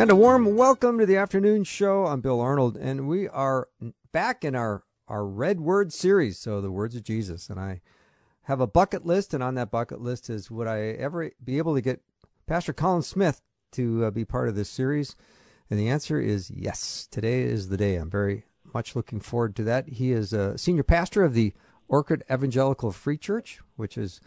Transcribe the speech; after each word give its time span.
And 0.00 0.10
a 0.10 0.16
warm 0.16 0.56
welcome 0.56 0.98
to 0.98 1.04
the 1.04 1.18
afternoon 1.18 1.64
show. 1.64 2.06
I'm 2.06 2.22
Bill 2.22 2.40
Arnold, 2.40 2.78
and 2.78 3.06
we 3.06 3.28
are 3.28 3.68
back 4.12 4.46
in 4.46 4.54
our, 4.54 4.82
our 5.08 5.26
Red 5.26 5.60
Word 5.60 5.92
series, 5.92 6.38
so 6.38 6.62
the 6.62 6.72
words 6.72 6.96
of 6.96 7.02
Jesus. 7.02 7.50
And 7.50 7.60
I 7.60 7.82
have 8.44 8.62
a 8.62 8.66
bucket 8.66 9.04
list, 9.04 9.34
and 9.34 9.42
on 9.42 9.56
that 9.56 9.70
bucket 9.70 10.00
list 10.00 10.30
is 10.30 10.50
would 10.50 10.66
I 10.66 10.78
ever 10.78 11.30
be 11.44 11.58
able 11.58 11.74
to 11.74 11.82
get 11.82 12.00
Pastor 12.46 12.72
Colin 12.72 13.02
Smith 13.02 13.42
to 13.72 14.06
uh, 14.06 14.10
be 14.10 14.24
part 14.24 14.48
of 14.48 14.54
this 14.54 14.70
series? 14.70 15.16
And 15.68 15.78
the 15.78 15.90
answer 15.90 16.18
is 16.18 16.50
yes. 16.50 17.06
Today 17.10 17.42
is 17.42 17.68
the 17.68 17.76
day. 17.76 17.96
I'm 17.96 18.08
very 18.08 18.46
much 18.72 18.96
looking 18.96 19.20
forward 19.20 19.54
to 19.56 19.64
that. 19.64 19.86
He 19.86 20.12
is 20.12 20.32
a 20.32 20.56
senior 20.56 20.82
pastor 20.82 21.24
of 21.24 21.34
the 21.34 21.52
Orchard 21.88 22.24
Evangelical 22.32 22.90
Free 22.90 23.18
Church, 23.18 23.60
which 23.76 23.98
is 23.98 24.22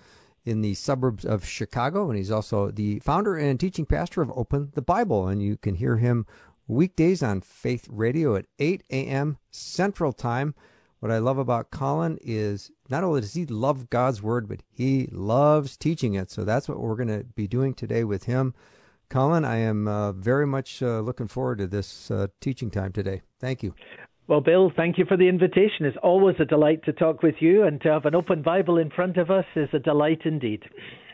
in 0.45 0.61
the 0.61 0.73
suburbs 0.73 1.25
of 1.25 1.45
Chicago, 1.45 2.09
and 2.09 2.17
he's 2.17 2.31
also 2.31 2.71
the 2.71 2.99
founder 2.99 3.35
and 3.35 3.59
teaching 3.59 3.85
pastor 3.85 4.21
of 4.21 4.31
Open 4.35 4.71
the 4.73 4.81
Bible. 4.81 5.27
And 5.27 5.41
you 5.41 5.57
can 5.57 5.75
hear 5.75 5.97
him 5.97 6.25
weekdays 6.67 7.23
on 7.23 7.41
Faith 7.41 7.87
Radio 7.89 8.35
at 8.35 8.45
8 8.59 8.83
a.m. 8.89 9.37
Central 9.51 10.13
Time. 10.13 10.53
What 10.99 11.11
I 11.11 11.17
love 11.17 11.37
about 11.37 11.71
Colin 11.71 12.17
is 12.21 12.71
not 12.89 13.03
only 13.03 13.21
does 13.21 13.33
he 13.33 13.45
love 13.45 13.89
God's 13.89 14.21
Word, 14.21 14.47
but 14.47 14.61
he 14.69 15.09
loves 15.11 15.75
teaching 15.75 16.13
it. 16.13 16.31
So 16.31 16.45
that's 16.45 16.69
what 16.69 16.79
we're 16.79 16.95
going 16.95 17.09
to 17.09 17.25
be 17.35 17.47
doing 17.47 17.73
today 17.73 18.03
with 18.03 18.23
him. 18.23 18.53
Colin, 19.09 19.45
I 19.45 19.57
am 19.57 19.87
uh, 19.87 20.13
very 20.13 20.47
much 20.47 20.81
uh, 20.81 21.01
looking 21.01 21.27
forward 21.27 21.57
to 21.59 21.67
this 21.67 22.09
uh, 22.09 22.27
teaching 22.39 22.71
time 22.71 22.93
today. 22.93 23.21
Thank 23.39 23.63
you. 23.63 23.75
Well, 24.25 24.39
Bill, 24.39 24.71
thank 24.73 24.97
you 24.97 25.05
for 25.05 25.17
the 25.17 25.27
invitation. 25.27 25.85
It's 25.85 25.97
always 26.01 26.37
a 26.39 26.45
delight 26.45 26.85
to 26.85 26.93
talk 26.93 27.23
with 27.23 27.35
you, 27.39 27.63
and 27.63 27.81
to 27.81 27.89
have 27.89 28.05
an 28.05 28.15
open 28.15 28.41
Bible 28.41 28.77
in 28.77 28.89
front 28.89 29.17
of 29.17 29.29
us 29.29 29.45
is 29.53 29.67
a 29.73 29.79
delight 29.79 30.21
indeed. 30.23 30.63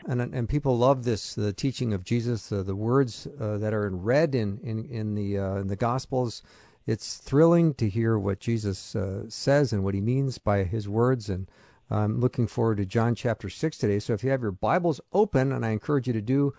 And 0.06 0.20
and 0.20 0.48
people 0.48 0.78
love 0.78 1.02
this 1.04 1.34
the 1.34 1.52
teaching 1.52 1.92
of 1.92 2.04
Jesus, 2.04 2.52
uh, 2.52 2.62
the 2.62 2.76
words 2.76 3.26
uh, 3.40 3.58
that 3.58 3.74
are 3.74 3.90
read 3.90 4.36
in 4.36 4.60
in 4.62 4.84
in 4.84 5.14
the 5.16 5.38
uh, 5.38 5.56
in 5.56 5.66
the 5.66 5.76
Gospels. 5.76 6.42
It's 6.86 7.16
thrilling 7.16 7.74
to 7.74 7.88
hear 7.88 8.16
what 8.16 8.38
Jesus 8.38 8.94
uh, 8.94 9.28
says 9.28 9.72
and 9.72 9.82
what 9.82 9.94
he 9.94 10.00
means 10.00 10.38
by 10.38 10.62
his 10.62 10.88
words. 10.88 11.28
And 11.28 11.48
I'm 11.90 12.20
looking 12.20 12.46
forward 12.46 12.76
to 12.76 12.86
John 12.86 13.16
chapter 13.16 13.48
six 13.48 13.76
today. 13.76 13.98
So 13.98 14.12
if 14.12 14.22
you 14.22 14.30
have 14.30 14.42
your 14.42 14.52
Bibles 14.52 15.00
open, 15.12 15.50
and 15.50 15.66
I 15.66 15.70
encourage 15.70 16.06
you 16.06 16.12
to 16.12 16.22
do 16.22 16.54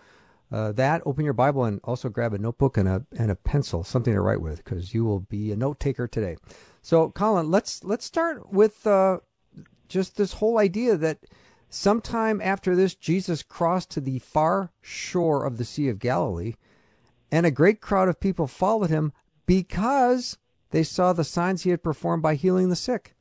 uh, 0.52 0.70
that, 0.72 1.02
open 1.06 1.24
your 1.24 1.32
Bible 1.32 1.64
and 1.64 1.80
also 1.82 2.10
grab 2.10 2.34
a 2.34 2.38
notebook 2.38 2.76
and 2.76 2.86
a 2.86 3.04
and 3.16 3.30
a 3.30 3.36
pencil, 3.36 3.82
something 3.82 4.12
to 4.12 4.20
write 4.20 4.42
with, 4.42 4.58
because 4.58 4.92
you 4.92 5.04
will 5.04 5.20
be 5.20 5.50
a 5.50 5.56
note 5.56 5.80
taker 5.80 6.06
today. 6.06 6.36
So, 6.82 7.10
Colin, 7.10 7.50
let's 7.50 7.82
let's 7.84 8.04
start 8.04 8.52
with 8.52 8.86
uh, 8.86 9.20
just 9.88 10.16
this 10.16 10.34
whole 10.34 10.58
idea 10.58 10.96
that 10.96 11.20
sometime 11.70 12.40
after 12.42 12.76
this, 12.76 12.94
Jesus 12.94 13.42
crossed 13.42 13.90
to 13.92 14.00
the 14.00 14.18
far 14.18 14.72
shore 14.82 15.44
of 15.44 15.56
the 15.56 15.64
Sea 15.64 15.88
of 15.88 15.98
Galilee, 15.98 16.54
and 17.30 17.46
a 17.46 17.50
great 17.50 17.80
crowd 17.80 18.08
of 18.08 18.20
people 18.20 18.46
followed 18.46 18.90
him 18.90 19.12
because 19.46 20.36
they 20.70 20.82
saw 20.82 21.12
the 21.12 21.24
signs 21.24 21.62
he 21.62 21.70
had 21.70 21.82
performed 21.82 22.22
by 22.22 22.34
healing 22.34 22.68
the 22.68 22.76
sick. 22.76 23.14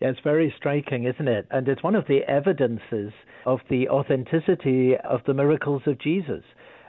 It's 0.00 0.20
very 0.20 0.52
striking, 0.56 1.04
isn't 1.04 1.28
it? 1.28 1.46
And 1.50 1.68
it's 1.68 1.82
one 1.82 1.94
of 1.94 2.06
the 2.06 2.22
evidences 2.24 3.12
of 3.44 3.60
the 3.68 3.88
authenticity 3.90 4.96
of 4.96 5.20
the 5.26 5.34
miracles 5.34 5.82
of 5.86 5.98
Jesus. 5.98 6.42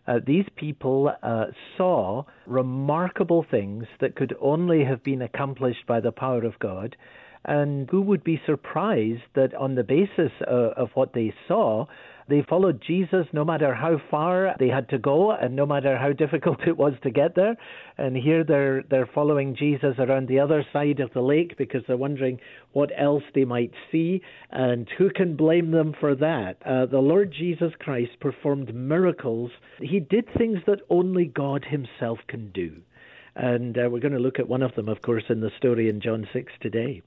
Uh, 0.07 0.19
these 0.25 0.45
people 0.55 1.11
uh, 1.21 1.45
saw 1.77 2.23
remarkable 2.47 3.45
things 3.49 3.85
that 3.99 4.15
could 4.15 4.35
only 4.39 4.85
have 4.85 5.03
been 5.03 5.21
accomplished 5.21 5.85
by 5.87 5.99
the 5.99 6.11
power 6.11 6.43
of 6.43 6.57
God. 6.59 6.95
And 7.43 7.89
who 7.89 8.01
would 8.01 8.23
be 8.23 8.41
surprised 8.45 9.23
that 9.35 9.53
on 9.55 9.75
the 9.75 9.83
basis 9.83 10.31
of, 10.47 10.71
of 10.77 10.89
what 10.93 11.13
they 11.13 11.33
saw, 11.47 11.87
they 12.31 12.45
followed 12.47 12.81
Jesus 12.85 13.27
no 13.33 13.43
matter 13.43 13.73
how 13.75 14.01
far 14.09 14.55
they 14.57 14.69
had 14.69 14.87
to 14.89 14.97
go 14.97 15.31
and 15.31 15.53
no 15.55 15.65
matter 15.65 15.97
how 15.97 16.13
difficult 16.13 16.61
it 16.67 16.77
was 16.77 16.93
to 17.03 17.11
get 17.11 17.35
there. 17.35 17.57
And 17.97 18.15
here 18.15 18.43
they're 18.43 18.83
they're 18.89 19.09
following 19.13 19.55
Jesus 19.55 19.95
around 19.99 20.27
the 20.27 20.39
other 20.39 20.65
side 20.71 21.01
of 21.01 21.11
the 21.13 21.21
lake 21.21 21.57
because 21.57 21.81
they're 21.87 21.97
wondering 21.97 22.39
what 22.71 22.89
else 22.97 23.23
they 23.35 23.45
might 23.45 23.73
see. 23.91 24.21
And 24.49 24.87
who 24.97 25.09
can 25.09 25.35
blame 25.35 25.71
them 25.71 25.93
for 25.99 26.15
that? 26.15 26.57
Uh, 26.65 26.85
the 26.85 26.99
Lord 26.99 27.33
Jesus 27.37 27.73
Christ 27.79 28.11
performed 28.21 28.73
miracles. 28.73 29.51
He 29.79 29.99
did 29.99 30.25
things 30.37 30.59
that 30.67 30.79
only 30.89 31.25
God 31.25 31.65
Himself 31.69 32.19
can 32.27 32.51
do. 32.51 32.77
And 33.35 33.77
uh, 33.77 33.89
we're 33.89 33.99
going 33.99 34.13
to 34.13 34.19
look 34.19 34.39
at 34.39 34.47
one 34.47 34.61
of 34.61 34.75
them, 34.75 34.89
of 34.89 35.01
course, 35.01 35.23
in 35.29 35.41
the 35.41 35.51
story 35.57 35.89
in 35.89 36.01
John 36.01 36.27
6 36.33 36.51
today. 36.61 37.01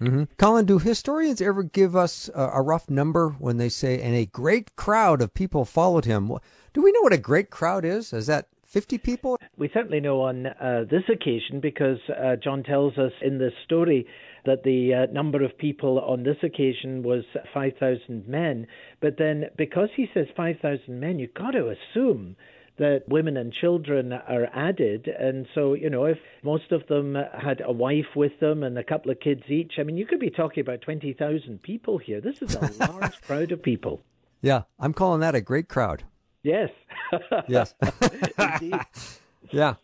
Mm-hmm. 0.00 0.24
Colin, 0.36 0.66
do 0.66 0.78
historians 0.78 1.40
ever 1.40 1.62
give 1.62 1.96
us 1.96 2.28
a, 2.34 2.50
a, 2.54 2.62
rough 2.62 2.90
number 2.90 3.30
when 3.38 3.56
they 3.56 3.70
say, 3.70 4.00
and 4.00 4.14
a 4.14 4.26
great 4.26 4.76
crowd 4.76 5.22
of 5.22 5.32
people 5.32 5.64
followed 5.64 6.04
him? 6.04 6.30
Do 6.74 6.82
we 6.82 6.92
know 6.92 7.00
what 7.00 7.14
a 7.14 7.18
great 7.18 7.48
crowd 7.48 7.84
is? 7.84 8.12
Is 8.12 8.26
that 8.26 8.48
50 8.66 8.98
people? 8.98 9.38
We 9.56 9.70
certainly 9.72 10.00
know 10.00 10.20
on 10.20 10.46
uh, 10.46 10.84
this 10.90 11.04
occasion 11.10 11.60
because 11.60 11.98
uh, 12.10 12.36
John 12.36 12.62
tells 12.62 12.98
us 12.98 13.12
in 13.22 13.38
this 13.38 13.54
story 13.64 14.06
that 14.44 14.64
the 14.64 14.92
uh, 14.92 15.12
number 15.12 15.42
of 15.42 15.56
people 15.56 15.98
on 16.00 16.24
this 16.24 16.36
occasion 16.42 17.02
was 17.02 17.24
5,000 17.54 18.28
men. 18.28 18.66
But 19.00 19.16
then 19.18 19.46
because 19.56 19.88
he 19.96 20.08
says 20.12 20.26
5,000 20.36 21.00
men, 21.00 21.18
you've 21.18 21.32
got 21.34 21.52
to 21.52 21.74
assume 21.74 22.36
that 22.78 23.08
women 23.08 23.36
and 23.36 23.52
children 23.52 24.12
are 24.12 24.48
added. 24.52 25.08
And 25.08 25.46
so, 25.54 25.74
you 25.74 25.88
know, 25.88 26.04
if 26.04 26.18
most 26.42 26.72
of 26.72 26.86
them 26.88 27.14
had 27.14 27.62
a 27.64 27.72
wife 27.72 28.14
with 28.14 28.38
them 28.40 28.62
and 28.62 28.78
a 28.78 28.84
couple 28.84 29.10
of 29.10 29.20
kids 29.20 29.42
each, 29.48 29.74
I 29.78 29.82
mean, 29.82 29.96
you 29.96 30.06
could 30.06 30.20
be 30.20 30.30
talking 30.30 30.60
about 30.60 30.82
20,000 30.82 31.62
people 31.62 31.98
here. 31.98 32.20
This 32.20 32.42
is 32.42 32.54
a 32.54 32.72
large 32.92 33.20
crowd 33.22 33.52
of 33.52 33.62
people. 33.62 34.00
Yeah, 34.42 34.62
I'm 34.78 34.92
calling 34.92 35.20
that 35.20 35.34
a 35.34 35.40
great 35.40 35.68
crowd. 35.68 36.04
Yes. 36.42 36.70
yes. 37.48 37.74
yeah. 39.50 39.74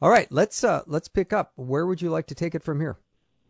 All 0.00 0.10
right, 0.10 0.30
let's 0.30 0.62
uh, 0.62 0.82
let's 0.86 1.08
pick 1.08 1.32
up. 1.32 1.52
Where 1.56 1.84
would 1.84 2.00
you 2.00 2.08
like 2.08 2.28
to 2.28 2.34
take 2.34 2.54
it 2.54 2.62
from 2.62 2.80
here? 2.80 2.96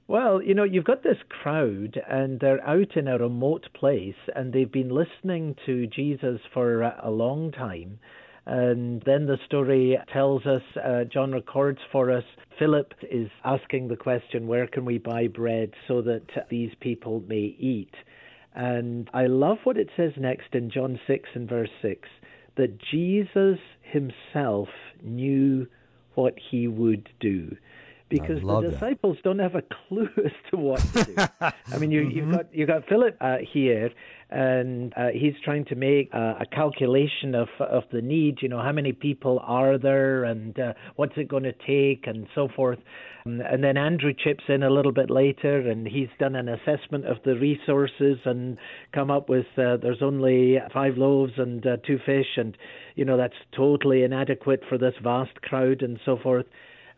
Well, 0.06 0.42
you 0.42 0.54
know, 0.54 0.64
you've 0.64 0.86
got 0.86 1.02
this 1.02 1.18
crowd, 1.28 2.00
and 2.08 2.40
they're 2.40 2.66
out 2.66 2.96
in 2.96 3.06
a 3.06 3.18
remote 3.18 3.68
place, 3.74 4.16
and 4.34 4.54
they've 4.54 4.72
been 4.72 4.88
listening 4.88 5.56
to 5.66 5.86
Jesus 5.86 6.40
for 6.54 6.80
a 6.80 7.10
long 7.10 7.52
time. 7.52 8.00
And 8.48 9.02
then 9.04 9.26
the 9.26 9.36
story 9.44 9.98
tells 10.10 10.46
us, 10.46 10.62
uh, 10.82 11.04
John 11.04 11.32
records 11.32 11.80
for 11.92 12.10
us, 12.10 12.24
Philip 12.58 12.94
is 13.02 13.28
asking 13.44 13.88
the 13.88 13.96
question, 13.96 14.46
where 14.46 14.66
can 14.66 14.86
we 14.86 14.96
buy 14.96 15.26
bread 15.26 15.72
so 15.86 16.00
that 16.00 16.22
these 16.48 16.70
people 16.80 17.22
may 17.28 17.54
eat? 17.58 17.92
And 18.54 19.10
I 19.12 19.26
love 19.26 19.58
what 19.64 19.76
it 19.76 19.90
says 19.98 20.12
next 20.16 20.54
in 20.54 20.70
John 20.70 20.98
6 21.06 21.28
and 21.34 21.46
verse 21.46 21.68
6 21.82 22.08
that 22.56 22.78
Jesus 22.90 23.58
himself 23.82 24.68
knew 25.02 25.66
what 26.14 26.34
he 26.50 26.68
would 26.68 27.06
do 27.20 27.54
because 28.08 28.42
the 28.42 28.70
disciples 28.70 29.16
that. 29.16 29.24
don't 29.24 29.38
have 29.38 29.54
a 29.54 29.62
clue 29.62 30.08
as 30.24 30.32
to 30.50 30.56
what 30.56 30.80
to 30.80 31.04
do. 31.04 31.14
I 31.40 31.78
mean, 31.78 31.90
you, 31.90 32.04
have 32.04 32.12
mm-hmm. 32.12 32.30
got 32.32 32.54
you 32.54 32.66
got 32.66 32.88
Philip 32.88 33.16
uh, 33.20 33.36
here, 33.52 33.90
and 34.30 34.92
uh, 34.96 35.08
he's 35.12 35.34
trying 35.44 35.64
to 35.66 35.74
make 35.74 36.10
uh, 36.14 36.34
a 36.40 36.46
calculation 36.46 37.34
of 37.34 37.48
of 37.60 37.84
the 37.92 38.02
need. 38.02 38.38
You 38.40 38.48
know, 38.48 38.60
how 38.60 38.72
many 38.72 38.92
people 38.92 39.40
are 39.42 39.78
there, 39.78 40.24
and 40.24 40.58
uh, 40.58 40.72
what's 40.96 41.14
it 41.16 41.28
going 41.28 41.44
to 41.44 41.52
take, 41.52 42.06
and 42.06 42.26
so 42.34 42.48
forth. 42.54 42.78
Um, 43.26 43.40
and 43.40 43.62
then 43.62 43.76
Andrew 43.76 44.12
chips 44.12 44.44
in 44.48 44.62
a 44.62 44.70
little 44.70 44.92
bit 44.92 45.10
later, 45.10 45.58
and 45.58 45.86
he's 45.86 46.08
done 46.18 46.34
an 46.34 46.48
assessment 46.48 47.06
of 47.06 47.18
the 47.24 47.34
resources 47.34 48.18
and 48.24 48.58
come 48.92 49.10
up 49.10 49.28
with 49.28 49.46
uh, 49.56 49.76
there's 49.76 50.02
only 50.02 50.58
five 50.72 50.96
loaves 50.96 51.32
and 51.36 51.66
uh, 51.66 51.76
two 51.86 51.98
fish, 52.04 52.36
and 52.36 52.56
you 52.96 53.04
know 53.04 53.16
that's 53.16 53.34
totally 53.54 54.02
inadequate 54.02 54.62
for 54.68 54.78
this 54.78 54.94
vast 55.02 55.40
crowd, 55.42 55.82
and 55.82 55.98
so 56.04 56.18
forth. 56.22 56.46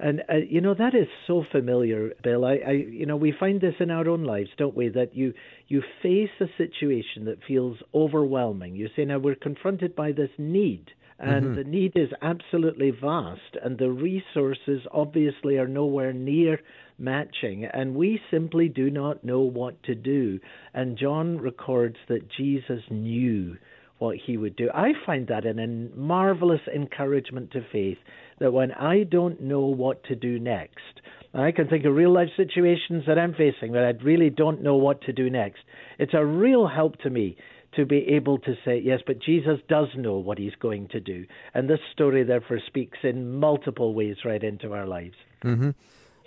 And 0.03 0.23
uh, 0.31 0.37
you 0.49 0.61
know 0.63 0.75
that 0.75 0.95
is 0.95 1.09
so 1.27 1.45
familiar, 1.53 2.13
Bill. 2.23 2.45
I, 2.45 2.61
I, 2.67 2.71
you 2.71 3.05
know, 3.05 3.17
we 3.17 3.35
find 3.39 3.61
this 3.61 3.75
in 3.81 3.91
our 3.91 4.09
own 4.09 4.25
lives, 4.25 4.49
don't 4.57 4.75
we? 4.75 4.89
That 4.89 5.15
you 5.15 5.35
you 5.69 5.83
face 6.03 6.31
a 6.41 6.47
situation 6.57 7.27
that 7.27 7.45
feels 7.47 7.77
overwhelming. 7.95 8.77
You 8.77 8.89
say, 8.97 9.05
now 9.05 9.19
we're 9.19 9.35
confronted 9.35 9.95
by 9.95 10.13
this 10.13 10.31
need, 10.39 10.91
and 11.19 11.45
mm-hmm. 11.45 11.55
the 11.57 11.65
need 11.65 11.93
is 11.97 12.09
absolutely 12.23 12.93
vast, 12.93 13.57
and 13.63 13.79
the 13.79 13.91
resources 13.91 14.81
obviously 14.91 15.59
are 15.59 15.69
nowhere 15.69 16.15
near 16.15 16.61
matching, 16.99 17.67
and 17.67 17.95
we 17.95 18.21
simply 18.31 18.69
do 18.69 18.91
not 18.91 19.23
know 19.23 19.41
what 19.41 19.83
to 19.83 19.95
do. 19.95 20.41
And 20.73 20.97
John 20.97 21.39
records 21.39 21.97
that 22.09 22.29
Jesus 22.39 22.83
knew 22.91 23.59
what 24.01 24.17
he 24.17 24.37
would 24.37 24.57
do. 24.57 24.69
I 24.75 24.93
find 25.05 25.29
that 25.29 25.45
an 25.45 25.59
a 25.59 25.99
marvelous 25.99 26.63
encouragement 26.75 27.53
to 27.53 27.61
faith 27.71 27.99
that 28.41 28.53
when 28.53 28.73
I 28.73 29.05
don't 29.05 29.43
know 29.43 29.67
what 29.67 30.03
to 30.05 30.17
do 30.17 30.39
next, 30.39 31.01
I 31.35 31.53
can 31.53 31.69
think 31.69 31.85
of 31.85 31.95
real 31.95 32.13
life 32.13 32.31
situations 32.37 33.05
that 33.07 33.19
I'm 33.19 33.35
facing 33.35 33.73
where 33.73 33.87
I 33.87 33.93
really 34.03 34.31
don't 34.31 34.63
know 34.63 34.77
what 34.77 35.03
to 35.03 35.13
do 35.13 35.31
next. 35.31 35.61
It's 35.99 36.15
a 36.15 36.25
real 36.25 36.67
help 36.67 36.99
to 37.03 37.11
me 37.11 37.37
to 37.77 37.87
be 37.87 38.09
able 38.09 38.39
to 38.39 38.55
say, 38.65 38.81
yes, 38.83 39.01
but 39.07 39.21
Jesus 39.21 39.61
does 39.69 39.89
know 39.95 40.17
what 40.17 40.39
he's 40.39 40.57
going 40.59 40.89
to 40.89 40.99
do. 41.01 41.27
And 41.55 41.69
this 41.69 41.79
story, 41.93 42.25
therefore, 42.25 42.59
speaks 42.67 42.99
in 43.05 43.39
multiple 43.39 43.95
ways 43.95 44.17
right 44.25 44.43
into 44.43 44.73
our 44.73 44.87
lives. 44.87 45.15
Mm-hmm. 45.45 45.71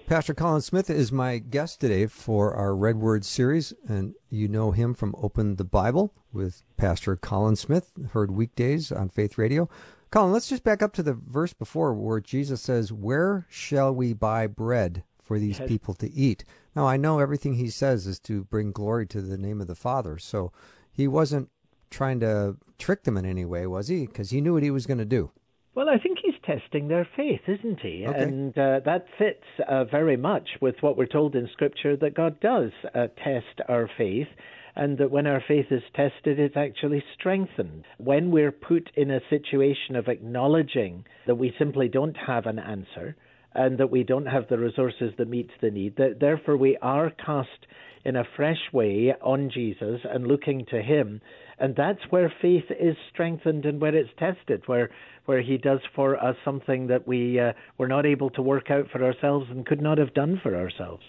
Pastor 0.05 0.33
Colin 0.33 0.61
Smith 0.61 0.89
is 0.89 1.13
my 1.13 1.37
guest 1.37 1.79
today 1.79 2.07
for 2.07 2.53
our 2.53 2.75
Red 2.75 2.97
Word 2.97 3.23
series, 3.23 3.73
and 3.87 4.15
you 4.29 4.49
know 4.49 4.71
him 4.71 4.93
from 4.93 5.15
Open 5.17 5.55
the 5.55 5.63
Bible 5.63 6.13
with 6.33 6.61
Pastor 6.75 7.15
Colin 7.15 7.55
Smith, 7.55 7.93
heard 8.11 8.29
weekdays 8.29 8.91
on 8.91 9.07
Faith 9.07 9.37
Radio. 9.37 9.69
Colin, 10.11 10.33
let's 10.33 10.49
just 10.49 10.65
back 10.65 10.83
up 10.83 10.91
to 10.93 11.03
the 11.03 11.13
verse 11.13 11.53
before 11.53 11.93
where 11.93 12.19
Jesus 12.19 12.61
says, 12.61 12.91
Where 12.91 13.47
shall 13.49 13.95
we 13.95 14.11
buy 14.11 14.45
bread 14.45 15.03
for 15.21 15.39
these 15.39 15.59
yes. 15.59 15.69
people 15.69 15.93
to 15.95 16.11
eat? 16.11 16.43
Now, 16.75 16.85
I 16.85 16.97
know 16.97 17.19
everything 17.19 17.53
he 17.53 17.69
says 17.69 18.05
is 18.05 18.19
to 18.21 18.43
bring 18.43 18.73
glory 18.73 19.07
to 19.07 19.21
the 19.21 19.37
name 19.37 19.61
of 19.61 19.67
the 19.67 19.73
Father, 19.73 20.17
so 20.17 20.51
he 20.91 21.07
wasn't 21.07 21.49
trying 21.89 22.19
to 22.19 22.57
trick 22.77 23.03
them 23.03 23.15
in 23.15 23.25
any 23.25 23.45
way, 23.45 23.65
was 23.67 23.87
he? 23.87 24.05
Because 24.05 24.31
he 24.31 24.41
knew 24.41 24.53
what 24.53 24.63
he 24.63 24.71
was 24.71 24.85
going 24.85 24.97
to 24.97 25.05
do. 25.05 25.31
Well, 25.75 25.89
I 25.89 25.97
think 25.97 26.19
testing 26.45 26.87
their 26.87 27.07
faith, 27.15 27.41
isn't 27.47 27.79
he? 27.79 28.05
Okay. 28.07 28.21
And 28.21 28.57
uh, 28.57 28.79
that 28.85 29.05
fits 29.17 29.43
uh, 29.67 29.85
very 29.85 30.17
much 30.17 30.47
with 30.61 30.75
what 30.81 30.97
we're 30.97 31.05
told 31.05 31.35
in 31.35 31.49
Scripture 31.53 31.95
that 31.97 32.15
God 32.15 32.39
does 32.39 32.71
uh, 32.93 33.07
test 33.23 33.61
our 33.67 33.89
faith 33.97 34.27
and 34.75 34.97
that 34.97 35.11
when 35.11 35.27
our 35.27 35.43
faith 35.47 35.67
is 35.71 35.83
tested, 35.95 36.39
it's 36.39 36.57
actually 36.57 37.03
strengthened. 37.17 37.85
When 37.97 38.31
we're 38.31 38.51
put 38.51 38.89
in 38.95 39.11
a 39.11 39.21
situation 39.29 39.95
of 39.95 40.07
acknowledging 40.07 41.05
that 41.27 41.35
we 41.35 41.53
simply 41.59 41.87
don't 41.87 42.17
have 42.17 42.47
an 42.47 42.59
answer 42.59 43.15
and 43.53 43.77
that 43.77 43.91
we 43.91 44.03
don't 44.03 44.25
have 44.25 44.47
the 44.49 44.57
resources 44.57 45.13
that 45.17 45.27
meet 45.27 45.49
the 45.61 45.69
need, 45.69 45.95
that 45.97 46.19
therefore 46.19 46.57
we 46.57 46.77
are 46.81 47.11
cast 47.11 47.67
in 48.03 48.15
a 48.15 48.23
fresh 48.35 48.71
way 48.71 49.13
on 49.21 49.51
Jesus 49.53 50.01
and 50.03 50.27
looking 50.27 50.65
to 50.71 50.81
Him. 50.81 51.21
And 51.63 51.75
that's 51.75 52.01
where 52.09 52.31
faith 52.41 52.65
is 52.69 52.97
strengthened 53.11 53.65
and 53.65 53.79
where 53.79 53.95
it's 53.95 54.09
tested, 54.19 54.63
where 54.65 54.89
where 55.25 55.41
He 55.41 55.57
does 55.57 55.79
for 55.95 56.21
us 56.21 56.35
something 56.43 56.87
that 56.87 57.07
we 57.07 57.39
uh, 57.39 57.53
were 57.77 57.87
not 57.87 58.05
able 58.05 58.29
to 58.31 58.41
work 58.41 58.69
out 58.69 58.89
for 58.91 59.01
ourselves 59.01 59.47
and 59.49 59.65
could 59.65 59.81
not 59.81 59.97
have 59.97 60.13
done 60.13 60.41
for 60.43 60.53
ourselves. 60.53 61.03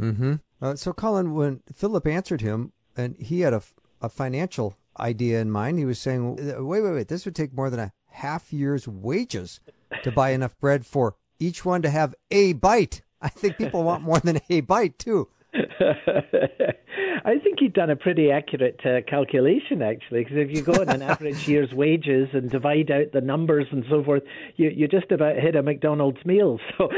Mm-hmm. 0.00 0.34
Uh, 0.62 0.76
so, 0.76 0.94
Colin, 0.94 1.34
when 1.34 1.60
Philip 1.70 2.06
answered 2.06 2.40
him, 2.40 2.72
and 2.96 3.16
he 3.18 3.40
had 3.40 3.52
a, 3.52 3.62
a 4.00 4.08
financial 4.08 4.78
idea 4.98 5.40
in 5.40 5.50
mind. 5.50 5.78
He 5.78 5.84
was 5.84 5.98
saying, 5.98 6.36
wait, 6.36 6.80
wait, 6.80 6.92
wait, 6.92 7.08
this 7.08 7.24
would 7.24 7.36
take 7.36 7.52
more 7.52 7.70
than 7.70 7.80
a 7.80 7.92
half 8.08 8.52
year's 8.52 8.88
wages 8.88 9.60
to 10.02 10.10
buy 10.10 10.30
enough 10.30 10.58
bread 10.58 10.86
for 10.86 11.16
each 11.38 11.64
one 11.64 11.82
to 11.82 11.90
have 11.90 12.14
a 12.30 12.54
bite. 12.54 13.02
I 13.20 13.28
think 13.28 13.56
people 13.56 13.82
want 13.82 14.02
more 14.02 14.20
than 14.20 14.40
a 14.48 14.60
bite, 14.60 14.98
too. 14.98 15.28
I 17.24 17.38
think 17.38 17.60
he'd 17.60 17.72
done 17.72 17.90
a 17.90 17.96
pretty 17.96 18.30
accurate 18.30 18.80
uh, 18.84 19.00
calculation, 19.08 19.82
actually, 19.82 20.24
because 20.24 20.36
if 20.36 20.50
you 20.50 20.62
go 20.62 20.72
on 20.80 20.88
an 20.88 21.02
average 21.10 21.48
year's 21.48 21.72
wages 21.72 22.28
and 22.32 22.50
divide 22.50 22.90
out 22.90 23.12
the 23.12 23.20
numbers 23.20 23.66
and 23.70 23.84
so 23.88 24.02
forth, 24.04 24.22
you, 24.56 24.70
you 24.70 24.88
just 24.88 25.10
about 25.12 25.36
hit 25.36 25.56
a 25.56 25.62
McDonald's 25.62 26.24
meal. 26.24 26.58
So 26.76 26.90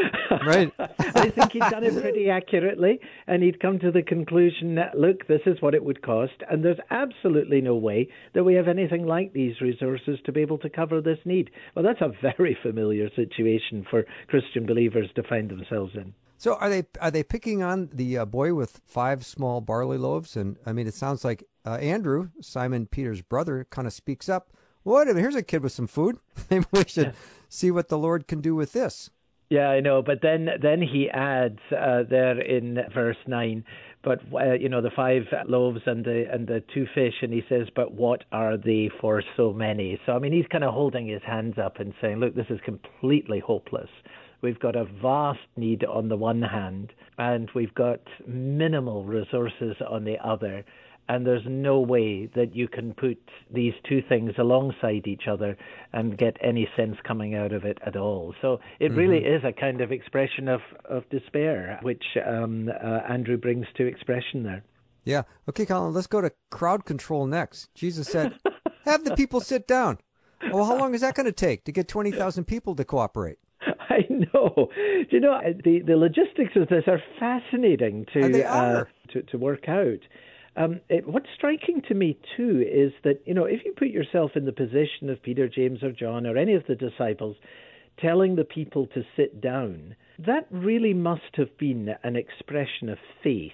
right. 0.47 0.73
I 0.79 1.31
think 1.31 1.53
he'd 1.53 1.61
done 1.61 1.85
it 1.85 2.01
pretty 2.01 2.29
accurately, 2.31 3.01
and 3.27 3.43
he'd 3.43 3.61
come 3.61 3.79
to 3.79 3.93
the 3.93 4.03
conclusion 4.03 4.75
that, 4.75 4.99
look, 4.99 5.27
this 5.29 5.41
is 5.47 5.63
what 5.63 5.75
it 5.75 5.85
would 5.85 6.03
cost, 6.03 6.33
and 6.51 6.65
there's 6.65 6.79
absolutely 6.91 7.61
no 7.61 7.77
way 7.77 8.09
that 8.35 8.45
we 8.45 8.55
have 8.55 8.67
anything 8.67 9.07
like 9.07 9.33
these 9.33 9.61
resources 9.61 10.19
to 10.27 10.33
be 10.33 10.41
able 10.41 10.59
to 10.59 10.69
cover 10.69 11.01
this 11.01 11.19
need. 11.25 11.51
Well, 11.75 11.85
that's 11.85 12.01
a 12.01 12.13
very 12.37 12.59
familiar 12.61 13.09
situation 13.15 13.87
for 13.89 14.05
Christian 14.27 14.67
believers 14.67 15.11
to 15.15 15.23
find 15.23 15.49
themselves 15.49 15.95
in. 15.95 16.13
So 16.38 16.55
are 16.55 16.70
they 16.70 16.85
are 17.00 17.11
they 17.11 17.25
picking 17.25 17.64
on 17.64 17.90
the 17.93 18.19
uh, 18.19 18.25
boy 18.25 18.55
with 18.55 18.81
five 18.87 19.26
small 19.26 19.61
barley 19.61 19.99
loaves? 19.99 20.37
And 20.37 20.56
I 20.64 20.73
mean, 20.73 20.87
it 20.87 20.94
sounds 20.94 21.25
like 21.25 21.43
uh, 21.67 21.75
Andrew, 21.75 22.31
Simon 22.40 22.87
Peter's 22.87 23.23
brother, 23.23 23.67
kind 23.70 23.88
of 23.88 23.93
speaks 23.93 24.29
up. 24.29 24.52
What? 24.85 25.08
here's 25.08 25.35
a 25.35 25.43
kid 25.43 25.62
with 25.62 25.73
some 25.73 25.88
food. 25.88 26.19
Maybe 26.50 26.64
we 26.70 26.85
should 26.87 27.14
see 27.49 27.73
what 27.73 27.88
the 27.88 27.99
Lord 27.99 28.29
can 28.29 28.40
do 28.40 28.55
with 28.55 28.73
this. 28.73 29.11
Yeah, 29.50 29.69
I 29.69 29.81
know. 29.81 30.00
But 30.00 30.20
then 30.23 30.49
then 30.62 30.81
he 30.81 31.11
adds 31.11 31.58
uh, 31.73 32.05
there 32.08 32.40
in 32.40 32.79
verse 32.94 33.17
nine, 33.26 33.64
but 34.05 34.20
uh, 34.32 34.52
you 34.52 34.69
know 34.69 34.81
the 34.81 34.93
five 34.94 35.23
loaves 35.49 35.81
and 35.87 36.05
the 36.05 36.26
and 36.31 36.46
the 36.46 36.62
two 36.73 36.87
fish, 36.94 37.14
and 37.20 37.32
he 37.32 37.43
says, 37.49 37.67
but 37.75 37.93
what 37.93 38.23
are 38.31 38.56
they 38.56 38.90
for 39.00 39.25
so 39.37 39.52
many? 39.52 39.99
So 40.06 40.12
I 40.12 40.20
mean, 40.20 40.32
he's 40.32 40.46
kind 40.52 40.62
of 40.62 40.73
holding 40.73 41.08
his 41.08 41.23
hands 41.26 41.58
up 41.58 41.81
and 41.81 41.94
saying, 42.00 42.19
look, 42.20 42.37
this 42.37 42.46
is 42.49 42.61
completely 42.64 43.40
hopeless. 43.40 43.90
We've 44.40 44.58
got 44.58 44.76
a 44.76 44.85
vast 44.85 45.40
need 45.56 45.85
on 45.85 46.08
the 46.08 46.17
one 46.17 46.43
hand, 46.43 46.93
and 47.19 47.50
we've 47.55 47.75
got 47.75 48.00
minimal 48.26 49.05
resources 49.05 49.76
on 49.88 50.05
the 50.05 50.17
other. 50.25 50.64
And 51.11 51.26
there's 51.26 51.46
no 51.49 51.81
way 51.81 52.26
that 52.37 52.55
you 52.55 52.69
can 52.69 52.93
put 52.93 53.19
these 53.50 53.73
two 53.88 54.02
things 54.08 54.32
alongside 54.38 55.06
each 55.06 55.23
other 55.26 55.56
and 55.94 56.19
get 56.19 56.37
any 56.43 56.69
sense 56.76 56.96
coming 57.02 57.35
out 57.35 57.52
of 57.52 57.64
it 57.64 57.79
at 57.85 57.96
all. 57.96 58.35
So 58.43 58.61
it 58.79 58.90
mm-hmm. 58.90 58.99
really 58.99 59.25
is 59.25 59.43
a 59.43 59.52
kind 59.52 59.81
of 59.81 59.90
expression 59.90 60.49
of, 60.49 60.61
of 60.85 61.08
despair, 61.08 61.79
which 61.82 62.05
um, 62.26 62.69
uh, 62.69 63.00
Andrew 63.08 63.38
brings 63.38 63.67
to 63.79 63.87
expression 63.87 64.43
there. 64.43 64.62
Yeah. 65.05 65.23
Okay, 65.49 65.64
Colin, 65.64 65.94
let's 65.94 66.06
go 66.06 66.20
to 66.20 66.31
crowd 66.50 66.85
control 66.85 67.26
next. 67.26 67.75
Jesus 67.75 68.06
said, 68.08 68.38
Have 68.85 69.05
the 69.05 69.17
people 69.17 69.40
sit 69.40 69.67
down. 69.67 69.99
Well, 70.52 70.67
how 70.67 70.76
long 70.76 70.94
is 70.94 71.00
that 71.00 71.14
going 71.14 71.26
to 71.26 71.32
take 71.32 71.64
to 71.64 71.73
get 71.73 71.88
20,000 71.88 72.44
people 72.44 72.76
to 72.76 72.85
cooperate? 72.85 73.38
I 73.90 74.06
know. 74.11 74.69
Do 74.76 75.06
you 75.11 75.20
know 75.20 75.40
the 75.64 75.81
the 75.81 75.96
logistics 75.96 76.56
of 76.56 76.69
this 76.69 76.85
are 76.87 77.02
fascinating 77.19 78.06
to 78.12 78.44
uh, 78.44 78.85
to 79.12 79.23
to 79.23 79.38
work 79.38 79.69
out. 79.69 80.00
Um, 80.56 80.81
it, 80.88 81.06
what's 81.06 81.29
striking 81.37 81.82
to 81.88 81.94
me 81.94 82.19
too 82.37 82.64
is 82.69 82.93
that 83.05 83.20
you 83.25 83.35
know 83.35 83.44
if 83.44 83.61
you 83.64 83.73
put 83.76 83.88
yourself 83.88 84.32
in 84.35 84.44
the 84.44 84.52
position 84.52 85.08
of 85.08 85.23
Peter, 85.23 85.49
James, 85.49 85.82
or 85.82 85.93
John, 85.93 86.26
or 86.26 86.37
any 86.37 86.55
of 86.55 86.64
the 86.67 86.75
disciples, 86.75 87.37
telling 87.99 88.37
the 88.37 88.44
people 88.44 88.87
to 88.88 89.05
sit 89.17 89.40
down, 89.40 89.96
that 90.19 90.46
really 90.50 90.94
must 90.94 91.37
have 91.37 91.56
been 91.58 91.94
an 92.02 92.17
expression 92.17 92.88
of 92.88 92.99
faith 93.23 93.52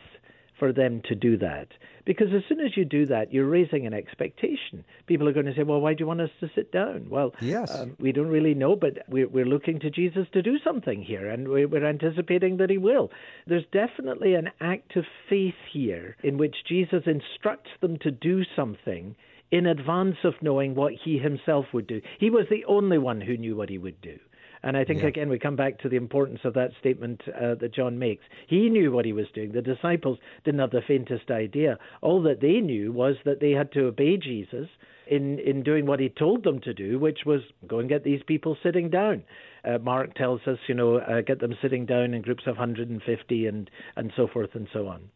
for 0.65 0.73
them 0.73 1.03
to 1.05 1.15
do 1.15 1.37
that. 1.37 1.69
Because 2.07 2.29
as 2.35 2.41
soon 2.49 2.61
as 2.61 2.75
you 2.75 2.87
do 2.87 3.05
that, 3.07 3.35
you're 3.35 3.45
raising 3.45 3.87
an 3.87 3.93
expectation. 3.93 4.83
People 5.07 5.29
are 5.29 5.33
going 5.35 5.45
to 5.45 5.55
say, 5.55 5.63
well, 5.63 5.79
why 5.79 5.93
do 5.93 6.01
you 6.01 6.07
want 6.07 6.23
us 6.23 6.31
to 6.41 6.49
sit 6.55 6.73
down? 6.73 7.09
Well, 7.11 7.35
yes. 7.43 7.79
Um, 7.79 7.95
we 8.01 8.13
don't 8.13 8.29
really 8.29 8.55
know, 8.55 8.75
but 8.75 9.05
we're, 9.07 9.29
we're 9.29 9.45
looking 9.45 9.79
to 9.81 9.91
Jesus 9.91 10.27
to 10.33 10.41
do 10.41 10.59
something 10.65 11.03
here, 11.03 11.29
and 11.29 11.49
we're, 11.49 11.69
we're 11.69 11.85
anticipating 11.87 12.57
that 12.57 12.71
he 12.71 12.79
will. 12.79 13.11
There's 13.47 13.67
definitely 13.73 14.37
an 14.37 14.53
act 14.59 14.97
of 14.97 15.05
faith 15.29 15.53
here 15.71 16.17
in 16.23 16.39
which 16.39 16.57
Jesus 16.67 17.03
instructs 17.05 17.71
them 17.83 17.99
to 17.99 18.11
do 18.11 18.43
something 18.57 19.17
in 19.51 19.67
advance 19.67 20.17
of 20.25 20.33
knowing 20.41 20.75
what 20.75 20.95
he 21.05 21.19
himself 21.19 21.67
would 21.75 21.87
do. 21.87 22.01
He 22.19 22.31
was 22.31 22.47
the 22.49 22.65
only 22.65 22.97
one 22.97 23.21
who 23.21 23.37
knew 23.37 23.55
what 23.55 23.69
he 23.69 23.77
would 23.77 24.01
do. 24.01 24.19
And 24.65 24.79
I 24.79 24.85
think, 24.85 25.03
yeah. 25.03 25.09
again, 25.09 25.29
we 25.29 25.39
come 25.39 25.57
back 25.57 25.79
to 25.81 25.91
the 25.91 25.97
importance 25.97 26.41
of 26.43 26.55
that 26.55 26.71
statement 26.81 27.21
uh, 27.29 27.55
that 27.57 27.75
John 27.75 27.99
makes. 27.99 28.25
He 28.49 28.71
knew 28.71 28.91
what 28.91 29.05
he 29.05 29.13
was 29.13 29.27
doing. 29.35 29.53
The 29.53 29.61
disciples 29.61 30.19
didn't 30.43 30.61
have 30.61 30.71
the 30.71 30.81
faintest 30.89 31.31
idea. 31.31 31.79
All 32.01 32.23
that 32.23 32.41
they 32.41 32.61
knew 32.61 32.91
was 32.91 33.17
that 33.27 33.41
they 33.41 33.51
had 33.51 33.71
to 33.73 33.85
obey 33.89 34.17
Jesus 34.17 34.69
in, 35.07 35.39
in 35.39 35.65
doing 35.65 35.85
what 35.85 36.01
he 36.01 36.09
told 36.09 36.45
them 36.45 36.63
to 36.63 36.73
do, 36.73 36.99
which 36.99 37.21
was 37.27 37.43
go 37.67 37.79
and 37.79 37.91
get 37.91 38.05
these 38.05 38.23
people 38.27 38.57
sitting 38.63 38.89
down. 38.89 39.25
Uh, 39.67 39.77
Mark 39.77 40.15
tells 40.15 40.41
us, 40.47 40.59
you 40.67 40.75
know, 40.75 40.97
uh, 40.97 41.21
get 41.21 41.41
them 41.41 41.55
sitting 41.61 41.85
down 41.85 42.15
in 42.15 42.23
groups 42.23 42.45
of 42.47 42.57
150 42.57 43.47
and, 43.47 43.71
and 43.97 44.13
so 44.17 44.27
forth 44.27 44.55
and 44.55 44.67
so 44.73 44.89
on. 44.89 45.11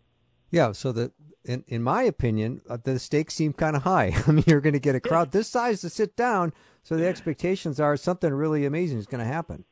Yeah, 0.51 0.73
so 0.73 0.93
the 0.93 1.13
in 1.45 1.65
in 1.67 1.83
my 1.83 2.03
opinion, 2.03 2.61
uh, 2.69 2.79
the 2.83 2.99
stakes 2.99 3.35
seem 3.35 3.53
kind 3.53 3.77
of 3.77 3.83
high. 3.83 4.15
I 4.27 4.33
mean, 4.33 4.45
you're 4.47 4.61
going 4.61 4.75
to 4.75 4.81
get 4.81 4.95
a 4.95 5.01
crowd 5.01 5.33
this 5.33 5.49
size 5.49 5.81
to 5.83 5.91
sit 5.91 6.17
down, 6.17 6.53
so 6.83 6.97
the 6.97 7.07
expectations 7.07 7.81
are 7.81 7.97
something 7.97 8.33
really 8.33 8.65
amazing 8.65 8.99
is 8.99 9.07
going 9.07 9.25
to 9.25 9.33
happen. 9.33 9.65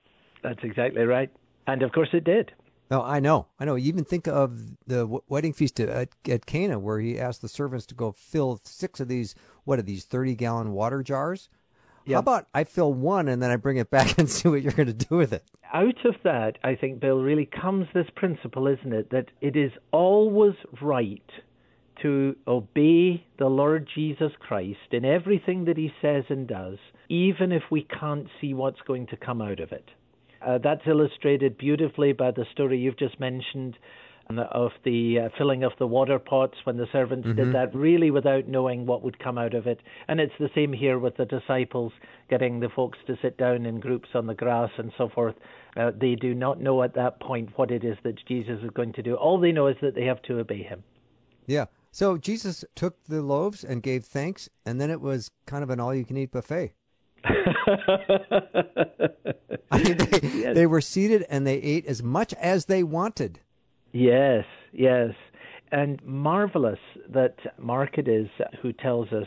That's 0.43 0.63
exactly 0.63 1.03
right, 1.03 1.31
and 1.67 1.83
of 1.83 1.93
course 1.93 2.11
it 2.13 2.25
did. 2.25 2.53
No, 2.91 3.03
I 3.03 3.19
know, 3.19 3.49
I 3.59 3.65
know. 3.65 3.75
You 3.75 3.89
even 3.89 4.05
think 4.05 4.29
of 4.29 4.77
the 4.87 4.99
w- 4.99 5.23
wedding 5.29 5.53
feast 5.53 5.81
at, 5.81 6.11
at 6.29 6.47
Cana, 6.47 6.79
where 6.79 7.01
he 7.01 7.19
asked 7.19 7.43
the 7.43 7.49
servants 7.49 7.85
to 7.87 7.97
go 7.97 8.13
fill 8.13 8.61
six 8.63 9.01
of 9.01 9.09
these. 9.09 9.35
What 9.65 9.81
are 9.81 9.83
these 9.83 10.05
thirty 10.05 10.37
gallon 10.37 10.73
water 10.73 11.03
jars? 11.03 11.49
Yep. 12.07 12.15
How 12.15 12.21
about 12.21 12.47
I 12.55 12.65
fill 12.65 12.93
one 12.93 13.29
and 13.29 13.43
then 13.43 13.51
I 13.51 13.57
bring 13.57 13.77
it 13.77 13.91
back 13.91 14.19
and 14.19 14.31
see 14.31 14.49
what 14.49 14.63
you're 14.63 14.73
going 14.73 14.87
to 14.87 14.93
do 14.93 15.17
with 15.17 15.33
it? 15.33 15.45
Out 15.73 16.05
of 16.05 16.15
that, 16.23 16.59
I 16.63 16.77
think, 16.77 17.01
Bill, 17.01 17.19
really 17.21 17.47
comes 17.47 17.87
this 17.93 18.07
principle, 18.15 18.67
isn't 18.69 18.93
it? 18.93 19.11
That 19.11 19.27
it 19.41 19.57
is 19.57 19.73
always 19.93 20.55
right 20.81 21.31
to 22.03 22.37
obey 22.47 23.25
the 23.39 23.49
Lord 23.49 23.89
Jesus 23.93 24.33
Christ 24.39 24.93
in 24.93 25.05
everything 25.05 25.65
that 25.65 25.77
he 25.77 25.91
says 26.01 26.25
and 26.29 26.47
does, 26.47 26.79
even 27.09 27.53
if 27.53 27.63
we 27.71 27.83
can't 27.83 28.29
see 28.41 28.55
what's 28.55 28.81
going 28.87 29.07
to 29.09 29.17
come 29.17 29.43
out 29.43 29.61
of 29.61 29.73
it. 29.73 29.89
Uh, 30.47 30.59
that's 30.59 30.87
illustrated 30.87 31.59
beautifully 31.59 32.13
by 32.13 32.31
the 32.31 32.45
story 32.53 32.79
you've 32.79 32.99
just 32.99 33.19
mentioned 33.19 33.77
of 34.29 34.73
the 34.85 35.21
uh, 35.21 35.29
filling 35.39 35.63
of 35.63 35.73
the 35.79 35.87
water 35.87 36.19
pots 36.19 36.57
when 36.65 36.77
the 36.77 36.87
servants 36.93 37.27
mm-hmm. 37.27 37.37
did 37.37 37.55
that, 37.55 37.75
really 37.75 38.11
without 38.11 38.49
knowing 38.49 38.87
what 38.87 39.03
would 39.03 39.19
come 39.19 39.39
out 39.39 39.55
of 39.55 39.67
it. 39.67 39.81
And 40.09 40.21
it's 40.21 40.33
the 40.39 40.51
same 40.55 40.73
here 40.73 40.99
with 40.99 41.17
the 41.17 41.25
disciples 41.25 41.93
getting 42.29 42.61
the 42.61 42.69
folks 42.69 42.99
to 43.07 43.17
sit 43.23 43.39
down 43.39 43.67
in 43.67 43.81
groups 43.81 44.09
on 44.15 44.27
the 44.27 44.35
grass 44.35 44.71
and 44.79 44.93
so 44.99 45.09
forth. 45.09 45.35
Uh, 45.77 45.93
they 45.99 46.15
do 46.15 46.35
not 46.35 46.61
know 46.61 46.83
at 46.83 46.95
that 46.95 47.21
point 47.21 47.51
what 47.57 47.71
it 47.71 47.85
is 47.85 47.97
that 48.03 48.17
Jesus 48.27 48.59
is 48.63 48.71
going 48.71 48.93
to 48.95 49.03
do. 49.03 49.15
All 49.15 49.39
they 49.39 49.53
know 49.53 49.67
is 49.69 49.77
that 49.83 49.95
they 49.95 50.05
have 50.05 50.23
to 50.23 50.39
obey 50.39 50.63
him. 50.63 50.83
Yeah. 51.47 51.67
So 51.93 52.19
Jesus 52.19 52.65
took 52.75 53.03
the 53.05 53.23
loaves 53.23 53.65
and 53.65 53.83
gave 53.83 54.05
thanks, 54.05 54.49
and 54.67 54.81
then 54.81 54.91
it 54.91 55.01
was 55.01 55.31
kind 55.47 55.63
of 55.63 55.71
an 55.71 55.81
all 55.81 55.95
you 55.95 56.05
can 56.05 56.17
eat 56.17 56.31
buffet. 56.31 56.75
I 59.71 59.83
mean, 59.83 59.97
they, 59.97 60.21
yes. 60.23 60.55
they 60.55 60.67
were 60.67 60.81
seated 60.81 61.25
and 61.29 61.47
they 61.47 61.57
ate 61.57 61.87
as 61.87 62.03
much 62.03 62.35
as 62.35 62.67
they 62.67 62.83
wanted. 62.83 63.41
Yes, 63.97 64.45
yes. 64.73 65.11
And 65.73 66.05
marvelous 66.05 66.79
that 67.09 67.37
Mark 67.59 67.97
it 67.97 68.09
is 68.09 68.29
who 68.61 68.73
tells 68.73 69.09
us 69.09 69.27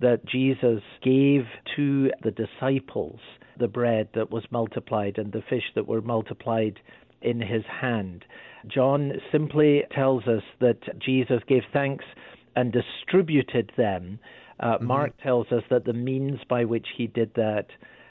that 0.00 0.24
Jesus 0.26 0.80
gave 1.02 1.42
to 1.74 2.10
the 2.22 2.30
disciples 2.30 3.18
the 3.58 3.66
bread 3.66 4.08
that 4.14 4.30
was 4.30 4.44
multiplied 4.50 5.18
and 5.18 5.32
the 5.32 5.42
fish 5.48 5.64
that 5.74 5.88
were 5.88 6.02
multiplied 6.02 6.78
in 7.20 7.40
his 7.40 7.64
hand. 7.80 8.24
John 8.68 9.12
simply 9.32 9.82
tells 9.92 10.26
us 10.28 10.42
that 10.60 10.80
Jesus 11.00 11.40
gave 11.48 11.62
thanks 11.72 12.04
and 12.54 12.72
distributed 12.72 13.72
them. 13.76 14.20
Uh, 14.60 14.76
mm-hmm. 14.76 14.86
Mark 14.86 15.12
tells 15.20 15.48
us 15.50 15.62
that 15.68 15.84
the 15.84 15.92
means 15.92 16.38
by 16.48 16.64
which 16.64 16.86
he 16.96 17.08
did 17.08 17.34
that 17.34 17.66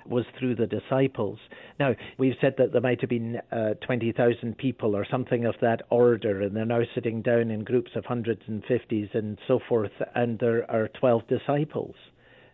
was 0.08 0.26
through 0.38 0.56
the 0.56 0.68
disciples. 0.68 1.40
Now, 1.80 1.96
we've 2.18 2.36
said 2.42 2.56
that 2.58 2.72
there 2.72 2.82
might 2.82 3.02
have 3.02 3.10
been 3.10 3.42
uh, 3.52 3.76
20,000 3.86 4.58
people 4.58 4.96
or 4.96 5.06
something 5.10 5.46
of 5.46 5.56
that 5.62 5.82
order, 5.90 6.42
and 6.42 6.56
they're 6.56 6.66
now 6.66 6.82
sitting 6.94 7.22
down 7.22 7.52
in 7.52 7.64
groups 7.64 7.92
of 7.96 8.06
hundreds 8.06 8.42
and 8.48 8.64
fifties 8.66 9.10
and 9.14 9.38
so 9.48 9.60
forth, 9.68 9.92
and 10.14 10.40
there 10.40 10.70
are 10.70 10.90
12 11.00 11.28
disciples. 11.28 11.96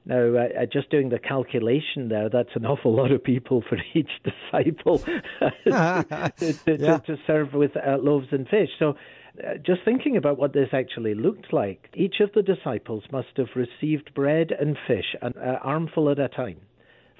Now, 0.06 0.36
uh, 0.36 0.66
just 0.72 0.90
doing 0.90 1.10
the 1.10 1.20
calculation 1.20 2.10
there, 2.10 2.30
that's 2.30 2.56
an 2.56 2.66
awful 2.72 2.96
lot 2.96 3.12
of 3.12 3.24
people 3.24 3.64
for 3.68 3.78
each 3.94 4.10
disciple 4.24 4.98
to, 5.00 6.34
to, 6.38 6.78
yeah. 6.80 6.98
to, 7.00 7.18
serve 7.28 7.54
with 7.54 7.72
uh, 7.78 7.98
loaves 7.98 8.28
and 8.32 8.48
fish. 8.48 8.70
So, 8.80 8.96
uh, 9.40 9.58
just 9.66 9.82
thinking 9.86 10.18
about 10.18 10.38
what 10.38 10.54
this 10.54 10.70
actually 10.74 11.14
looked 11.14 11.54
like, 11.54 11.90
each 11.94 12.16
of 12.20 12.32
the 12.34 12.42
disciples 12.42 13.04
must 13.12 13.30
have 13.38 13.48
received 13.56 14.14
bread 14.14 14.52
and 14.52 14.78
fish, 14.88 15.16
an 15.22 15.34
uh, 15.38 15.58
armful 15.64 16.10
at 16.10 16.20
a 16.20 16.28
time 16.28 16.58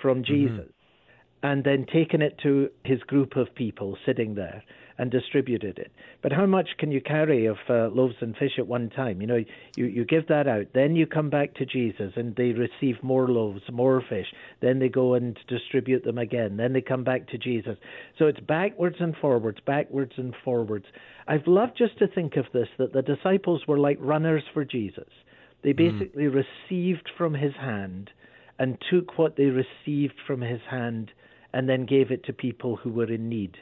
from 0.02 0.24
mm-hmm. 0.24 0.34
Jesus 0.34 0.60
mm-hmm. 0.60 1.48
and 1.48 1.64
then 1.64 1.86
taken 1.92 2.22
it 2.22 2.38
to 2.44 2.70
his 2.84 3.00
group 3.02 3.36
of 3.36 3.54
people 3.56 3.98
sitting 4.06 4.36
there 4.36 4.64
and 5.02 5.10
distributed 5.10 5.80
it. 5.80 5.92
But 6.22 6.32
how 6.32 6.46
much 6.46 6.70
can 6.78 6.92
you 6.92 7.02
carry 7.02 7.48
of 7.48 7.58
uh, 7.68 7.88
loaves 7.88 8.14
and 8.22 8.36
fish 8.38 8.52
at 8.60 8.68
one 8.68 8.92
time? 8.92 9.20
You 9.20 9.26
know, 9.26 9.44
you, 9.76 9.86
you 9.86 10.06
give 10.06 10.28
that 10.28 10.48
out, 10.48 10.68
then 10.76 10.96
you 10.96 11.08
come 11.08 11.32
back 11.32 11.56
to 11.56 11.66
Jesus 11.66 12.14
and 12.16 12.36
they 12.36 12.52
receive 12.52 13.02
more 13.02 13.28
loaves, 13.28 13.64
more 13.72 14.04
fish. 14.08 14.28
Then 14.62 14.78
they 14.78 14.90
go 14.90 15.16
and 15.16 15.40
distribute 15.48 16.04
them 16.04 16.20
again. 16.20 16.58
Then 16.58 16.74
they 16.74 16.82
come 16.82 17.04
back 17.04 17.28
to 17.30 17.40
Jesus. 17.40 17.78
So 18.20 18.28
it's 18.28 18.40
backwards 18.42 18.98
and 19.00 19.16
forwards, 19.20 19.58
backwards 19.66 20.14
and 20.18 20.36
forwards. 20.46 20.86
I've 21.28 21.48
loved 21.48 21.80
just 21.80 21.98
to 21.98 22.08
think 22.08 22.36
of 22.36 22.46
this 22.54 22.68
that 22.78 22.94
the 22.94 23.02
disciples 23.02 23.64
were 23.68 23.80
like 23.80 23.98
runners 24.00 24.44
for 24.54 24.64
Jesus. 24.64 25.10
They 25.64 25.74
mm. 25.74 25.78
basically 25.78 26.26
mm. 26.26 26.46
received 26.70 27.10
from 27.18 27.34
his 27.34 27.54
hand 27.60 28.12
and 28.62 28.78
took 28.92 29.18
what 29.18 29.38
they 29.38 29.46
received 29.46 30.14
from 30.28 30.40
his 30.40 30.62
hand 30.70 31.10
and 31.52 31.68
then 31.68 31.84
gave 31.84 32.12
it 32.12 32.24
to 32.24 32.32
people 32.32 32.76
who 32.76 32.92
were 32.92 33.12
in 33.12 33.28
need. 33.28 33.58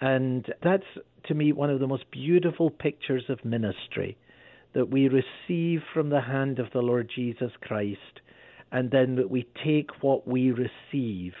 And 0.00 0.44
that's, 0.64 0.82
to 1.26 1.34
me, 1.34 1.52
one 1.52 1.70
of 1.70 1.78
the 1.78 1.86
most 1.86 2.10
beautiful 2.10 2.68
pictures 2.68 3.22
of 3.28 3.44
ministry 3.44 4.18
that 4.74 4.90
we 4.90 5.08
receive 5.08 5.82
from 5.94 6.10
the 6.10 6.22
hand 6.22 6.58
of 6.58 6.66
the 6.72 6.80
Lord 6.80 7.08
Jesus 7.14 7.52
Christ, 7.60 8.20
and 8.72 8.90
then 8.90 9.14
that 9.14 9.30
we 9.30 9.46
take 9.64 10.02
what 10.02 10.26
we 10.26 10.50
receive 10.50 11.34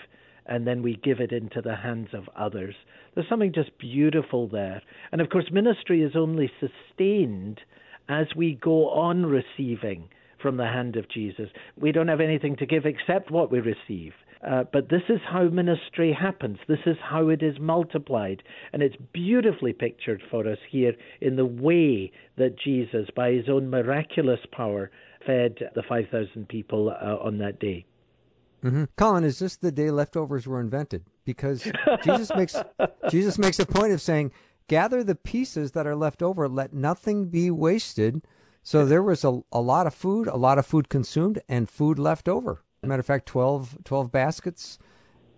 and 0.46 0.64
then 0.64 0.80
we 0.80 0.94
give 1.02 1.18
it 1.18 1.32
into 1.32 1.60
the 1.60 1.74
hands 1.74 2.10
of 2.12 2.28
others. 2.36 2.76
There's 3.16 3.28
something 3.28 3.52
just 3.52 3.76
beautiful 3.78 4.46
there. 4.46 4.80
And 5.10 5.20
of 5.20 5.28
course, 5.28 5.50
ministry 5.50 6.02
is 6.02 6.12
only 6.14 6.52
sustained 6.60 7.62
as 8.08 8.28
we 8.36 8.54
go 8.54 8.90
on 8.90 9.26
receiving 9.26 10.08
from 10.42 10.56
the 10.56 10.66
hand 10.66 10.96
of 10.96 11.08
Jesus. 11.08 11.48
We 11.78 11.92
don't 11.92 12.08
have 12.08 12.20
anything 12.20 12.56
to 12.56 12.66
give 12.66 12.84
except 12.84 13.30
what 13.30 13.50
we 13.50 13.60
receive. 13.60 14.12
Uh, 14.46 14.64
but 14.72 14.88
this 14.88 15.02
is 15.08 15.20
how 15.30 15.44
ministry 15.44 16.12
happens. 16.12 16.58
This 16.66 16.80
is 16.84 16.96
how 17.00 17.28
it 17.28 17.42
is 17.42 17.60
multiplied. 17.60 18.42
And 18.72 18.82
it's 18.82 18.96
beautifully 19.12 19.72
pictured 19.72 20.20
for 20.30 20.48
us 20.48 20.58
here 20.68 20.94
in 21.20 21.36
the 21.36 21.46
way 21.46 22.10
that 22.36 22.58
Jesus, 22.58 23.08
by 23.14 23.30
his 23.30 23.48
own 23.48 23.70
miraculous 23.70 24.40
power, 24.50 24.90
fed 25.24 25.58
the 25.76 25.82
5,000 25.88 26.48
people 26.48 26.90
uh, 26.90 27.16
on 27.24 27.38
that 27.38 27.60
day. 27.60 27.86
Mm-hmm. 28.64 28.84
Colin, 28.96 29.24
is 29.24 29.38
this 29.38 29.56
the 29.56 29.72
day 29.72 29.90
leftovers 29.90 30.46
were 30.46 30.60
invented? 30.60 31.04
Because 31.24 31.70
Jesus 32.04 32.30
makes 32.36 32.56
Jesus 33.10 33.38
makes 33.38 33.58
a 33.58 33.66
point 33.66 33.92
of 33.92 34.00
saying, 34.00 34.30
"Gather 34.68 35.02
the 35.02 35.16
pieces 35.16 35.72
that 35.72 35.86
are 35.86 35.96
left 35.96 36.22
over; 36.22 36.48
let 36.48 36.72
nothing 36.72 37.26
be 37.26 37.50
wasted." 37.50 38.22
So 38.62 38.86
there 38.86 39.02
was 39.02 39.24
a, 39.24 39.40
a 39.50 39.60
lot 39.60 39.86
of 39.86 39.94
food, 39.94 40.28
a 40.28 40.36
lot 40.36 40.58
of 40.58 40.66
food 40.66 40.88
consumed, 40.88 41.40
and 41.48 41.68
food 41.68 41.98
left 41.98 42.28
over. 42.28 42.62
matter 42.82 43.00
of 43.00 43.06
fact, 43.06 43.26
12, 43.26 43.78
12 43.84 44.12
baskets 44.12 44.78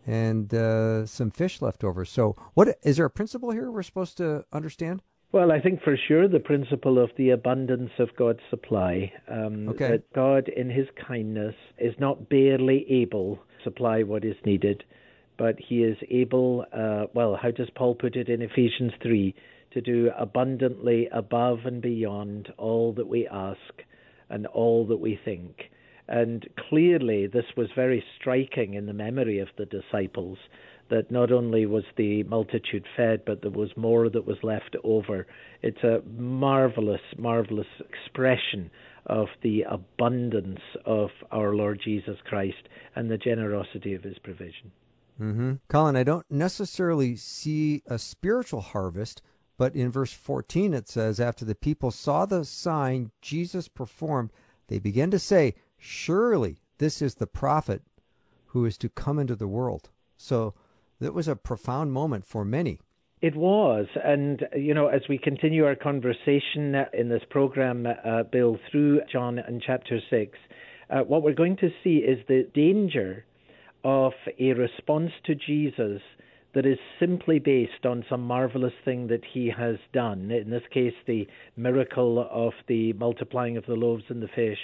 and 0.06 0.52
uh, 0.52 1.06
some 1.06 1.30
fish 1.30 1.62
left 1.62 1.84
over. 1.84 2.04
So, 2.04 2.36
what 2.54 2.76
is 2.82 2.98
there 2.98 3.06
a 3.06 3.10
principle 3.10 3.50
here 3.50 3.70
we're 3.70 3.82
supposed 3.82 4.18
to 4.18 4.44
understand? 4.52 5.02
Well, 5.32 5.50
I 5.50 5.60
think 5.60 5.82
for 5.82 5.96
sure 5.96 6.28
the 6.28 6.38
principle 6.38 7.02
of 7.02 7.10
the 7.16 7.30
abundance 7.30 7.90
of 7.98 8.14
God's 8.16 8.42
supply. 8.50 9.12
Um, 9.28 9.68
okay. 9.70 9.88
That 9.88 10.12
God, 10.12 10.48
in 10.48 10.70
His 10.70 10.86
kindness, 11.08 11.54
is 11.78 11.94
not 11.98 12.28
barely 12.28 12.86
able 12.88 13.36
to 13.36 13.64
supply 13.64 14.02
what 14.02 14.24
is 14.24 14.36
needed, 14.44 14.84
but 15.38 15.56
He 15.58 15.82
is 15.82 15.96
able. 16.10 16.66
Uh, 16.72 17.06
well, 17.14 17.36
how 17.40 17.50
does 17.50 17.70
Paul 17.74 17.94
put 17.94 18.14
it 18.14 18.28
in 18.28 18.42
Ephesians 18.42 18.92
three? 19.02 19.34
To 19.74 19.80
do 19.80 20.10
abundantly 20.16 21.08
above 21.12 21.60
and 21.66 21.82
beyond 21.82 22.52
all 22.56 22.92
that 22.94 23.08
we 23.08 23.26
ask 23.28 23.82
and 24.30 24.46
all 24.46 24.86
that 24.86 24.96
we 24.96 25.18
think. 25.24 25.70
And 26.08 26.46
clearly, 26.68 27.26
this 27.26 27.44
was 27.56 27.68
very 27.74 28.04
striking 28.18 28.74
in 28.74 28.86
the 28.86 28.92
memory 28.92 29.38
of 29.38 29.48
the 29.56 29.66
disciples 29.66 30.38
that 30.90 31.10
not 31.10 31.32
only 31.32 31.64
was 31.66 31.84
the 31.96 32.22
multitude 32.24 32.84
fed, 32.96 33.24
but 33.24 33.40
there 33.42 33.50
was 33.50 33.70
more 33.76 34.08
that 34.10 34.26
was 34.26 34.36
left 34.42 34.76
over. 34.84 35.26
It's 35.62 35.82
a 35.82 36.02
marvelous, 36.16 37.00
marvelous 37.16 37.66
expression 37.80 38.70
of 39.06 39.28
the 39.42 39.62
abundance 39.62 40.60
of 40.84 41.10
our 41.30 41.54
Lord 41.54 41.80
Jesus 41.82 42.18
Christ 42.24 42.68
and 42.94 43.10
the 43.10 43.18
generosity 43.18 43.94
of 43.94 44.02
his 44.02 44.18
provision. 44.18 44.72
Mm-hmm. 45.20 45.52
Colin, 45.68 45.96
I 45.96 46.02
don't 46.02 46.26
necessarily 46.30 47.16
see 47.16 47.82
a 47.86 47.98
spiritual 47.98 48.60
harvest 48.60 49.22
but 49.56 49.74
in 49.74 49.90
verse 49.90 50.12
14 50.12 50.74
it 50.74 50.88
says, 50.88 51.20
After 51.20 51.44
the 51.44 51.54
people 51.54 51.90
saw 51.90 52.26
the 52.26 52.44
sign 52.44 53.10
Jesus 53.20 53.68
performed, 53.68 54.30
they 54.68 54.78
began 54.78 55.10
to 55.10 55.18
say, 55.18 55.54
Surely 55.78 56.58
this 56.78 57.02
is 57.02 57.16
the 57.16 57.26
prophet 57.26 57.82
who 58.46 58.64
is 58.64 58.78
to 58.78 58.88
come 58.88 59.18
into 59.18 59.36
the 59.36 59.48
world. 59.48 59.90
So 60.16 60.54
that 61.00 61.14
was 61.14 61.28
a 61.28 61.36
profound 61.36 61.92
moment 61.92 62.24
for 62.24 62.44
many. 62.44 62.80
It 63.20 63.36
was. 63.36 63.86
And, 64.04 64.46
you 64.54 64.74
know, 64.74 64.88
as 64.88 65.02
we 65.08 65.18
continue 65.18 65.64
our 65.64 65.74
conversation 65.74 66.74
in 66.92 67.08
this 67.08 67.22
program, 67.30 67.86
uh, 67.86 68.24
Bill, 68.24 68.58
through 68.70 69.00
John 69.10 69.38
and 69.38 69.62
chapter 69.64 69.98
6, 70.10 70.38
uh, 70.90 71.00
what 71.00 71.22
we're 71.22 71.32
going 71.32 71.56
to 71.56 71.70
see 71.82 71.96
is 71.96 72.18
the 72.28 72.48
danger 72.54 73.24
of 73.82 74.12
a 74.38 74.52
response 74.52 75.10
to 75.24 75.34
Jesus 75.34 76.00
that 76.54 76.66
is 76.66 76.78
simply 77.00 77.38
based 77.38 77.84
on 77.84 78.04
some 78.08 78.22
marvelous 78.22 78.72
thing 78.84 79.08
that 79.08 79.24
he 79.32 79.50
has 79.56 79.76
done. 79.92 80.30
In 80.30 80.50
this 80.50 80.62
case, 80.72 80.94
the 81.06 81.26
miracle 81.56 82.26
of 82.30 82.52
the 82.68 82.92
multiplying 82.94 83.56
of 83.56 83.66
the 83.66 83.74
loaves 83.74 84.04
and 84.08 84.22
the 84.22 84.28
fish. 84.28 84.58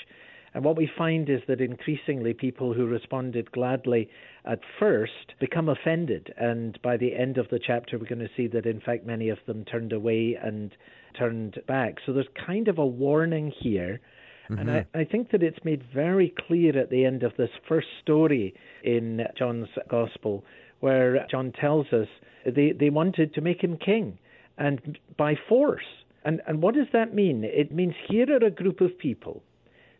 And 0.52 0.64
what 0.64 0.76
we 0.76 0.90
find 0.98 1.28
is 1.28 1.40
that 1.46 1.60
increasingly 1.60 2.34
people 2.34 2.74
who 2.74 2.86
responded 2.86 3.52
gladly 3.52 4.08
at 4.44 4.60
first 4.78 5.34
become 5.38 5.68
offended. 5.68 6.32
And 6.36 6.78
by 6.82 6.96
the 6.96 7.14
end 7.14 7.38
of 7.38 7.48
the 7.50 7.60
chapter, 7.64 7.98
we're 7.98 8.08
going 8.08 8.20
to 8.20 8.30
see 8.36 8.48
that 8.48 8.66
in 8.66 8.80
fact 8.80 9.06
many 9.06 9.28
of 9.28 9.38
them 9.46 9.64
turned 9.64 9.92
away 9.92 10.36
and 10.40 10.74
turned 11.16 11.60
back. 11.68 11.96
So 12.04 12.12
there's 12.12 12.26
kind 12.46 12.68
of 12.68 12.78
a 12.78 12.86
warning 12.86 13.52
here. 13.60 14.00
Mm-hmm. 14.50 14.58
And 14.58 14.70
I, 14.70 14.86
I 14.94 15.04
think 15.04 15.30
that 15.30 15.42
it's 15.44 15.64
made 15.64 15.84
very 15.94 16.34
clear 16.46 16.76
at 16.76 16.90
the 16.90 17.04
end 17.04 17.22
of 17.22 17.32
this 17.36 17.50
first 17.68 17.86
story 18.02 18.54
in 18.82 19.20
John's 19.38 19.68
Gospel 19.88 20.44
where 20.80 21.26
John 21.30 21.52
tells 21.52 21.86
us 21.92 22.08
they, 22.44 22.72
they 22.72 22.90
wanted 22.90 23.34
to 23.34 23.40
make 23.40 23.62
him 23.62 23.76
king 23.76 24.18
and 24.58 24.98
by 25.16 25.34
force. 25.48 25.84
And, 26.24 26.42
and 26.46 26.62
what 26.62 26.74
does 26.74 26.88
that 26.92 27.14
mean? 27.14 27.44
It 27.44 27.72
means 27.72 27.94
here 28.08 28.26
are 28.30 28.46
a 28.46 28.50
group 28.50 28.80
of 28.80 28.98
people 28.98 29.42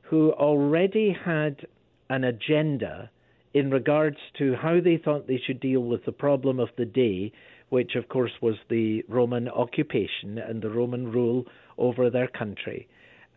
who 0.03 0.33
already 0.33 1.17
had 1.25 1.67
an 2.11 2.25
agenda 2.25 3.11
in 3.55 3.71
regards 3.71 4.19
to 4.39 4.55
how 4.55 4.81
they 4.81 4.97
thought 4.97 5.27
they 5.27 5.41
should 5.45 5.61
deal 5.61 5.81
with 5.81 6.05
the 6.05 6.13
problem 6.13 6.61
of 6.61 6.69
the 6.77 6.85
day, 6.85 7.33
which 7.69 7.95
of 7.95 8.09
course 8.09 8.33
was 8.41 8.57
the 8.69 9.03
Roman 9.09 9.49
occupation 9.49 10.39
and 10.39 10.63
the 10.63 10.71
Roman 10.71 11.11
rule 11.11 11.47
over 11.79 12.11
their 12.11 12.29
country. 12.29 12.89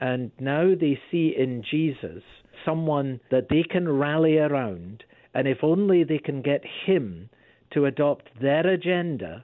And 0.01 0.31
now 0.39 0.73
they 0.79 0.99
see 1.09 1.33
in 1.37 1.63
Jesus 1.69 2.23
someone 2.65 3.19
that 3.31 3.47
they 3.49 3.63
can 3.63 3.87
rally 3.87 4.37
around, 4.37 5.03
and 5.33 5.47
if 5.47 5.63
only 5.63 6.03
they 6.03 6.17
can 6.19 6.41
get 6.41 6.61
him 6.85 7.29
to 7.73 7.85
adopt 7.85 8.29
their 8.41 8.65
agenda, 8.67 9.43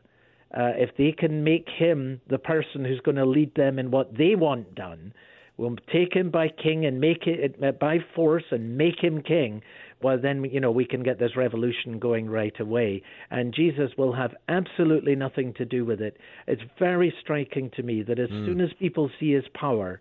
uh, 0.54 0.72
if 0.76 0.96
they 0.98 1.12
can 1.12 1.44
make 1.44 1.68
him 1.70 2.22
the 2.30 2.38
person 2.38 2.84
who's 2.84 3.02
going 3.02 3.18
to 3.18 3.26
lead 3.26 3.54
them 3.56 3.78
in 3.78 3.92
what 3.92 4.18
they 4.18 4.36
want 4.36 4.74
done, 4.76 5.14
we'll 5.58 5.76
take 5.92 6.14
him 6.14 6.32
by 6.32 6.48
king 6.48 6.86
and 6.86 7.00
make 7.00 7.28
it 7.28 7.56
uh, 7.64 7.72
by 7.72 7.98
force 8.16 8.46
and 8.52 8.78
make 8.78 9.00
him 9.00 9.22
king. 9.22 9.62
Well, 10.02 10.18
then 10.20 10.44
you 10.46 10.60
know 10.60 10.72
we 10.72 10.86
can 10.86 11.04
get 11.04 11.20
this 11.20 11.36
revolution 11.36 12.00
going 12.00 12.30
right 12.30 12.58
away, 12.60 13.04
and 13.30 13.54
Jesus 13.54 13.92
will 13.98 14.14
have 14.14 14.34
absolutely 14.48 15.16
nothing 15.16 15.54
to 15.56 15.66
do 15.66 15.86
with 15.86 16.02
it. 16.02 16.18
It's 16.48 16.62
very 16.80 17.14
striking 17.22 17.70
to 17.76 17.84
me 17.84 18.02
that 18.04 18.18
as 18.18 18.30
mm. 18.30 18.46
soon 18.46 18.62
as 18.62 18.70
people 18.80 19.12
see 19.20 19.34
his 19.34 19.44
power, 19.54 20.00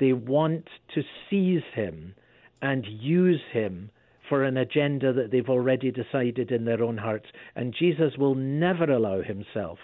they 0.00 0.12
want 0.12 0.68
to 0.94 1.02
seize 1.30 1.62
him 1.74 2.14
and 2.60 2.84
use 2.86 3.40
him 3.52 3.90
for 4.28 4.44
an 4.44 4.56
agenda 4.56 5.12
that 5.12 5.30
they've 5.30 5.48
already 5.48 5.90
decided 5.90 6.50
in 6.50 6.64
their 6.64 6.82
own 6.82 6.98
hearts. 6.98 7.26
And 7.54 7.74
Jesus 7.78 8.16
will 8.18 8.34
never 8.34 8.84
allow 8.84 9.22
himself 9.22 9.78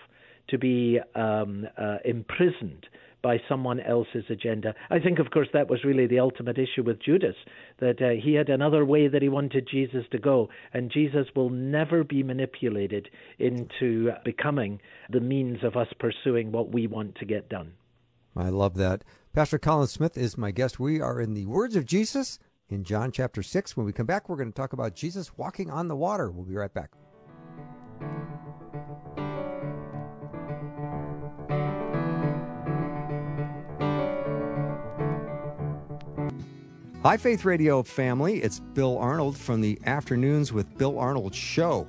to 0.48 0.58
be 0.58 0.98
um, 1.14 1.66
uh, 1.78 1.98
imprisoned 2.04 2.86
by 3.22 3.38
someone 3.48 3.80
else's 3.80 4.24
agenda. 4.28 4.74
I 4.90 4.98
think, 4.98 5.18
of 5.20 5.30
course, 5.30 5.48
that 5.52 5.70
was 5.70 5.84
really 5.84 6.06
the 6.06 6.18
ultimate 6.18 6.58
issue 6.58 6.82
with 6.84 7.00
Judas, 7.00 7.36
that 7.78 8.02
uh, 8.02 8.20
he 8.22 8.34
had 8.34 8.48
another 8.48 8.84
way 8.84 9.06
that 9.06 9.22
he 9.22 9.28
wanted 9.28 9.68
Jesus 9.70 10.04
to 10.10 10.18
go, 10.18 10.48
and 10.72 10.90
Jesus 10.90 11.28
will 11.36 11.48
never 11.48 12.02
be 12.02 12.24
manipulated 12.24 13.08
into 13.38 14.10
becoming 14.24 14.80
the 15.08 15.20
means 15.20 15.58
of 15.62 15.76
us 15.76 15.86
pursuing 16.00 16.50
what 16.50 16.72
we 16.72 16.88
want 16.88 17.14
to 17.16 17.24
get 17.24 17.48
done. 17.48 17.72
I 18.36 18.48
love 18.48 18.76
that. 18.76 19.04
Pastor 19.32 19.58
Colin 19.58 19.86
Smith 19.86 20.18
is 20.18 20.36
my 20.36 20.50
guest. 20.50 20.80
We 20.80 21.00
are 21.00 21.20
in 21.20 21.34
the 21.34 21.46
words 21.46 21.76
of 21.76 21.86
Jesus 21.86 22.38
in 22.72 22.84
John 22.84 23.12
chapter 23.12 23.42
6. 23.42 23.76
When 23.76 23.86
we 23.86 23.92
come 23.92 24.06
back, 24.06 24.28
we're 24.28 24.36
going 24.36 24.50
to 24.50 24.56
talk 24.56 24.72
about 24.72 24.94
Jesus 24.94 25.36
walking 25.36 25.70
on 25.70 25.88
the 25.88 25.96
water. 25.96 26.30
We'll 26.30 26.44
be 26.44 26.56
right 26.56 26.72
back. 26.72 26.90
Hi, 37.02 37.16
Faith 37.16 37.44
Radio 37.44 37.82
family. 37.82 38.42
It's 38.42 38.60
Bill 38.60 38.96
Arnold 38.96 39.36
from 39.36 39.60
the 39.60 39.76
Afternoons 39.86 40.52
with 40.52 40.78
Bill 40.78 41.00
Arnold 41.00 41.34
show. 41.34 41.88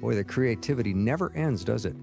Boy, 0.00 0.14
the 0.14 0.24
creativity 0.24 0.92
never 0.92 1.32
ends, 1.34 1.64
does 1.64 1.86
it? 1.86 1.96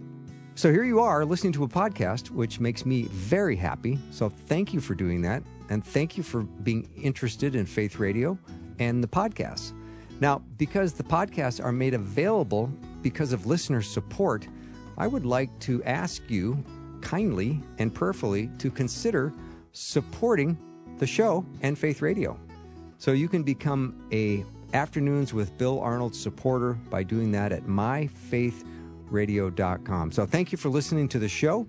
So 0.55 0.71
here 0.71 0.83
you 0.83 0.99
are 0.99 1.23
listening 1.23 1.53
to 1.53 1.63
a 1.63 1.67
podcast, 1.67 2.31
which 2.31 2.59
makes 2.59 2.87
me 2.87 3.03
very 3.03 3.55
happy. 3.55 3.99
So 4.09 4.29
thank 4.29 4.73
you 4.73 4.81
for 4.81 4.95
doing 4.95 5.21
that. 5.21 5.43
And 5.69 5.85
thank 5.85 6.17
you 6.17 6.23
for 6.23 6.43
being 6.43 6.89
interested 6.95 7.55
in 7.55 7.65
Faith 7.65 7.99
Radio 7.99 8.37
and 8.79 9.03
the 9.03 9.07
podcasts. 9.07 9.73
Now, 10.19 10.41
because 10.57 10.93
the 10.93 11.03
podcasts 11.03 11.63
are 11.63 11.71
made 11.71 11.93
available 11.93 12.71
because 13.01 13.33
of 13.33 13.45
listener 13.45 13.81
support, 13.81 14.47
I 14.97 15.07
would 15.07 15.25
like 15.25 15.57
to 15.59 15.83
ask 15.83 16.23
you 16.27 16.63
kindly 17.01 17.61
and 17.77 17.93
prayerfully 17.93 18.49
to 18.57 18.71
consider 18.71 19.31
supporting 19.73 20.57
the 20.97 21.05
show 21.05 21.45
and 21.61 21.77
Faith 21.77 22.01
Radio. 22.01 22.39
So 22.97 23.11
you 23.11 23.29
can 23.29 23.43
become 23.43 24.07
a 24.11 24.43
Afternoons 24.73 25.33
with 25.33 25.57
Bill 25.57 25.79
Arnold 25.79 26.13
supporter 26.13 26.73
by 26.73 27.03
doing 27.03 27.31
that 27.31 27.53
at 27.53 27.63
myfaithradio.com 27.63 30.11
So 30.11 30.25
thank 30.25 30.51
you 30.51 30.57
for 30.57 30.67
listening 30.67 31.07
to 31.09 31.19
the 31.19 31.29
show, 31.29 31.67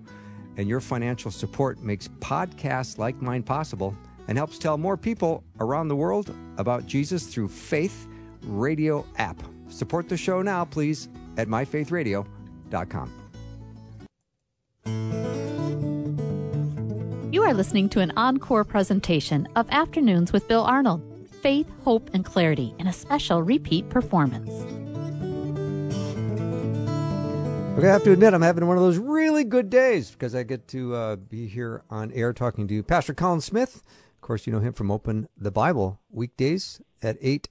and 0.59 0.67
your 0.67 0.81
financial 0.81 1.31
support 1.31 1.81
makes 1.81 2.09
podcasts 2.19 2.97
like 2.97 3.21
mine 3.21 3.41
possible 3.41 3.95
and 4.27 4.37
helps 4.37 4.59
tell 4.59 4.77
more 4.77 4.97
people 4.97 5.41
around 5.61 5.87
the 5.87 5.95
world 5.95 6.35
about 6.57 6.85
Jesus 6.85 7.27
through 7.27 7.47
Faith 7.47 8.07
Radio 8.43 9.05
app. 9.15 9.41
Support 9.69 10.09
the 10.09 10.17
show 10.17 10.41
now, 10.41 10.65
please, 10.65 11.07
at 11.37 11.47
myfaithradio.com. 11.47 13.13
You 17.31 17.43
are 17.43 17.53
listening 17.53 17.87
to 17.89 18.01
an 18.01 18.11
encore 18.17 18.65
presentation 18.65 19.47
of 19.55 19.65
Afternoons 19.69 20.33
with 20.33 20.45
Bill 20.49 20.65
Arnold 20.65 21.01
Faith, 21.41 21.67
Hope, 21.85 22.09
and 22.13 22.25
Clarity 22.25 22.75
in 22.79 22.87
a 22.87 22.93
special 22.93 23.41
repeat 23.41 23.87
performance. 23.89 24.68
Okay, 27.79 27.87
I 27.87 27.93
have 27.93 28.03
to 28.03 28.11
admit, 28.11 28.33
I'm 28.33 28.41
having 28.41 28.67
one 28.67 28.75
of 28.75 28.83
those 28.83 28.97
really 28.97 29.45
good 29.45 29.69
days 29.69 30.11
because 30.11 30.35
I 30.35 30.43
get 30.43 30.67
to 30.67 30.93
uh, 30.93 31.15
be 31.15 31.47
here 31.47 31.81
on 31.89 32.11
air 32.11 32.33
talking 32.33 32.67
to 32.67 32.83
Pastor 32.83 33.13
Colin 33.13 33.39
Smith. 33.39 33.83
Of 34.15 34.19
course, 34.19 34.45
you 34.45 34.51
know 34.51 34.59
him 34.59 34.73
from 34.73 34.91
Open 34.91 35.29
the 35.37 35.49
Bible 35.49 35.97
weekdays 36.11 36.81
at 37.01 37.17
8 37.21 37.47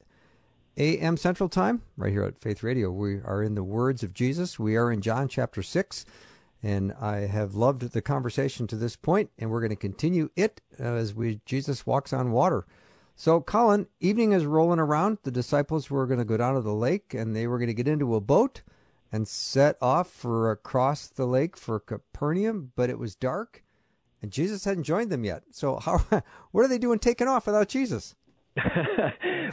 a.m. 0.77 1.17
Central 1.17 1.49
Time, 1.49 1.81
right 1.97 2.13
here 2.13 2.25
at 2.25 2.43
Faith 2.43 2.63
Radio. 2.63 2.91
We 2.91 3.21
are 3.25 3.43
in 3.43 3.55
the 3.55 3.65
words 3.65 4.03
of 4.03 4.13
Jesus. 4.13 4.59
We 4.59 4.77
are 4.77 4.93
in 4.93 5.01
John 5.01 5.29
chapter 5.29 5.63
6. 5.63 6.05
And 6.63 6.93
I 7.01 7.21
have 7.21 7.55
loved 7.55 7.81
the 7.81 8.03
conversation 8.03 8.67
to 8.67 8.77
this 8.77 8.97
point, 8.97 9.31
and 9.39 9.49
we're 9.49 9.61
going 9.61 9.71
to 9.71 9.77
continue 9.77 10.29
it 10.37 10.61
as 10.79 11.15
we 11.15 11.41
Jesus 11.47 11.87
walks 11.87 12.13
on 12.13 12.33
water. 12.33 12.67
So, 13.17 13.41
Colin, 13.41 13.87
evening 13.99 14.33
is 14.33 14.45
rolling 14.45 14.79
around. 14.79 15.21
The 15.23 15.31
disciples 15.31 15.89
were 15.89 16.07
going 16.07 16.19
to 16.19 16.27
go 16.27 16.37
down 16.37 16.55
to 16.55 16.61
the 16.61 16.75
lake, 16.75 17.15
and 17.15 17.35
they 17.35 17.47
were 17.47 17.57
going 17.57 17.69
to 17.69 17.73
get 17.73 17.89
into 17.89 18.15
a 18.15 18.21
boat 18.21 18.61
and 19.11 19.27
set 19.27 19.77
off 19.81 20.11
for 20.11 20.51
across 20.51 21.07
the 21.07 21.27
lake 21.27 21.57
for 21.57 21.81
Capernaum, 21.81 22.73
but 22.77 22.91
it 22.91 22.99
was 22.99 23.15
dark 23.15 23.63
and 24.23 24.31
Jesus 24.31 24.65
hadn't 24.65 24.85
joined 24.85 25.11
them 25.11 25.25
yet. 25.25 25.43
So 25.51 25.77
how 25.77 25.99
what 26.51 26.65
are 26.65 26.69
they 26.69 26.79
doing 26.79 26.99
taking 26.99 27.29
off 27.29 27.47
without 27.47 27.69
Jesus? 27.69 28.15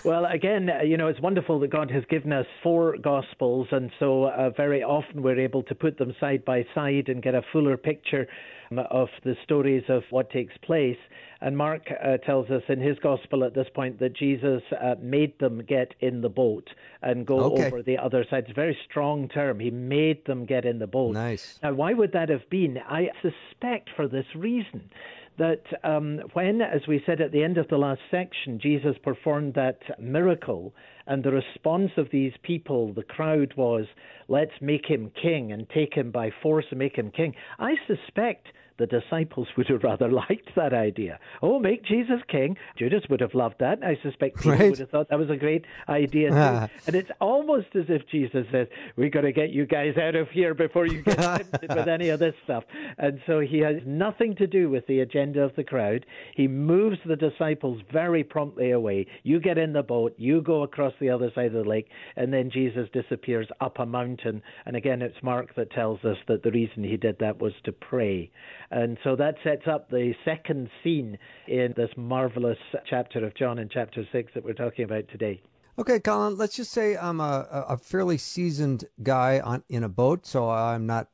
well, 0.05 0.25
again, 0.25 0.67
you 0.83 0.97
know, 0.97 1.07
it's 1.07 1.21
wonderful 1.21 1.59
that 1.59 1.69
God 1.69 1.91
has 1.91 2.03
given 2.09 2.33
us 2.33 2.47
four 2.63 2.97
Gospels, 2.97 3.67
and 3.71 3.91
so 3.99 4.25
uh, 4.25 4.49
very 4.57 4.81
often 4.81 5.21
we're 5.21 5.39
able 5.39 5.61
to 5.63 5.75
put 5.75 5.99
them 5.99 6.15
side 6.19 6.43
by 6.43 6.65
side 6.73 7.07
and 7.07 7.21
get 7.21 7.35
a 7.35 7.43
fuller 7.53 7.77
picture 7.77 8.27
um, 8.71 8.79
of 8.89 9.09
the 9.23 9.35
stories 9.43 9.83
of 9.89 10.01
what 10.09 10.31
takes 10.31 10.57
place. 10.63 10.97
And 11.41 11.57
Mark 11.57 11.83
uh, 11.91 12.17
tells 12.17 12.49
us 12.49 12.63
in 12.69 12.79
his 12.79 12.97
gospel 12.99 13.43
at 13.43 13.53
this 13.53 13.67
point 13.73 13.99
that 13.99 14.13
Jesus 14.15 14.61
uh, 14.81 14.95
made 15.01 15.37
them 15.39 15.63
get 15.63 15.93
in 15.99 16.21
the 16.21 16.29
boat 16.29 16.69
and 17.01 17.25
go 17.25 17.39
okay. 17.39 17.67
over 17.67 17.81
the 17.81 17.97
other 17.97 18.25
side. 18.29 18.43
It's 18.43 18.51
a 18.51 18.53
very 18.53 18.77
strong 18.89 19.27
term. 19.27 19.59
He 19.59 19.69
made 19.69 20.25
them 20.25 20.45
get 20.45 20.65
in 20.65 20.79
the 20.79 20.87
boat. 20.87 21.13
Nice. 21.13 21.59
Now, 21.61 21.73
why 21.73 21.93
would 21.93 22.13
that 22.13 22.29
have 22.29 22.49
been? 22.49 22.79
I 22.87 23.09
suspect 23.21 23.89
for 23.95 24.07
this 24.07 24.25
reason 24.35 24.89
that 25.37 25.63
um, 25.83 26.21
when, 26.33 26.61
as 26.61 26.87
we 26.87 27.03
said 27.05 27.19
at 27.19 27.31
the 27.31 27.43
end 27.43 27.57
of 27.57 27.67
the 27.67 27.77
last 27.77 28.01
section, 28.09 28.59
Jesus 28.59 28.95
performed 29.03 29.53
that 29.55 29.79
miracle, 29.99 30.73
and 31.07 31.23
the 31.23 31.31
response 31.31 31.91
of 31.97 32.09
these 32.11 32.33
people, 32.43 32.93
the 32.93 33.03
crowd, 33.03 33.53
was, 33.57 33.85
let's 34.27 34.53
make 34.61 34.85
him 34.85 35.11
king 35.21 35.51
and 35.51 35.69
take 35.69 35.93
him 35.93 36.09
by 36.11 36.31
force 36.41 36.65
and 36.69 36.79
make 36.79 36.95
him 36.95 37.11
king. 37.11 37.35
I 37.59 37.75
suspect 37.85 38.47
the 38.77 38.87
disciples 38.87 39.47
would 39.57 39.67
have 39.67 39.83
rather 39.83 40.09
liked 40.11 40.49
that 40.55 40.73
idea. 40.73 41.19
Oh, 41.41 41.59
make 41.59 41.83
Jesus 41.83 42.19
king. 42.27 42.57
Judas 42.77 43.03
would 43.09 43.21
have 43.21 43.33
loved 43.33 43.55
that. 43.59 43.83
I 43.83 43.97
suspect 44.01 44.37
people 44.37 44.51
right. 44.51 44.69
would 44.69 44.79
have 44.79 44.89
thought 44.89 45.09
that 45.09 45.19
was 45.19 45.29
a 45.29 45.37
great 45.37 45.65
idea 45.87 46.29
too. 46.29 46.35
Ah. 46.35 46.67
and 46.87 46.95
it's 46.95 47.11
almost 47.19 47.67
as 47.75 47.85
if 47.89 48.07
Jesus 48.09 48.45
says, 48.51 48.67
We've 48.95 49.11
got 49.11 49.21
to 49.21 49.31
get 49.31 49.49
you 49.49 49.65
guys 49.65 49.97
out 49.97 50.15
of 50.15 50.29
here 50.29 50.53
before 50.53 50.87
you 50.87 51.01
get 51.01 51.17
tempted 51.17 51.69
with 51.75 51.87
any 51.87 52.09
of 52.09 52.19
this 52.19 52.35
stuff." 52.43 52.63
And 52.97 53.19
so 53.25 53.39
he 53.39 53.59
has 53.59 53.77
nothing 53.85 54.35
to 54.35 54.47
do 54.47 54.69
with 54.69 54.85
the 54.87 54.99
agenda 54.99 55.41
of 55.41 55.55
the 55.55 55.63
crowd. 55.63 56.05
He 56.35 56.47
moves 56.47 56.97
the 57.05 57.15
disciples 57.15 57.81
very 57.91 58.23
promptly 58.23 58.71
away. 58.71 59.07
You 59.23 59.39
get 59.39 59.57
in 59.57 59.73
the 59.73 59.83
boat. 59.83 60.13
You 60.17 60.41
go 60.41 60.63
across 60.63 60.93
the 60.99 61.09
other 61.09 61.31
side 61.33 61.47
of 61.47 61.53
the 61.53 61.69
lake, 61.69 61.89
and 62.15 62.33
then 62.33 62.49
Jesus 62.51 62.89
disappears 62.93 63.47
up 63.61 63.79
a 63.79 63.85
mountain. 63.85 64.41
And 64.65 64.75
again, 64.75 65.01
it's 65.01 65.21
Mark 65.23 65.55
that 65.55 65.71
tells 65.71 66.03
us 66.03 66.17
that 66.27 66.43
the 66.43 66.51
reason 66.51 66.83
he 66.83 66.97
did 66.97 67.19
that 67.19 67.39
was 67.39 67.53
to 67.63 67.71
pray. 67.71 68.31
And 68.71 68.97
so 69.03 69.15
that 69.15 69.35
sets 69.43 69.67
up 69.67 69.89
the 69.89 70.13
second 70.23 70.69
scene 70.83 71.17
in 71.47 71.73
this 71.77 71.89
marvelous 71.97 72.57
chapter 72.89 73.25
of 73.25 73.35
John 73.35 73.59
in 73.59 73.69
chapter 73.69 74.03
6 74.11 74.31
that 74.33 74.43
we're 74.43 74.53
talking 74.53 74.85
about 74.85 75.07
today. 75.09 75.41
Okay, 75.77 75.99
Colin, 75.99 76.37
let's 76.37 76.55
just 76.55 76.71
say 76.71 76.95
I'm 76.95 77.19
a, 77.19 77.47
a 77.51 77.77
fairly 77.77 78.17
seasoned 78.17 78.85
guy 79.03 79.41
on 79.41 79.63
in 79.67 79.83
a 79.83 79.89
boat, 79.89 80.25
so 80.25 80.49
I'm 80.49 80.85
not, 80.85 81.09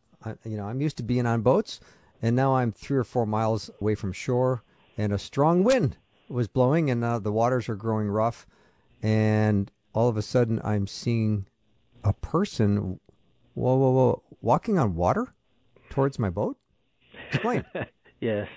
you 0.46 0.56
know, 0.56 0.66
I'm 0.66 0.82
used 0.82 0.98
to 0.98 1.04
being 1.04 1.26
on 1.26 1.42
boats, 1.42 1.80
and 2.22 2.36
now 2.36 2.56
I'm 2.56 2.72
three 2.72 2.98
or 2.98 3.04
four 3.04 3.26
miles 3.26 3.72
away 3.82 3.96
from 3.96 4.14
shore, 4.14 4.64
and 4.98 5.12
a 5.12 5.18
strong 5.18 5.64
wind 5.64 5.98
was 6.30 6.48
blowing, 6.48 6.92
and 6.92 7.04
uh, 7.04 7.18
the 7.18 7.32
waters 7.32 7.70
are 7.70 7.76
growing 7.76 8.08
rough, 8.08 8.46
and 9.02 9.72
all 9.94 10.08
of 10.08 10.16
a 10.16 10.22
sudden 10.22 10.62
I'm 10.64 10.86
seeing 10.86 11.48
a 12.04 12.14
person, 12.14 13.00
whoa, 13.56 13.76
whoa, 13.76 13.92
whoa, 13.92 14.24
walking 14.42 14.78
on 14.78 14.96
water 14.96 15.34
towards 15.90 16.20
my 16.20 16.30
boat. 16.30 16.58
Explain. 17.30 17.64
yes. 18.20 18.48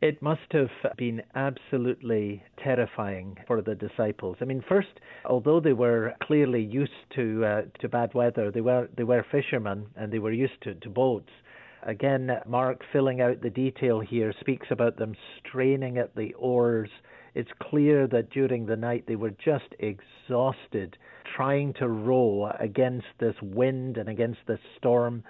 It 0.00 0.22
must 0.22 0.52
have 0.52 0.70
been 0.96 1.22
absolutely 1.34 2.42
terrifying 2.62 3.36
for 3.48 3.60
the 3.62 3.74
disciples. 3.74 4.36
I 4.40 4.44
mean, 4.44 4.62
first, 4.68 5.00
although 5.24 5.58
they 5.58 5.72
were 5.72 6.14
clearly 6.22 6.62
used 6.62 6.92
to 7.16 7.44
uh, 7.44 7.62
to 7.80 7.88
bad 7.88 8.14
weather, 8.14 8.52
they 8.52 8.60
were 8.60 8.88
they 8.96 9.02
were 9.02 9.26
fishermen 9.28 9.86
and 9.96 10.12
they 10.12 10.20
were 10.20 10.32
used 10.32 10.60
to, 10.62 10.74
to 10.76 10.88
boats. 10.88 11.30
Again, 11.82 12.30
Mark 12.46 12.82
filling 12.92 13.20
out 13.20 13.40
the 13.40 13.50
detail 13.50 13.98
here 13.98 14.32
speaks 14.40 14.68
about 14.70 14.96
them 14.96 15.14
straining 15.38 15.98
at 15.98 16.14
the 16.14 16.32
oars. 16.34 16.90
It's 17.34 17.50
clear 17.60 18.06
that 18.08 18.30
during 18.30 18.66
the 18.66 18.76
night 18.76 19.04
they 19.06 19.16
were 19.16 19.30
just 19.30 19.74
exhausted 19.80 20.96
trying 21.36 21.72
to 21.74 21.88
row 21.88 22.52
against 22.58 23.06
this 23.18 23.36
wind 23.42 23.96
and 23.96 24.08
against 24.08 24.40
this 24.46 24.60
storm, 24.76 25.22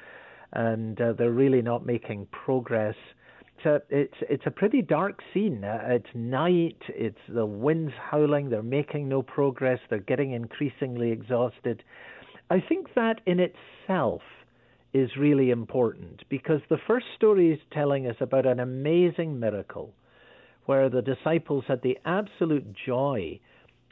and 0.52 1.00
uh, 1.00 1.12
they're 1.12 1.30
really 1.30 1.62
not 1.62 1.84
making 1.84 2.26
progress 2.30 2.94
it's 3.58 3.66
a, 3.66 3.82
it's 3.90 4.14
it's 4.30 4.46
a 4.46 4.50
pretty 4.50 4.82
dark 4.82 5.20
scene. 5.34 5.64
Uh, 5.64 5.80
it's 5.88 6.06
night. 6.14 6.80
It's 6.88 7.18
the 7.28 7.44
winds 7.44 7.92
howling. 8.10 8.50
They're 8.50 8.62
making 8.62 9.08
no 9.08 9.22
progress. 9.22 9.80
They're 9.90 9.98
getting 9.98 10.32
increasingly 10.32 11.10
exhausted. 11.10 11.82
I 12.50 12.62
think 12.66 12.94
that 12.94 13.20
in 13.26 13.40
itself 13.40 14.22
is 14.92 15.10
really 15.18 15.50
important 15.50 16.22
because 16.28 16.60
the 16.70 16.78
first 16.86 17.06
story 17.16 17.52
is 17.52 17.58
telling 17.72 18.06
us 18.06 18.16
about 18.20 18.46
an 18.46 18.60
amazing 18.60 19.38
miracle 19.38 19.92
where 20.66 20.88
the 20.88 21.02
disciples 21.02 21.64
had 21.66 21.82
the 21.82 21.98
absolute 22.04 22.66
joy 22.86 23.40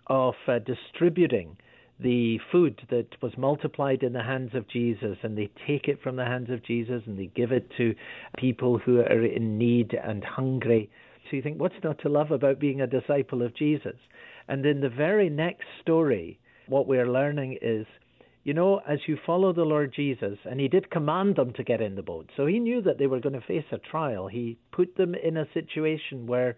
of 0.07 0.35
uh, 0.47 0.59
distributing 0.61 1.57
the 1.99 2.39
food 2.53 2.83
that 2.91 3.09
was 3.23 3.33
multiplied 3.39 4.03
in 4.03 4.13
the 4.13 4.23
hands 4.23 4.51
of 4.55 4.69
Jesus, 4.69 5.17
and 5.23 5.37
they 5.37 5.51
take 5.67 5.89
it 5.89 6.03
from 6.03 6.17
the 6.17 6.25
hands 6.25 6.51
of 6.51 6.63
Jesus 6.63 7.03
and 7.07 7.19
they 7.19 7.31
give 7.35 7.53
it 7.53 7.71
to 7.79 7.95
people 8.37 8.79
who 8.79 9.01
are 9.01 9.25
in 9.25 9.57
need 9.57 9.95
and 9.95 10.23
hungry. 10.23 10.91
So 11.25 11.37
you 11.37 11.43
think, 11.43 11.59
what's 11.59 11.83
not 11.83 11.99
to 12.01 12.09
love 12.09 12.31
about 12.31 12.61
being 12.61 12.81
a 12.81 12.87
disciple 12.87 13.43
of 13.43 13.57
Jesus? 13.57 13.97
And 14.47 14.65
in 14.65 14.81
the 14.81 14.91
very 14.91 15.31
next 15.31 15.65
story, 15.81 16.39
what 16.69 16.87
we're 16.87 17.11
learning 17.11 17.59
is, 17.63 17.87
you 18.45 18.55
know, 18.55 18.81
as 18.89 18.99
you 19.09 19.17
follow 19.25 19.53
the 19.53 19.63
Lord 19.63 19.93
Jesus, 19.95 20.39
and 20.45 20.61
he 20.61 20.69
did 20.69 20.91
command 20.91 21.37
them 21.37 21.53
to 21.55 21.65
get 21.65 21.81
in 21.81 21.97
the 21.97 22.03
boat, 22.03 22.31
so 22.37 22.47
he 22.47 22.61
knew 22.61 22.81
that 22.83 22.99
they 22.99 23.07
were 23.07 23.21
going 23.21 23.41
to 23.41 23.47
face 23.47 23.65
a 23.73 23.79
trial. 23.79 24.29
He 24.29 24.59
put 24.71 24.97
them 24.97 25.15
in 25.15 25.37
a 25.37 25.49
situation 25.53 26.27
where 26.27 26.57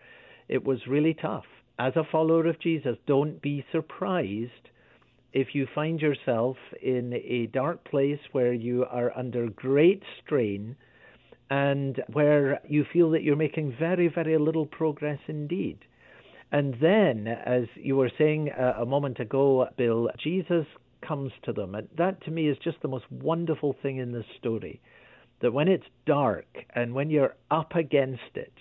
it 0.49 0.65
was 0.65 0.87
really 0.87 1.15
tough. 1.15 1.47
As 1.79 1.95
a 1.97 2.05
follower 2.11 2.47
of 2.47 2.61
Jesus, 2.61 2.97
don't 3.07 3.41
be 3.41 3.65
surprised 3.73 4.69
if 5.33 5.55
you 5.55 5.67
find 5.75 6.01
yourself 6.01 6.57
in 6.83 7.13
a 7.15 7.47
dark 7.53 7.85
place 7.85 8.21
where 8.33 8.53
you 8.53 8.85
are 8.85 9.17
under 9.17 9.49
great 9.49 10.03
strain 10.25 10.77
and 11.51 12.03
where 12.13 12.61
you 12.69 12.85
feel 12.93 13.11
that 13.11 13.23
you're 13.23 13.37
making 13.37 13.75
very, 13.79 14.09
very 14.09 14.39
little 14.39 14.67
progress 14.67 15.19
indeed. 15.29 15.79
And 16.51 16.77
then, 16.81 17.27
as 17.27 17.65
you 17.75 17.97
were 17.97 18.11
saying 18.17 18.51
a, 18.57 18.83
a 18.83 18.87
moment 18.87 19.21
ago, 19.21 19.69
Bill, 19.77 20.09
Jesus 20.23 20.67
comes 21.07 21.33
to 21.45 21.53
them. 21.53 21.75
And 21.75 21.89
that 21.99 22.23
to 22.25 22.31
me 22.31 22.49
is 22.49 22.57
just 22.63 22.81
the 22.83 22.89
most 22.89 23.11
wonderful 23.11 23.77
thing 23.83 23.99
in 23.99 24.13
this 24.13 24.25
story. 24.39 24.81
That 25.41 25.53
when 25.53 25.69
it's 25.69 25.87
dark 26.07 26.47
and 26.75 26.95
when 26.95 27.11
you're 27.11 27.37
up 27.51 27.75
against 27.75 28.35
it, 28.35 28.53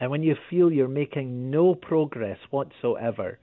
and 0.00 0.10
when 0.10 0.22
you 0.22 0.34
feel 0.50 0.72
you're 0.72 0.88
making 0.88 1.50
no 1.50 1.74
progress 1.74 2.38
whatsoever, 2.50 3.38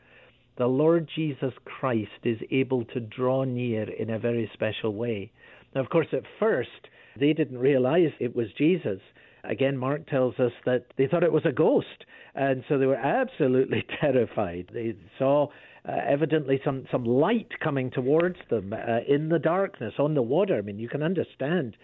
the 0.60 0.68
Lord 0.68 1.10
Jesus 1.16 1.54
Christ 1.64 2.12
is 2.26 2.38
able 2.52 2.84
to 2.86 3.00
draw 3.00 3.46
near 3.46 3.90
in 3.90 4.10
a 4.10 4.20
very 4.20 4.52
special 4.54 4.94
way. 4.94 5.32
Now, 5.74 5.80
of 5.80 5.90
course, 5.90 6.08
at 6.12 6.24
first, 6.38 6.90
they 7.18 7.32
didn't 7.32 7.58
realize 7.58 8.12
it 8.20 8.36
was 8.36 8.48
Jesus. 8.58 9.00
Again, 9.46 9.78
Mark 9.78 10.08
tells 10.08 10.38
us 10.38 10.52
that 10.66 10.88
they 10.98 11.08
thought 11.08 11.24
it 11.24 11.32
was 11.32 11.46
a 11.46 11.54
ghost, 11.54 12.06
and 12.36 12.66
so 12.68 12.78
they 12.78 12.86
were 12.86 12.96
absolutely 12.96 13.86
terrified. 14.02 14.70
They 14.74 14.96
saw 15.18 15.48
uh, 15.88 15.94
evidently 16.06 16.60
some, 16.66 16.86
some 16.92 17.06
light 17.06 17.52
coming 17.64 17.90
towards 17.90 18.36
them 18.50 18.74
uh, 18.74 19.00
in 19.08 19.30
the 19.30 19.40
darkness 19.40 19.94
on 19.98 20.14
the 20.14 20.22
water. 20.22 20.58
I 20.58 20.62
mean, 20.62 20.78
you 20.78 20.90
can 20.90 21.04
understand. 21.04 21.78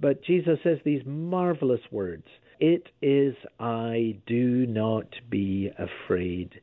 But 0.00 0.24
Jesus 0.24 0.58
says 0.62 0.78
these 0.84 1.02
marvelous 1.04 1.82
words 1.90 2.24
It 2.60 2.88
is 3.02 3.34
I, 3.60 4.16
do 4.26 4.66
not 4.66 5.08
be 5.28 5.70
afraid. 5.78 6.62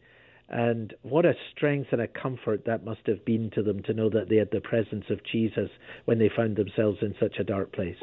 And 0.49 0.93
what 1.03 1.25
a 1.25 1.33
strength 1.51 1.89
and 1.91 2.01
a 2.01 2.07
comfort 2.07 2.65
that 2.65 2.83
must 2.83 3.01
have 3.05 3.23
been 3.23 3.51
to 3.51 3.61
them 3.61 3.83
to 3.83 3.93
know 3.93 4.09
that 4.09 4.29
they 4.29 4.37
had 4.37 4.49
the 4.51 4.61
presence 4.61 5.05
of 5.09 5.19
Jesus 5.23 5.69
when 6.05 6.17
they 6.17 6.29
found 6.35 6.55
themselves 6.55 6.97
in 7.01 7.13
such 7.19 7.37
a 7.39 7.43
dark 7.43 7.71
place. 7.71 7.97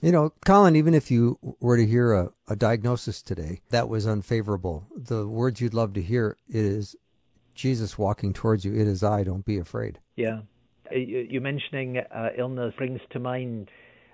You 0.00 0.10
know, 0.10 0.32
Colin, 0.44 0.74
even 0.74 0.94
if 0.94 1.12
you 1.12 1.38
were 1.60 1.76
to 1.76 1.86
hear 1.86 2.12
a, 2.12 2.30
a 2.48 2.56
diagnosis 2.56 3.22
today 3.22 3.60
that 3.70 3.88
was 3.88 4.04
unfavorable, 4.04 4.84
the 4.96 5.28
words 5.28 5.60
you'd 5.60 5.74
love 5.74 5.92
to 5.92 6.02
hear 6.02 6.36
is 6.48 6.96
Jesus 7.54 7.96
walking 7.96 8.32
towards 8.32 8.64
you. 8.64 8.74
It 8.74 8.88
is 8.88 9.04
I, 9.04 9.22
don't 9.22 9.44
be 9.44 9.58
afraid. 9.58 10.00
Yeah. 10.16 10.40
You 10.90 11.40
mentioning 11.40 11.98
uh, 11.98 12.30
illness 12.36 12.74
brings 12.76 13.00
to 13.12 13.20
mind. 13.20 13.70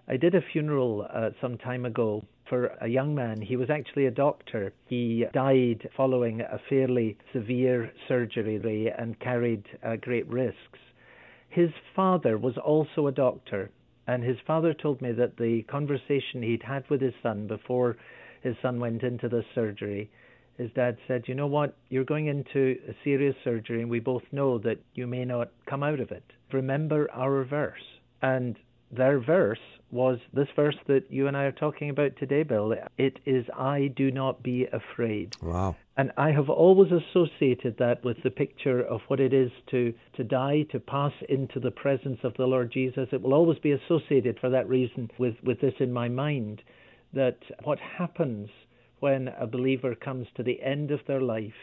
I 0.07 0.19
did 0.19 0.35
a 0.35 0.43
funeral 0.53 1.07
uh, 1.11 1.31
some 1.41 1.57
time 1.57 1.87
ago 1.87 2.23
for 2.49 2.67
a 2.81 2.89
young 2.89 3.15
man. 3.15 3.41
He 3.41 3.57
was 3.57 3.71
actually 3.71 4.07
a 4.07 4.11
doctor. 4.11 4.73
He 4.87 5.27
died 5.33 5.89
following 5.97 6.41
a 6.41 6.61
fairly 6.69 7.17
severe 7.33 7.93
surgery 8.07 8.93
and 8.97 9.19
carried 9.21 9.65
uh, 9.83 9.97
great 9.97 10.27
risks. 10.29 10.79
His 11.49 11.71
father 11.95 12.37
was 12.39 12.57
also 12.59 13.07
a 13.07 13.13
doctor, 13.13 13.71
and 14.07 14.23
his 14.23 14.39
father 14.47 14.75
told 14.75 15.01
me 15.01 15.13
that 15.13 15.37
the 15.37 15.63
conversation 15.63 16.43
he'd 16.43 16.63
had 16.63 16.89
with 16.91 17.01
his 17.01 17.15
son 17.23 17.47
before 17.47 17.97
his 18.43 18.57
son 18.63 18.81
went 18.81 19.03
into 19.03 19.29
the 19.29 19.45
surgery, 19.55 20.11
his 20.57 20.71
dad 20.73 20.99
said, 21.07 21.25
You 21.27 21.35
know 21.35 21.47
what? 21.47 21.77
You're 21.89 22.05
going 22.05 22.27
into 22.27 22.77
a 22.89 22.95
serious 23.05 23.37
surgery, 23.45 23.81
and 23.81 23.91
we 23.91 24.01
both 24.01 24.25
know 24.33 24.59
that 24.59 24.79
you 24.95 25.07
may 25.07 25.25
not 25.25 25.51
come 25.67 25.83
out 25.83 26.01
of 26.01 26.11
it. 26.11 26.25
Remember 26.53 27.09
our 27.13 27.45
verse. 27.45 28.01
And 28.23 28.57
their 28.91 29.21
verse 29.21 29.61
was 29.91 30.19
this 30.33 30.49
verse 30.55 30.77
that 30.87 31.11
you 31.11 31.27
and 31.27 31.37
I 31.37 31.45
are 31.45 31.53
talking 31.53 31.91
about 31.91 32.17
today, 32.17 32.43
Bill. 32.43 32.75
It 32.99 33.19
is 33.25 33.47
I 33.57 33.91
do 33.97 34.11
not 34.11 34.43
be 34.43 34.67
afraid. 34.67 35.35
Wow. 35.43 35.77
And 35.97 36.13
I 36.17 36.31
have 36.31 36.51
always 36.51 36.93
associated 36.93 37.77
that 37.79 38.05
with 38.05 38.23
the 38.23 38.31
picture 38.31 38.81
of 38.81 39.01
what 39.09 39.19
it 39.19 39.33
is 39.33 39.51
to, 39.71 39.95
to 40.17 40.25
die, 40.25 40.67
to 40.71 40.79
pass 40.79 41.13
into 41.29 41.59
the 41.59 41.71
presence 41.71 42.21
of 42.23 42.35
the 42.35 42.47
Lord 42.47 42.71
Jesus. 42.71 43.09
It 43.13 43.23
will 43.23 43.35
always 43.35 43.59
be 43.59 43.73
associated 43.73 44.39
for 44.39 44.51
that 44.51 44.69
reason 44.69 45.11
with, 45.19 45.35
with 45.43 45.61
this 45.61 45.75
in 45.81 45.93
my 45.93 46.09
mind 46.09 46.63
that 47.15 47.39
what 47.65 47.79
happens 47.81 48.51
when 49.01 49.29
a 49.29 49.47
believer 49.47 49.95
comes 49.95 50.27
to 50.37 50.43
the 50.43 50.63
end 50.63 50.91
of 50.91 51.01
their 51.07 51.21
life 51.21 51.55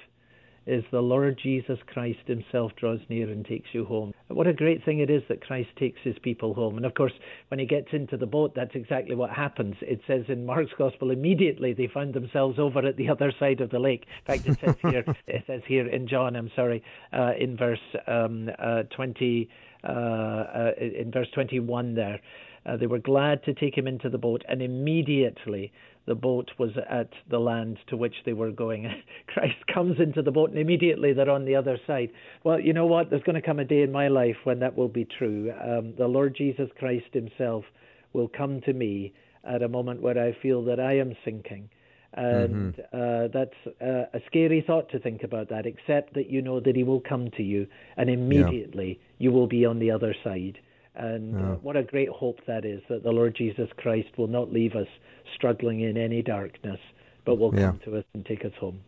is 0.67 0.84
the 0.91 1.01
Lord 1.01 1.39
Jesus 1.41 1.80
Christ 1.88 2.19
himself 2.25 2.71
draws 2.75 2.99
near 3.10 3.30
and 3.30 3.45
takes 3.45 3.69
you 3.73 3.86
home. 3.86 4.13
What 4.28 4.47
a 4.47 4.54
great 4.54 4.84
thing 4.84 4.99
it 4.99 5.10
is 5.10 5.21
that 5.30 5.45
Christ 5.45 5.69
takes 5.78 5.99
his 6.04 6.15
people 6.19 6.54
home. 6.54 6.78
And 6.78 6.86
of 6.86 6.95
course, 6.95 7.13
when 7.49 7.60
he 7.60 7.65
gets 7.65 7.89
into 7.91 8.17
the 8.17 8.25
boat, 8.25 8.54
that's 8.56 8.75
exactly 8.75 9.15
what 9.15 9.30
happens. 9.30 9.75
It 9.82 10.01
says 10.08 10.25
in 10.28 10.45
Mark's 10.45 10.71
Gospel, 10.78 11.12
immediately 11.12 11.73
they 11.73 11.88
found 11.88 12.13
themselves 12.13 12.58
over 12.60 12.80
at 12.80 12.97
the 12.97 13.10
other 13.15 13.32
side 13.39 13.62
of 13.62 13.69
the 13.69 13.80
lake. 13.80 14.06
In 14.28 14.36
fact, 14.36 14.47
it 14.47 14.60
says 14.60 14.75
here, 14.82 15.06
it 15.28 15.43
says 15.47 15.62
here 15.67 15.88
in 15.88 16.08
John, 16.08 16.36
I'm 16.36 16.51
sorry, 16.56 16.84
uh, 17.13 17.34
in 17.39 17.58
verse 17.58 17.80
um, 18.08 18.49
uh, 18.58 18.84
20, 18.95 19.49
uh, 19.84 19.88
uh 19.88 20.71
in 20.80 21.12
verse 21.12 21.28
21 21.34 21.95
there. 21.95 22.19
Uh, 22.65 22.78
they 22.78 22.88
were 22.88 22.99
glad 22.99 23.43
to 23.43 23.54
take 23.54 23.78
him 23.78 23.88
into 23.88 24.10
the 24.10 24.17
boat, 24.17 24.43
and 24.47 24.62
immediately 24.62 25.71
the 26.06 26.15
boat 26.15 26.51
was 26.58 26.71
at 26.89 27.10
the 27.30 27.39
land 27.39 27.78
to 27.88 27.97
which 27.97 28.15
they 28.25 28.34
were 28.34 28.51
going. 28.51 28.91
Christ 29.28 29.56
comes 29.73 29.99
into 29.99 30.21
the 30.21 30.32
boat, 30.32 30.49
and 30.49 30.60
immediately 30.60 31.13
they're 31.13 31.30
on 31.30 31.45
the 31.45 31.56
other 31.56 31.78
side. 31.86 32.10
Well, 32.43 32.60
you 32.60 32.73
know 32.73 32.86
what? 32.86 33.10
There's 33.10 33.23
going 33.23 33.41
to 33.41 33.45
come 33.45 33.60
a 33.60 33.65
day 33.65 33.82
in 33.82 33.91
my 33.91 34.08
life 34.08 34.38
when 34.43 34.60
that 34.60 34.78
will 34.78 34.88
be 34.88 35.06
true. 35.06 35.51
Um, 35.62 35.93
the 35.97 36.08
Lord 36.08 36.36
Jesus 36.36 36.69
Christ 36.78 37.13
Himself 37.13 37.65
will 38.13 38.28
come 38.28 38.62
to 38.62 38.73
me 38.73 39.13
at 39.43 39.62
a 39.62 39.67
moment 39.67 40.01
where 40.01 40.17
I 40.17 40.36
feel 40.41 40.63
that 40.65 40.80
I 40.80 40.97
am 40.97 41.15
sinking. 41.23 41.69
And 42.13 42.75
mm-hmm. 42.75 42.82
uh, 42.93 43.28
that's 43.34 43.82
uh, 43.82 44.17
a 44.17 44.21
scary 44.28 44.63
thought 44.65 44.89
to 44.91 44.99
think 44.99 45.23
about 45.23 45.49
that, 45.49 45.65
except 45.65 46.13
that 46.13 46.30
you 46.30 46.41
know 46.41 46.60
that 46.62 46.75
He 46.75 46.84
will 46.84 47.01
come 47.01 47.30
to 47.36 47.43
you, 47.43 47.67
and 47.97 48.10
immediately 48.10 48.88
yeah. 48.88 49.15
you 49.25 49.32
will 49.34 49.47
be 49.47 49.65
on 49.65 49.80
the 49.80 49.91
other 49.91 50.15
side. 50.23 50.58
And 50.95 51.34
yeah. 51.34 51.51
uh, 51.51 51.55
what 51.55 51.75
a 51.75 51.84
great 51.84 52.10
hope 52.10 52.39
that 52.47 52.65
is 52.65 52.81
that 52.89 53.03
the 53.03 53.12
Lord 53.12 53.36
Jesus 53.36 53.69
Christ 53.77 54.10
will 54.17 54.27
not 54.27 54.51
leave 54.51 54.75
us 54.75 54.88
struggling 55.36 55.81
in 55.81 55.97
any 55.97 56.21
darkness, 56.21 56.79
but 57.25 57.36
will 57.36 57.53
yeah. 57.53 57.67
come 57.67 57.79
to 57.86 57.97
us 57.97 58.05
and 58.13 58.25
take 58.25 58.45
us 58.45 58.53
home. 58.60 58.81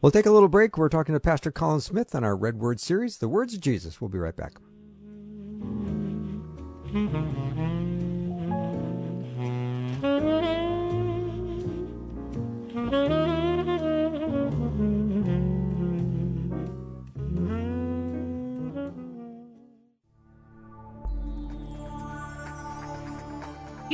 We'll 0.00 0.12
take 0.12 0.26
a 0.26 0.30
little 0.30 0.48
break. 0.48 0.76
We're 0.76 0.88
talking 0.88 1.14
to 1.14 1.20
Pastor 1.20 1.52
Colin 1.52 1.80
Smith 1.80 2.14
on 2.14 2.24
our 2.24 2.36
Red 2.36 2.58
Word 2.58 2.80
series, 2.80 3.18
The 3.18 3.28
Words 3.28 3.54
of 3.54 3.60
Jesus. 3.60 4.00
We'll 4.00 4.08
be 4.08 4.18
right 4.18 4.36
back. 4.36 4.54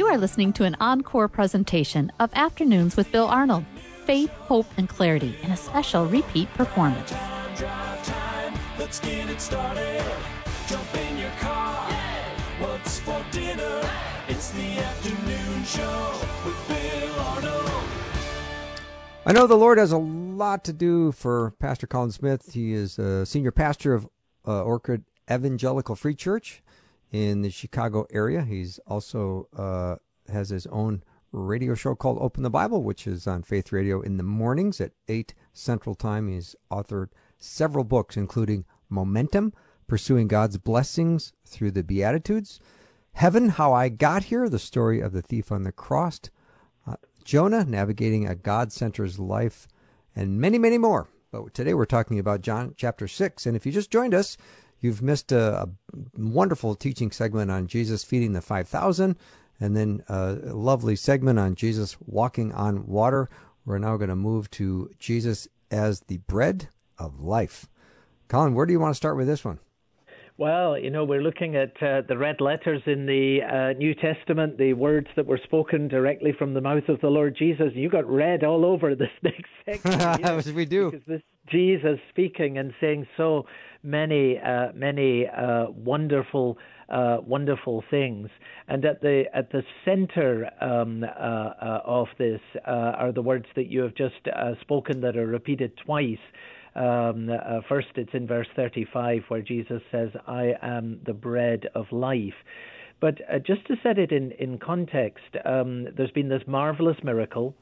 You 0.08 0.14
are 0.14 0.16
listening 0.16 0.54
to 0.54 0.64
an 0.64 0.74
encore 0.80 1.28
presentation 1.28 2.10
of 2.18 2.30
Afternoons 2.32 2.96
with 2.96 3.12
Bill 3.12 3.26
Arnold. 3.26 3.66
faith, 4.06 4.30
hope, 4.30 4.64
and 4.78 4.88
clarity 4.88 5.36
in 5.42 5.50
a 5.50 5.56
special 5.56 6.06
repeat 6.06 6.48
performance. 6.54 7.12
Let's 8.78 9.00
get 9.00 9.28
it 9.28 9.38
started. 9.38 10.02
Jump 10.66 10.94
in 10.96 11.18
your 11.18 11.30
car. 11.32 11.92
What's 12.58 13.00
for 13.00 13.22
dinner? 13.30 13.86
It's 14.28 14.50
the 14.52 14.78
afternoon 14.78 15.64
show 15.64 16.18
with 16.46 16.68
Bill 16.68 17.20
Arnold. 17.20 17.70
I 19.26 19.32
know 19.34 19.46
the 19.46 19.56
Lord 19.56 19.76
has 19.76 19.92
a 19.92 19.98
lot 19.98 20.64
to 20.64 20.72
do 20.72 21.12
for 21.12 21.50
Pastor 21.58 21.86
Colin 21.86 22.12
Smith. 22.12 22.54
He 22.54 22.72
is 22.72 22.98
a 22.98 23.26
senior 23.26 23.50
pastor 23.50 23.92
of 23.92 24.08
uh, 24.46 24.62
Orchard 24.62 25.04
Evangelical 25.30 25.96
Free 25.96 26.14
Church 26.14 26.62
in 27.12 27.42
the 27.42 27.50
Chicago 27.50 28.06
area. 28.10 28.42
He's 28.42 28.78
also 28.86 29.48
uh, 29.56 29.96
has 30.30 30.50
his 30.50 30.66
own 30.66 31.02
radio 31.32 31.74
show 31.74 31.94
called 31.94 32.18
Open 32.20 32.42
the 32.42 32.50
Bible, 32.50 32.82
which 32.82 33.06
is 33.06 33.26
on 33.26 33.42
Faith 33.42 33.72
Radio 33.72 34.00
in 34.00 34.16
the 34.16 34.22
mornings 34.22 34.80
at 34.80 34.92
8 35.08 35.34
Central 35.52 35.94
Time. 35.94 36.28
He's 36.28 36.56
authored 36.70 37.08
several 37.38 37.84
books, 37.84 38.16
including 38.16 38.64
Momentum, 38.88 39.52
Pursuing 39.86 40.28
God's 40.28 40.58
Blessings 40.58 41.32
Through 41.46 41.72
the 41.72 41.84
Beatitudes, 41.84 42.60
Heaven, 43.12 43.50
How 43.50 43.72
I 43.72 43.88
Got 43.88 44.24
Here, 44.24 44.48
the 44.48 44.58
story 44.58 45.00
of 45.00 45.12
the 45.12 45.22
thief 45.22 45.52
on 45.52 45.64
the 45.64 45.72
cross, 45.72 46.20
uh, 46.86 46.96
Jonah, 47.24 47.64
Navigating 47.64 48.26
a 48.26 48.34
God 48.34 48.72
Centered 48.72 49.18
Life, 49.18 49.68
and 50.14 50.40
many, 50.40 50.58
many 50.58 50.78
more. 50.78 51.08
But 51.30 51.52
today 51.52 51.74
we're 51.74 51.84
talking 51.84 52.18
about 52.18 52.40
John 52.40 52.74
chapter 52.76 53.06
6. 53.06 53.44
And 53.44 53.54
if 53.54 53.66
you 53.66 53.72
just 53.72 53.90
joined 53.90 54.14
us, 54.14 54.38
you've 54.80 55.02
missed 55.02 55.32
a, 55.32 55.62
a 55.62 55.68
wonderful 56.16 56.74
teaching 56.74 57.10
segment 57.10 57.50
on 57.50 57.66
Jesus 57.66 58.04
feeding 58.04 58.32
the 58.32 58.40
5,000 58.40 59.16
and 59.60 59.76
then 59.76 60.02
a 60.08 60.34
lovely 60.54 60.96
segment 60.96 61.38
on 61.38 61.54
Jesus 61.54 61.96
walking 62.06 62.52
on 62.52 62.86
water. 62.86 63.28
We're 63.64 63.78
now 63.78 63.96
going 63.96 64.10
to 64.10 64.16
move 64.16 64.50
to 64.52 64.90
Jesus 64.98 65.48
as 65.70 66.00
the 66.00 66.18
bread 66.18 66.68
of 66.98 67.20
life. 67.20 67.68
Colin, 68.28 68.54
where 68.54 68.66
do 68.66 68.72
you 68.72 68.80
want 68.80 68.92
to 68.92 68.96
start 68.96 69.16
with 69.16 69.26
this 69.26 69.44
one? 69.44 69.58
Well, 70.38 70.78
you 70.78 70.90
know, 70.90 71.02
we're 71.04 71.20
looking 71.20 71.56
at 71.56 71.72
uh, 71.82 72.02
the 72.08 72.16
red 72.16 72.40
letters 72.40 72.80
in 72.86 73.06
the 73.06 73.40
uh, 73.42 73.76
New 73.76 73.92
Testament, 73.92 74.56
the 74.56 74.72
words 74.72 75.08
that 75.16 75.26
were 75.26 75.40
spoken 75.42 75.88
directly 75.88 76.30
from 76.30 76.54
the 76.54 76.60
mouth 76.60 76.88
of 76.88 77.00
the 77.00 77.08
Lord 77.08 77.34
Jesus. 77.36 77.72
You 77.74 77.90
got 77.90 78.08
red 78.08 78.44
all 78.44 78.64
over 78.64 78.94
this 78.94 79.10
next 79.22 79.50
section. 79.66 79.98
Yes, 80.20 80.46
we 80.52 80.64
do. 80.64 80.92
Because 80.92 81.06
this 81.08 81.22
Jesus 81.50 81.98
speaking 82.10 82.56
and 82.56 82.72
saying 82.80 83.08
so 83.16 83.46
many, 83.82 84.38
uh, 84.38 84.68
many 84.76 85.26
uh, 85.26 85.70
wonderful, 85.70 86.56
uh, 86.88 87.16
wonderful 87.26 87.82
things. 87.90 88.28
And 88.68 88.84
at 88.84 89.00
the 89.00 89.24
at 89.34 89.50
the 89.50 89.62
center 89.84 90.50
um, 90.60 91.02
uh, 91.02 91.80
of 91.84 92.06
this 92.16 92.40
are 92.64 93.10
the 93.10 93.22
words 93.22 93.46
that 93.56 93.66
you 93.66 93.80
have 93.80 93.96
just 93.96 94.28
spoken 94.60 95.00
that 95.00 95.16
are 95.16 95.26
repeated 95.26 95.72
twice. 95.84 96.18
Um, 96.78 97.28
uh, 97.28 97.60
first, 97.68 97.88
it's 97.96 98.14
in 98.14 98.26
verse 98.26 98.46
35 98.54 99.22
where 99.28 99.42
Jesus 99.42 99.82
says, 99.90 100.10
I 100.26 100.54
am 100.62 101.00
the 101.04 101.12
bread 101.12 101.66
of 101.74 101.86
life. 101.90 102.34
But 103.00 103.18
uh, 103.32 103.38
just 103.38 103.66
to 103.66 103.74
set 103.82 103.98
it 103.98 104.12
in, 104.12 104.30
in 104.32 104.58
context, 104.58 105.24
um, 105.44 105.88
there's 105.96 106.12
been 106.12 106.28
this 106.28 106.42
marvelous 106.46 106.96
miracle 107.02 107.54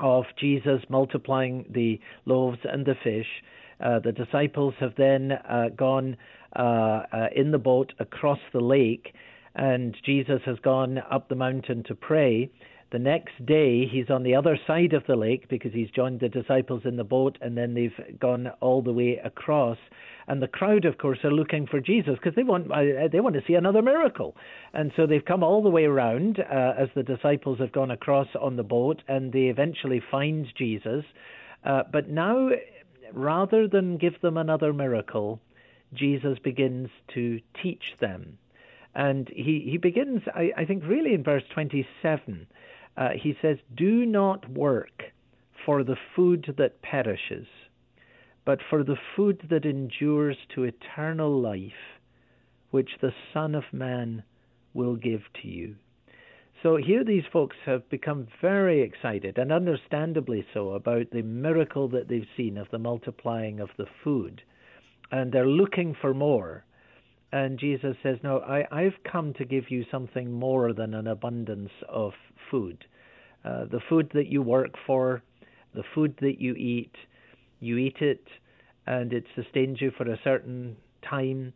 of 0.00 0.24
Jesus 0.38 0.82
multiplying 0.90 1.64
the 1.70 1.98
loaves 2.26 2.58
and 2.64 2.84
the 2.84 2.94
fish. 3.02 3.26
Uh, 3.80 4.00
the 4.00 4.12
disciples 4.12 4.74
have 4.80 4.94
then 4.96 5.32
uh, 5.32 5.68
gone 5.74 6.16
uh, 6.54 6.62
uh, 6.62 7.26
in 7.34 7.52
the 7.52 7.58
boat 7.58 7.92
across 8.00 8.38
the 8.52 8.60
lake, 8.60 9.14
and 9.54 9.96
Jesus 10.04 10.40
has 10.44 10.58
gone 10.58 10.98
up 11.10 11.28
the 11.28 11.34
mountain 11.34 11.82
to 11.84 11.94
pray. 11.94 12.50
The 12.92 12.98
next 12.98 13.46
day, 13.46 13.86
he's 13.86 14.10
on 14.10 14.22
the 14.22 14.34
other 14.34 14.58
side 14.66 14.92
of 14.92 15.02
the 15.06 15.16
lake 15.16 15.48
because 15.48 15.72
he's 15.72 15.88
joined 15.90 16.20
the 16.20 16.28
disciples 16.28 16.82
in 16.84 16.96
the 16.96 17.04
boat 17.04 17.38
and 17.40 17.56
then 17.56 17.72
they've 17.72 18.18
gone 18.20 18.48
all 18.60 18.82
the 18.82 18.92
way 18.92 19.18
across. 19.24 19.78
And 20.28 20.42
the 20.42 20.46
crowd, 20.46 20.84
of 20.84 20.98
course, 20.98 21.20
are 21.24 21.32
looking 21.32 21.66
for 21.66 21.80
Jesus 21.80 22.16
because 22.16 22.34
they 22.34 22.42
want 22.42 22.70
uh, 22.70 23.08
they 23.10 23.20
want 23.20 23.34
to 23.36 23.42
see 23.46 23.54
another 23.54 23.80
miracle. 23.80 24.36
And 24.74 24.92
so 24.94 25.06
they've 25.06 25.24
come 25.24 25.42
all 25.42 25.62
the 25.62 25.70
way 25.70 25.84
around 25.84 26.38
uh, 26.38 26.74
as 26.78 26.90
the 26.94 27.02
disciples 27.02 27.58
have 27.60 27.72
gone 27.72 27.90
across 27.90 28.28
on 28.38 28.56
the 28.56 28.62
boat 28.62 29.02
and 29.08 29.32
they 29.32 29.44
eventually 29.44 30.02
find 30.10 30.46
Jesus. 30.54 31.06
Uh, 31.64 31.84
but 31.90 32.10
now, 32.10 32.50
rather 33.14 33.68
than 33.68 33.96
give 33.96 34.20
them 34.20 34.36
another 34.36 34.74
miracle, 34.74 35.40
Jesus 35.94 36.38
begins 36.44 36.90
to 37.14 37.40
teach 37.62 37.94
them. 38.02 38.36
And 38.94 39.30
he, 39.34 39.66
he 39.70 39.78
begins, 39.78 40.20
I, 40.34 40.50
I 40.58 40.64
think, 40.66 40.84
really 40.84 41.14
in 41.14 41.24
verse 41.24 41.44
27 41.54 42.46
uh, 42.96 43.10
he 43.20 43.36
says, 43.40 43.58
Do 43.74 44.06
not 44.06 44.48
work 44.50 45.02
for 45.64 45.84
the 45.84 45.96
food 46.14 46.54
that 46.58 46.82
perishes, 46.82 47.46
but 48.44 48.60
for 48.68 48.82
the 48.82 48.98
food 49.16 49.46
that 49.50 49.64
endures 49.64 50.36
to 50.54 50.64
eternal 50.64 51.40
life, 51.40 52.00
which 52.70 52.90
the 53.00 53.12
Son 53.32 53.54
of 53.54 53.64
Man 53.72 54.22
will 54.74 54.96
give 54.96 55.22
to 55.42 55.48
you. 55.48 55.76
So 56.62 56.76
here 56.76 57.02
these 57.04 57.24
folks 57.32 57.56
have 57.66 57.88
become 57.88 58.28
very 58.40 58.82
excited, 58.82 59.36
and 59.36 59.50
understandably 59.50 60.46
so, 60.54 60.70
about 60.70 61.10
the 61.10 61.22
miracle 61.22 61.88
that 61.88 62.08
they've 62.08 62.26
seen 62.36 62.56
of 62.56 62.70
the 62.70 62.78
multiplying 62.78 63.58
of 63.58 63.70
the 63.76 63.86
food. 64.04 64.42
And 65.10 65.32
they're 65.32 65.46
looking 65.46 65.94
for 66.00 66.14
more. 66.14 66.64
And 67.32 67.58
Jesus 67.58 67.96
says, 68.02 68.18
No, 68.22 68.40
I, 68.40 68.64
I've 68.70 69.02
come 69.10 69.32
to 69.34 69.44
give 69.44 69.70
you 69.70 69.84
something 69.90 70.30
more 70.30 70.74
than 70.74 70.92
an 70.92 71.06
abundance 71.06 71.70
of 71.88 72.12
food. 72.50 72.84
Uh, 73.44 73.64
the 73.64 73.80
food 73.88 74.10
that 74.14 74.28
you 74.28 74.42
work 74.42 74.74
for, 74.86 75.22
the 75.74 75.82
food 75.94 76.14
that 76.20 76.40
you 76.40 76.54
eat, 76.54 76.92
you 77.60 77.78
eat 77.78 77.96
it, 78.00 78.24
and 78.86 79.12
it 79.12 79.24
sustains 79.34 79.80
you 79.80 79.90
for 79.96 80.10
a 80.10 80.20
certain 80.22 80.76
time, 81.08 81.52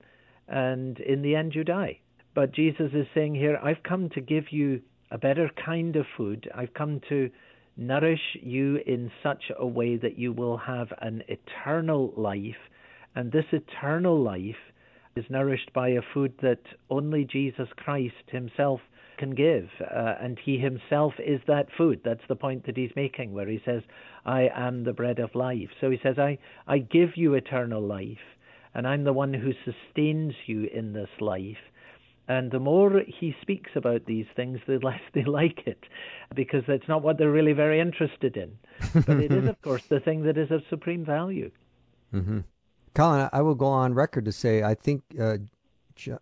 and 0.48 0.98
in 1.00 1.22
the 1.22 1.36
end 1.36 1.54
you 1.54 1.62
die. 1.62 2.00
But 2.34 2.52
Jesus 2.52 2.90
is 2.92 3.06
saying 3.14 3.34
here, 3.34 3.58
I've 3.62 3.82
come 3.82 4.08
to 4.10 4.20
give 4.20 4.44
you 4.50 4.80
a 5.10 5.18
better 5.18 5.50
kind 5.64 5.96
of 5.96 6.06
food. 6.16 6.50
I've 6.54 6.74
come 6.74 7.00
to 7.08 7.30
nourish 7.76 8.36
you 8.40 8.78
in 8.86 9.10
such 9.22 9.44
a 9.58 9.66
way 9.66 9.96
that 9.96 10.18
you 10.18 10.32
will 10.32 10.56
have 10.56 10.88
an 11.00 11.22
eternal 11.28 12.12
life. 12.16 12.56
And 13.14 13.30
this 13.30 13.44
eternal 13.52 14.22
life 14.22 14.56
is 15.16 15.24
nourished 15.30 15.72
by 15.72 15.88
a 15.88 16.02
food 16.14 16.34
that 16.42 16.60
only 16.90 17.24
Jesus 17.24 17.68
Christ 17.76 18.14
Himself 18.28 18.80
can 19.18 19.34
give. 19.34 19.68
Uh, 19.80 20.14
and 20.20 20.38
He 20.38 20.58
Himself 20.58 21.14
is 21.18 21.40
that 21.46 21.68
food. 21.76 22.00
That's 22.04 22.26
the 22.28 22.36
point 22.36 22.66
that 22.66 22.76
He's 22.76 22.94
making, 22.94 23.32
where 23.32 23.48
He 23.48 23.60
says, 23.64 23.82
I 24.24 24.48
am 24.54 24.84
the 24.84 24.92
bread 24.92 25.18
of 25.18 25.34
life. 25.34 25.70
So 25.80 25.90
He 25.90 25.98
says, 26.02 26.18
I, 26.18 26.38
I 26.66 26.78
give 26.78 27.16
you 27.16 27.34
eternal 27.34 27.82
life, 27.82 28.18
and 28.74 28.86
I'm 28.86 29.04
the 29.04 29.12
one 29.12 29.34
who 29.34 29.52
sustains 29.64 30.34
you 30.46 30.68
in 30.72 30.92
this 30.92 31.10
life. 31.20 31.56
And 32.28 32.50
the 32.50 32.58
more 32.58 33.02
he 33.06 33.36
speaks 33.40 33.70
about 33.76 34.04
these 34.06 34.26
things, 34.34 34.58
the 34.66 34.78
less 34.82 35.00
they 35.14 35.24
like 35.24 35.66
it, 35.66 35.84
because 36.34 36.64
that's 36.66 36.88
not 36.88 37.02
what 37.02 37.18
they're 37.18 37.30
really 37.30 37.52
very 37.52 37.80
interested 37.80 38.36
in. 38.36 38.58
But 39.06 39.20
it 39.20 39.32
is, 39.32 39.48
of 39.48 39.60
course, 39.62 39.84
the 39.88 40.00
thing 40.00 40.24
that 40.24 40.36
is 40.36 40.50
of 40.50 40.62
supreme 40.68 41.04
value. 41.04 41.50
Mm-hmm. 42.12 42.40
Colin, 42.96 43.28
I 43.30 43.42
will 43.42 43.54
go 43.54 43.66
on 43.66 43.92
record 43.92 44.24
to 44.24 44.32
say 44.32 44.62
I 44.62 44.72
think 44.72 45.02
uh, 45.20 45.36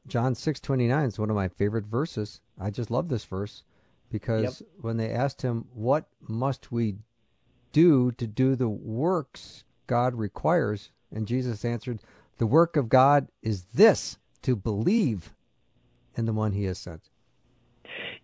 John 0.08 0.34
six 0.34 0.58
twenty 0.58 0.88
nine 0.88 1.06
is 1.06 1.20
one 1.20 1.30
of 1.30 1.36
my 1.36 1.46
favorite 1.46 1.86
verses. 1.86 2.40
I 2.60 2.70
just 2.70 2.90
love 2.90 3.08
this 3.08 3.24
verse 3.24 3.62
because 4.10 4.60
yep. 4.60 4.70
when 4.80 4.96
they 4.96 5.10
asked 5.10 5.40
him, 5.40 5.66
"What 5.72 6.06
must 6.26 6.72
we 6.72 6.96
do 7.70 8.10
to 8.12 8.26
do 8.26 8.56
the 8.56 8.68
works 8.68 9.62
God 9.86 10.16
requires?" 10.16 10.90
and 11.12 11.28
Jesus 11.28 11.64
answered, 11.64 12.00
"The 12.38 12.46
work 12.48 12.76
of 12.76 12.88
God 12.88 13.28
is 13.40 13.66
this: 13.74 14.18
to 14.42 14.56
believe 14.56 15.32
in 16.16 16.24
the 16.24 16.32
one 16.32 16.50
He 16.50 16.64
has 16.64 16.78
sent." 16.78 17.08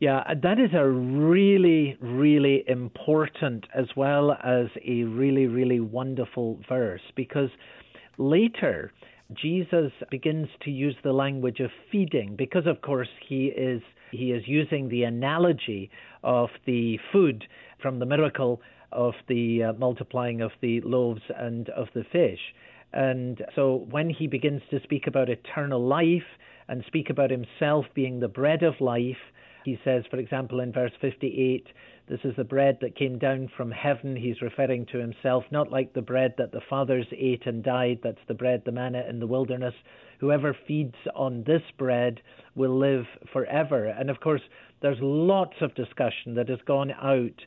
Yeah, 0.01 0.25
that 0.43 0.59
is 0.59 0.71
a 0.75 0.89
really, 0.89 1.97
really 2.01 2.65
important 2.67 3.67
as 3.73 3.87
well 3.95 4.33
as 4.43 4.67
a 4.85 5.05
really, 5.05 5.47
really 5.47 5.79
wonderful 5.79 6.59
verse 6.69 7.03
because 7.15 7.51
Later, 8.19 8.93
Jesus 9.33 9.93
begins 10.11 10.49
to 10.63 10.71
use 10.71 10.97
the 11.03 11.13
language 11.13 11.61
of 11.61 11.71
feeding 11.91 12.35
because, 12.37 12.67
of 12.67 12.81
course, 12.83 13.09
he 13.29 13.47
is 13.47 13.83
he 14.11 14.33
is 14.33 14.43
using 14.47 14.89
the 14.89 15.05
analogy 15.05 15.89
of 16.25 16.49
the 16.67 16.99
food 17.13 17.45
from 17.81 18.01
the 18.01 18.07
miracle 18.07 18.61
of 18.91 19.15
the 19.29 19.63
uh, 19.63 19.73
multiplying 19.75 20.41
of 20.41 20.51
the 20.61 20.81
loaves 20.81 21.23
and 21.37 21.69
of 21.71 21.87
the 21.95 22.05
fish. 22.11 22.41
And 22.93 23.41
so 23.55 23.87
when 23.89 24.11
he 24.11 24.27
begins 24.27 24.63
to 24.71 24.83
speak 24.83 25.07
about 25.07 25.29
eternal 25.29 25.87
life 25.87 26.27
and 26.69 26.83
speak 26.89 27.09
about 27.09 27.31
himself 27.31 27.87
being 27.95 28.19
the 28.19 28.29
bread 28.29 28.65
of 28.65 28.81
life, 28.81 29.17
he 29.65 29.79
says, 29.85 30.05
for 30.11 30.19
example, 30.19 30.61
in 30.61 30.73
verse 30.73 30.93
58, 31.01 31.67
this 32.09 32.21
is 32.25 32.35
the 32.37 32.45
bread 32.45 32.79
that 32.81 32.97
came 32.97 33.19
down 33.19 33.49
from 33.57 33.71
heaven. 33.71 34.17
He's 34.17 34.43
referring 34.43 34.87
to 34.87 34.99
himself, 34.99 35.45
not 35.51 35.71
like 35.71 35.93
the 35.93 36.03
bread 36.03 36.35
that 36.39 36.51
the 36.51 36.61
fathers 36.69 37.07
ate 37.13 37.47
and 37.47 37.63
died. 37.63 38.01
That's 38.03 38.19
the 38.27 38.35
bread, 38.35 38.63
the 38.65 38.73
manna 38.73 39.05
in 39.09 39.21
the 39.21 39.27
wilderness. 39.27 39.75
Whoever 40.19 40.57
feeds 40.67 40.97
on 41.15 41.45
this 41.47 41.63
bread 41.79 42.21
will 42.55 42.79
live 42.79 43.05
forever. 43.33 43.87
And 43.87 44.11
of 44.11 44.21
course, 44.21 44.43
there's 44.83 44.99
lots 45.01 45.55
of 45.61 45.75
discussion 45.75 46.35
that 46.35 46.49
has 46.49 46.59
gone 46.67 46.91
out 46.91 47.45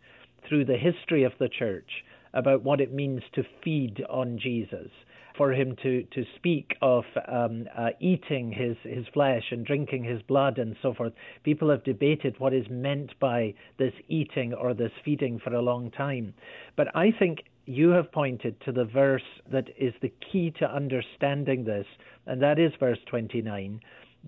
through 0.47 0.65
the 0.65 0.77
history 0.77 1.23
of 1.23 1.33
the 1.39 1.49
church 1.49 1.89
about 2.33 2.63
what 2.63 2.81
it 2.81 2.93
means 2.93 3.21
to 3.33 3.43
feed 3.63 4.03
on 4.09 4.39
Jesus 4.41 4.89
for 5.37 5.51
him 5.51 5.75
to, 5.83 6.03
to 6.13 6.23
speak 6.35 6.75
of 6.81 7.03
um, 7.27 7.65
uh, 7.77 7.89
eating 7.99 8.51
his, 8.51 8.75
his 8.83 9.05
flesh 9.13 9.43
and 9.51 9.65
drinking 9.65 10.03
his 10.03 10.21
blood 10.23 10.57
and 10.57 10.75
so 10.81 10.93
forth. 10.93 11.13
People 11.43 11.69
have 11.69 11.83
debated 11.83 12.35
what 12.39 12.53
is 12.53 12.65
meant 12.69 13.11
by 13.19 13.53
this 13.77 13.93
eating 14.07 14.53
or 14.53 14.73
this 14.73 14.91
feeding 15.03 15.39
for 15.43 15.53
a 15.53 15.61
long 15.61 15.91
time. 15.91 16.33
But 16.75 16.95
I 16.95 17.11
think 17.17 17.39
you 17.65 17.89
have 17.89 18.11
pointed 18.11 18.59
to 18.61 18.71
the 18.71 18.85
verse 18.85 19.21
that 19.51 19.69
is 19.77 19.93
the 20.01 20.11
key 20.31 20.53
to 20.59 20.65
understanding 20.65 21.63
this, 21.63 21.85
and 22.25 22.41
that 22.41 22.59
is 22.59 22.71
verse 22.79 22.99
29. 23.09 23.79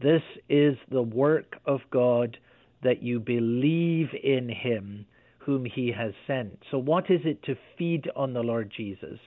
This 0.02 0.22
is 0.50 0.76
the 0.89 1.02
work 1.02 1.58
of 1.65 1.82
God 1.91 2.38
that 2.84 3.02
you 3.04 3.20
believe 3.20 4.08
in 4.24 4.50
him 4.50 5.06
whom 5.39 5.63
he 5.63 5.91
has 5.96 6.13
sent. 6.26 6.58
So, 6.72 6.78
what 6.78 7.10
is 7.10 7.22
it 7.24 7.44
to 7.44 7.56
feed 7.78 8.10
on 8.15 8.34
the 8.34 8.41
Lord 8.41 8.72
Jesus? 8.76 9.20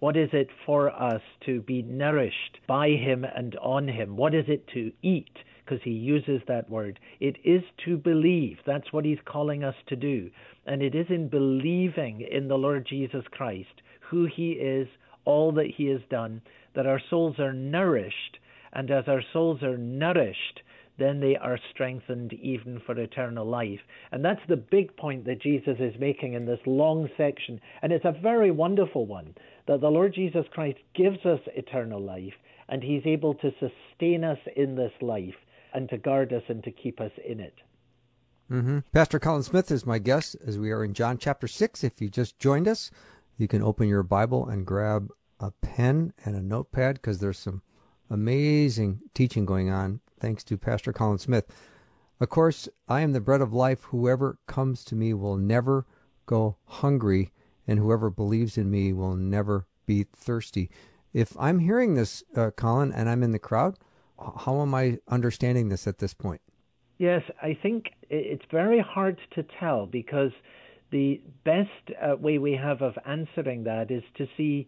What 0.00 0.16
is 0.16 0.28
it 0.32 0.48
for 0.64 0.90
us 0.90 1.22
to 1.46 1.60
be 1.62 1.82
nourished 1.82 2.58
by 2.68 2.90
Him 2.90 3.24
and 3.24 3.56
on 3.56 3.88
Him? 3.88 4.16
What 4.16 4.32
is 4.32 4.44
it 4.46 4.68
to 4.68 4.92
eat? 5.02 5.36
Because 5.64 5.82
He 5.82 5.90
uses 5.90 6.40
that 6.46 6.70
word. 6.70 7.00
It 7.18 7.36
is 7.44 7.62
to 7.84 7.96
believe. 7.96 8.58
That's 8.64 8.92
what 8.92 9.04
He's 9.04 9.18
calling 9.24 9.64
us 9.64 9.74
to 9.88 9.96
do. 9.96 10.30
And 10.66 10.82
it 10.82 10.94
is 10.94 11.06
in 11.10 11.28
believing 11.28 12.20
in 12.20 12.46
the 12.46 12.56
Lord 12.56 12.86
Jesus 12.88 13.24
Christ, 13.32 13.82
who 14.08 14.26
He 14.26 14.52
is, 14.52 14.86
all 15.24 15.50
that 15.52 15.72
He 15.76 15.86
has 15.86 16.00
done, 16.08 16.42
that 16.76 16.86
our 16.86 17.00
souls 17.10 17.40
are 17.40 17.52
nourished. 17.52 18.38
And 18.72 18.92
as 18.92 19.08
our 19.08 19.22
souls 19.32 19.64
are 19.64 19.76
nourished, 19.76 20.60
then 20.98 21.20
they 21.20 21.36
are 21.36 21.58
strengthened 21.70 22.32
even 22.34 22.80
for 22.84 22.98
eternal 22.98 23.46
life. 23.46 23.80
And 24.10 24.24
that's 24.24 24.40
the 24.48 24.56
big 24.56 24.96
point 24.96 25.24
that 25.26 25.40
Jesus 25.40 25.76
is 25.78 25.94
making 25.98 26.34
in 26.34 26.44
this 26.44 26.60
long 26.66 27.08
section. 27.16 27.60
And 27.82 27.92
it's 27.92 28.04
a 28.04 28.12
very 28.20 28.50
wonderful 28.50 29.06
one 29.06 29.34
that 29.68 29.80
the 29.80 29.90
Lord 29.90 30.14
Jesus 30.14 30.46
Christ 30.50 30.78
gives 30.94 31.24
us 31.24 31.40
eternal 31.54 32.00
life 32.00 32.34
and 32.68 32.82
he's 32.82 33.06
able 33.06 33.34
to 33.34 33.52
sustain 33.60 34.24
us 34.24 34.38
in 34.56 34.74
this 34.74 34.92
life 35.00 35.36
and 35.72 35.88
to 35.90 35.98
guard 35.98 36.32
us 36.32 36.42
and 36.48 36.64
to 36.64 36.72
keep 36.72 37.00
us 37.00 37.12
in 37.24 37.38
it. 37.38 37.54
Mm-hmm. 38.50 38.78
Pastor 38.92 39.18
Colin 39.18 39.42
Smith 39.42 39.70
is 39.70 39.86
my 39.86 39.98
guest 39.98 40.36
as 40.44 40.58
we 40.58 40.70
are 40.70 40.82
in 40.82 40.94
John 40.94 41.18
chapter 41.18 41.46
6. 41.46 41.84
If 41.84 42.00
you 42.00 42.08
just 42.08 42.38
joined 42.38 42.66
us, 42.66 42.90
you 43.36 43.46
can 43.46 43.62
open 43.62 43.88
your 43.88 44.02
Bible 44.02 44.48
and 44.48 44.66
grab 44.66 45.10
a 45.38 45.50
pen 45.50 46.14
and 46.24 46.34
a 46.34 46.42
notepad 46.42 46.94
because 46.94 47.18
there's 47.18 47.38
some 47.38 47.62
amazing 48.10 49.00
teaching 49.14 49.44
going 49.44 49.70
on 49.70 50.00
thanks 50.18 50.42
to 50.44 50.56
Pastor 50.56 50.94
Colin 50.94 51.18
Smith. 51.18 51.46
Of 52.20 52.30
course, 52.30 52.68
I 52.88 53.02
am 53.02 53.12
the 53.12 53.20
bread 53.20 53.42
of 53.42 53.52
life. 53.52 53.82
Whoever 53.84 54.38
comes 54.46 54.82
to 54.86 54.96
me 54.96 55.12
will 55.12 55.36
never 55.36 55.86
go 56.26 56.56
hungry, 56.64 57.32
and 57.68 57.78
whoever 57.78 58.10
believes 58.10 58.58
in 58.58 58.70
me 58.70 58.92
will 58.92 59.14
never 59.14 59.66
be 59.86 60.04
thirsty. 60.16 60.70
If 61.12 61.36
I'm 61.38 61.60
hearing 61.60 61.94
this, 61.94 62.24
uh, 62.34 62.50
Colin, 62.50 62.92
and 62.92 63.08
I'm 63.08 63.22
in 63.22 63.32
the 63.32 63.38
crowd, 63.38 63.78
how 64.18 64.60
am 64.60 64.74
I 64.74 64.98
understanding 65.08 65.68
this 65.68 65.86
at 65.86 65.98
this 65.98 66.14
point? 66.14 66.40
Yes, 66.98 67.22
I 67.40 67.56
think 67.62 67.90
it's 68.10 68.44
very 68.50 68.80
hard 68.80 69.20
to 69.34 69.44
tell 69.60 69.86
because 69.86 70.32
the 70.90 71.20
best 71.44 71.68
uh, 72.02 72.16
way 72.16 72.38
we 72.38 72.52
have 72.54 72.82
of 72.82 72.98
answering 73.06 73.64
that 73.64 73.90
is 73.90 74.02
to 74.16 74.26
see 74.36 74.66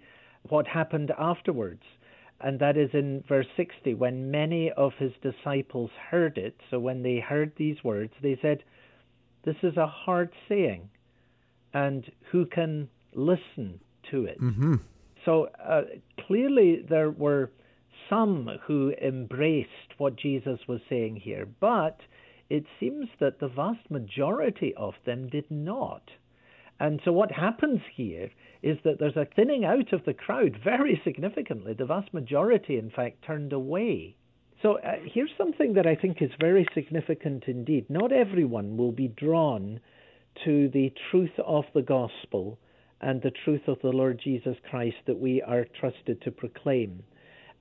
what 0.48 0.66
happened 0.66 1.10
afterwards 1.18 1.82
and 2.40 2.58
that 2.58 2.76
is 2.76 2.90
in 2.92 3.22
verse 3.28 3.46
60 3.56 3.94
when 3.94 4.30
many 4.30 4.70
of 4.72 4.92
his 4.98 5.12
disciples 5.22 5.90
heard 6.10 6.38
it 6.38 6.56
so 6.70 6.78
when 6.78 7.02
they 7.02 7.18
heard 7.18 7.52
these 7.56 7.82
words 7.84 8.12
they 8.22 8.38
said 8.40 8.62
this 9.44 9.56
is 9.62 9.76
a 9.76 9.86
hard 9.86 10.30
saying 10.48 10.88
and 11.74 12.10
who 12.30 12.46
can 12.46 12.88
listen 13.14 13.80
to 14.10 14.24
it 14.24 14.40
mm-hmm. 14.40 14.74
so 15.24 15.48
uh, 15.64 15.82
clearly 16.26 16.84
there 16.88 17.10
were 17.10 17.50
some 18.08 18.48
who 18.66 18.92
embraced 19.02 19.68
what 19.98 20.16
jesus 20.16 20.58
was 20.68 20.80
saying 20.88 21.16
here 21.16 21.46
but 21.60 22.00
it 22.48 22.64
seems 22.80 23.08
that 23.20 23.38
the 23.38 23.48
vast 23.48 23.90
majority 23.90 24.74
of 24.76 24.94
them 25.04 25.28
did 25.28 25.48
not 25.50 26.02
and 26.80 26.98
so 27.04 27.12
what 27.12 27.30
happens 27.30 27.80
here 27.94 28.30
is 28.62 28.78
that 28.84 28.98
there's 28.98 29.16
a 29.16 29.28
thinning 29.36 29.66
out 29.66 29.92
of 29.92 30.04
the 30.06 30.14
crowd 30.14 30.58
very 30.64 31.00
significantly. 31.04 31.74
The 31.74 31.84
vast 31.84 32.12
majority, 32.14 32.78
in 32.78 32.90
fact, 32.90 33.22
turned 33.22 33.52
away. 33.52 34.16
So 34.62 34.78
uh, 34.78 34.96
here's 35.04 35.30
something 35.36 35.74
that 35.74 35.86
I 35.86 35.94
think 35.94 36.22
is 36.22 36.30
very 36.40 36.66
significant 36.74 37.44
indeed. 37.46 37.86
Not 37.90 38.12
everyone 38.12 38.78
will 38.78 38.92
be 38.92 39.08
drawn 39.08 39.80
to 40.44 40.68
the 40.68 40.92
truth 41.10 41.38
of 41.44 41.64
the 41.74 41.82
gospel 41.82 42.58
and 43.00 43.22
the 43.22 43.32
truth 43.44 43.62
of 43.66 43.78
the 43.82 43.88
Lord 43.88 44.20
Jesus 44.22 44.56
Christ 44.68 44.96
that 45.06 45.18
we 45.18 45.42
are 45.42 45.66
trusted 45.78 46.20
to 46.22 46.30
proclaim. 46.30 47.02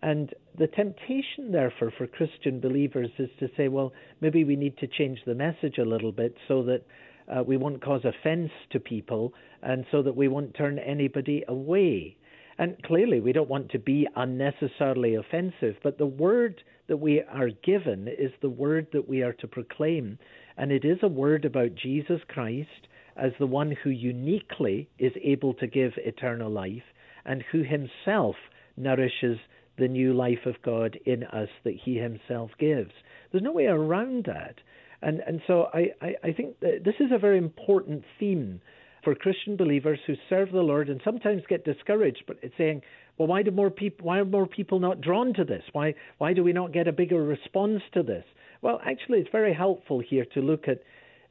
And 0.02 0.34
the 0.58 0.68
temptation, 0.68 1.52
therefore, 1.52 1.92
for 1.98 2.08
Christian 2.08 2.60
believers 2.60 3.10
is 3.18 3.30
to 3.40 3.50
say, 3.58 3.68
well, 3.68 3.92
maybe 4.22 4.44
we 4.44 4.56
need 4.56 4.78
to 4.78 4.88
change 4.88 5.20
the 5.26 5.36
message 5.36 5.78
a 5.78 5.86
little 5.86 6.12
bit 6.12 6.36
so 6.48 6.64
that 6.64 6.86
uh, 7.30 7.44
we 7.44 7.58
won't 7.58 7.84
cause 7.84 8.02
offense 8.06 8.52
to 8.72 8.80
people, 8.80 9.34
and 9.62 9.86
so 9.92 10.02
that 10.02 10.16
we 10.16 10.28
won't 10.28 10.56
turn 10.56 10.80
anybody 10.80 11.44
away. 11.48 12.18
And 12.58 12.82
clearly, 12.84 13.20
we 13.20 13.34
don't 13.34 13.50
want 13.50 13.70
to 13.72 13.80
be 13.80 14.08
unnecessarily 14.16 15.16
offensive, 15.16 15.76
but 15.84 15.98
the 15.98 16.06
word 16.06 16.64
that 16.88 16.98
we 16.98 17.22
are 17.22 17.50
given 17.64 18.08
is 18.08 18.32
the 18.42 18.50
word 18.50 18.88
that 18.94 19.08
we 19.08 19.22
are 19.22 19.34
to 19.34 19.48
proclaim. 19.48 20.18
And 20.60 20.74
it 20.74 20.84
is 20.84 20.98
a 21.02 21.08
word 21.08 21.46
about 21.46 21.74
Jesus 21.74 22.20
Christ 22.28 22.90
as 23.16 23.32
the 23.40 23.48
one 23.48 23.74
who 23.82 23.90
uniquely 23.90 24.90
is 25.00 25.14
able 25.24 25.54
to 25.54 25.68
give 25.68 25.94
eternal 25.96 26.52
life 26.52 26.84
and 27.24 27.46
who 27.50 27.64
himself 27.64 28.36
nourishes 28.76 29.38
the 29.78 29.88
new 29.88 30.14
life 30.14 30.46
of 30.46 30.62
God 30.62 31.00
in 31.06 31.24
us 31.24 31.48
that 31.64 31.76
he 31.86 31.96
himself 31.96 32.52
gives. 32.60 32.92
There's 33.32 33.42
no 33.42 33.54
way 33.54 33.68
around 33.68 34.26
that. 34.26 34.56
And, 35.02 35.22
and 35.26 35.42
so 35.48 35.68
I, 35.74 35.92
I, 36.02 36.16
I 36.26 36.34
think 36.34 36.60
this 36.60 36.96
is 37.00 37.12
a 37.14 37.18
very 37.18 37.38
important 37.38 38.04
theme 38.20 38.60
for 39.04 39.16
Christian 39.16 39.56
believers 39.56 40.00
who 40.06 40.16
serve 40.30 40.52
the 40.52 40.62
Lord 40.62 40.90
and 40.90 41.02
sometimes 41.04 41.44
get 41.48 41.66
discouraged, 41.66 42.24
but 42.28 42.38
it's 42.42 42.58
saying, 42.58 42.82
well, 43.18 43.28
why 43.28 43.44
do 43.44 43.52
more 43.52 43.70
people 43.70 44.08
why 44.08 44.20
are 44.20 44.26
more 44.26 44.48
people 44.48 44.80
not 44.80 45.02
drawn 45.02 45.34
to 45.34 45.44
this? 45.44 45.64
Why 45.74 45.94
why 46.18 46.34
do 46.34 46.44
we 46.44 46.54
not 46.54 46.72
get 46.72 46.88
a 46.88 46.94
bigger 46.94 47.22
response 47.22 47.82
to 47.94 48.02
this? 48.02 48.24
Well, 48.62 48.80
actually, 48.86 49.20
it's 49.20 49.32
very 49.32 49.54
helpful 49.54 50.00
here 50.00 50.26
to 50.34 50.42
look 50.42 50.68
at 50.68 50.82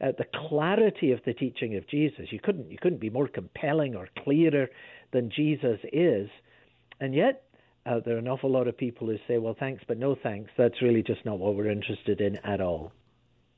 at 0.00 0.18
the 0.18 0.26
clarity 0.48 1.12
of 1.12 1.20
the 1.24 1.32
teaching 1.32 1.76
of 1.76 1.88
Jesus. 1.88 2.30
You 2.30 2.40
couldn't 2.40 2.70
you 2.70 2.76
couldn't 2.80 3.00
be 3.00 3.10
more 3.10 3.26
compelling 3.26 3.96
or 3.96 4.08
clearer 4.22 4.68
than 5.12 5.30
Jesus 5.34 5.80
is, 5.92 6.28
and 7.00 7.14
yet 7.14 7.44
uh, 7.86 8.00
there 8.04 8.16
are 8.16 8.18
an 8.18 8.28
awful 8.28 8.50
lot 8.50 8.68
of 8.68 8.76
people 8.76 9.06
who 9.06 9.16
say, 9.26 9.38
"Well, 9.38 9.56
thanks, 9.58 9.82
but 9.88 9.96
no 9.96 10.14
thanks." 10.14 10.50
That's 10.58 10.82
really 10.82 11.02
just 11.02 11.24
not 11.24 11.38
what 11.38 11.54
we're 11.54 11.70
interested 11.70 12.20
in 12.20 12.36
at 12.44 12.60
all. 12.60 12.92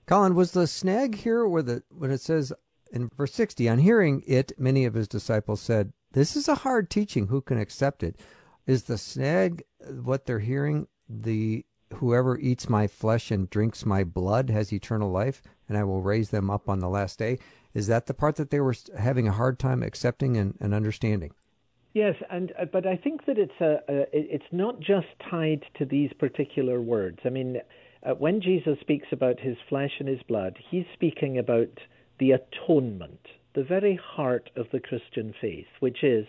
Colin, 0.07 0.35
was 0.35 0.53
the 0.53 0.67
snag 0.67 1.17
here 1.17 1.47
where 1.47 1.63
the 1.63 1.83
when 1.97 2.13
it 2.13 2.21
says 2.21 2.53
in 2.93 3.09
verse 3.17 3.33
sixty, 3.33 3.69
on 3.69 3.79
hearing 3.79 4.23
it, 4.27 4.53
many 4.59 4.85
of 4.85 4.95
his 4.95 5.09
disciples 5.09 5.61
said, 5.61 5.93
This 6.13 6.37
is 6.37 6.49
a 6.49 6.57
hard 6.57 6.91
teaching, 6.91 7.29
who 7.29 7.41
can 7.41 7.59
accept 7.59 8.03
it? 8.03 8.17
Is 8.67 8.85
the 8.85 8.99
snag 8.99 9.63
what 10.03 10.27
they're 10.27 10.41
hearing, 10.41 10.87
the 11.09 11.65
whoever 11.95 12.39
eats 12.39 12.69
my 12.69 12.87
flesh 12.87 13.31
and 13.31 13.51
drinks 13.51 13.85
my 13.85 14.05
blood 14.05 14.51
has 14.51 14.73
eternal 14.73 15.11
life, 15.11 15.43
and 15.69 15.77
I 15.77 15.85
will 15.85 16.03
raise 16.03 16.31
them 16.31 16.51
up 16.51 16.69
on 16.69 16.79
the 16.79 16.89
last 16.89 17.19
day? 17.19 17.39
Is 17.75 17.87
that 17.87 18.07
the 18.07 18.15
part 18.15 18.37
that 18.37 18.51
they 18.51 18.61
were 18.61 18.75
having 18.99 19.29
a 19.29 19.33
hard 19.33 19.59
time 19.59 19.83
accepting 19.83 20.37
and, 20.37 20.57
and 20.61 20.75
understanding? 20.75 21.33
Yes, 21.93 22.15
and 22.31 22.53
uh, 22.61 22.67
but 22.67 22.87
I 22.87 22.97
think 22.97 23.27
that 23.27 23.39
it's 23.39 23.61
a, 23.61 23.81
a 23.89 24.07
it's 24.13 24.45
not 24.53 24.79
just 24.79 25.09
tied 25.29 25.65
to 25.79 25.85
these 25.85 26.13
particular 26.19 26.81
words. 26.81 27.19
I 27.25 27.31
mean, 27.31 27.61
uh, 28.05 28.15
when 28.15 28.41
Jesus 28.41 28.79
speaks 28.81 29.09
about 29.11 29.41
his 29.41 29.57
flesh 29.69 29.93
and 29.99 30.09
his 30.09 30.23
blood, 30.29 30.57
he's 30.71 30.85
speaking 30.95 31.39
about 31.39 31.69
the 32.21 32.33
atonement, 32.33 33.27
the 33.55 33.65
very 33.65 33.99
heart 34.03 34.51
of 34.55 34.67
the 34.73 34.79
Christian 34.79 35.35
faith, 35.41 35.67
which 35.81 36.05
is 36.05 36.27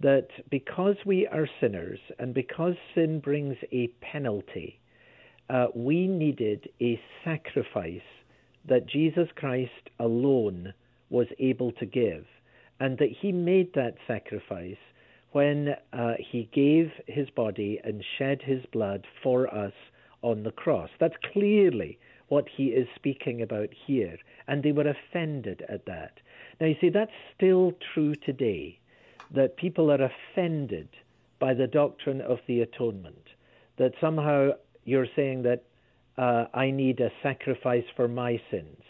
that 0.00 0.28
because 0.50 0.96
we 1.04 1.26
are 1.28 1.48
sinners 1.60 2.00
and 2.18 2.34
because 2.34 2.74
sin 2.94 3.20
brings 3.20 3.56
a 3.70 3.88
penalty, 4.00 4.80
uh, 5.50 5.66
we 5.74 6.08
needed 6.08 6.68
a 6.80 7.00
sacrifice 7.24 8.00
that 8.68 8.88
Jesus 8.88 9.28
Christ 9.36 9.90
alone 10.00 10.72
was 11.10 11.26
able 11.38 11.72
to 11.72 11.86
give, 11.86 12.24
and 12.80 12.98
that 12.98 13.10
he 13.20 13.32
made 13.32 13.72
that 13.74 13.94
sacrifice 14.06 14.76
when 15.32 15.74
uh, 15.92 16.14
he 16.30 16.48
gave 16.54 16.90
his 17.06 17.28
body 17.30 17.80
and 17.84 18.02
shed 18.18 18.40
his 18.42 18.64
blood 18.72 19.06
for 19.22 19.52
us 19.54 19.72
on 20.22 20.42
the 20.42 20.50
cross. 20.50 20.90
That's 20.98 21.14
clearly 21.32 21.98
what 22.28 22.46
he 22.48 22.66
is 22.66 22.86
speaking 22.94 23.42
about 23.42 23.70
here, 23.86 24.18
and 24.46 24.62
they 24.62 24.72
were 24.72 24.88
offended 24.88 25.64
at 25.68 25.86
that. 25.86 26.20
Now, 26.60 26.66
you 26.66 26.76
see, 26.80 26.90
that's 26.90 27.12
still 27.34 27.72
true 27.94 28.14
today, 28.14 28.78
that 29.34 29.56
people 29.56 29.90
are 29.90 30.10
offended 30.10 30.88
by 31.38 31.54
the 31.54 31.66
doctrine 31.66 32.20
of 32.20 32.38
the 32.46 32.60
atonement, 32.60 33.28
that 33.76 33.92
somehow 34.00 34.50
you're 34.84 35.06
saying 35.14 35.42
that 35.42 35.64
uh, 36.16 36.46
I 36.52 36.70
need 36.70 37.00
a 37.00 37.12
sacrifice 37.22 37.84
for 37.94 38.08
my 38.08 38.40
sins. 38.50 38.82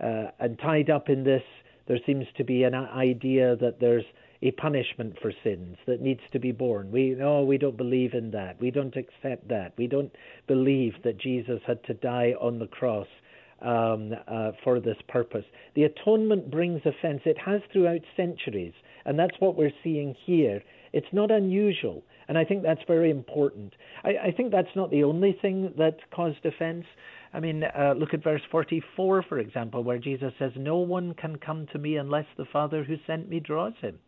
Uh, 0.00 0.30
and 0.38 0.58
tied 0.58 0.90
up 0.90 1.08
in 1.08 1.24
this, 1.24 1.42
there 1.86 1.98
seems 2.06 2.26
to 2.36 2.44
be 2.44 2.62
an 2.62 2.74
idea 2.74 3.56
that 3.56 3.80
there's 3.80 4.04
a 4.42 4.50
punishment 4.52 5.16
for 5.20 5.32
sins 5.42 5.76
that 5.86 6.00
needs 6.00 6.20
to 6.32 6.38
be 6.38 6.52
borne. 6.52 6.90
We 6.90 7.10
no, 7.10 7.42
we 7.42 7.58
don't 7.58 7.76
believe 7.76 8.14
in 8.14 8.30
that. 8.32 8.60
We 8.60 8.70
don't 8.70 8.96
accept 8.96 9.48
that. 9.48 9.72
We 9.76 9.86
don't 9.86 10.12
believe 10.46 10.94
that 11.04 11.18
Jesus 11.18 11.60
had 11.66 11.82
to 11.84 11.94
die 11.94 12.34
on 12.40 12.58
the 12.58 12.68
cross 12.68 13.08
um, 13.60 14.12
uh, 14.28 14.52
for 14.62 14.80
this 14.80 14.96
purpose. 15.08 15.44
The 15.74 15.84
atonement 15.84 16.50
brings 16.50 16.82
offense. 16.84 17.22
It 17.24 17.38
has 17.38 17.60
throughout 17.72 18.02
centuries, 18.16 18.74
and 19.04 19.18
that's 19.18 19.36
what 19.40 19.56
we're 19.56 19.72
seeing 19.82 20.14
here. 20.24 20.62
It's 20.92 21.12
not 21.12 21.30
unusual, 21.30 22.04
and 22.28 22.38
I 22.38 22.44
think 22.44 22.62
that's 22.62 22.80
very 22.86 23.10
important. 23.10 23.74
I, 24.04 24.28
I 24.28 24.30
think 24.36 24.52
that's 24.52 24.74
not 24.76 24.90
the 24.90 25.04
only 25.04 25.36
thing 25.42 25.74
that 25.76 25.98
caused 26.14 26.44
offense. 26.46 26.86
I 27.34 27.40
mean, 27.40 27.64
uh, 27.64 27.94
look 27.96 28.14
at 28.14 28.22
verse 28.22 28.40
44, 28.50 29.24
for 29.28 29.38
example, 29.38 29.82
where 29.82 29.98
Jesus 29.98 30.32
says, 30.38 30.52
No 30.56 30.78
one 30.78 31.12
can 31.14 31.36
come 31.36 31.66
to 31.72 31.78
me 31.78 31.96
unless 31.96 32.24
the 32.36 32.46
Father 32.46 32.84
who 32.84 32.96
sent 33.06 33.28
me 33.28 33.40
draws 33.40 33.74
him. 33.80 33.98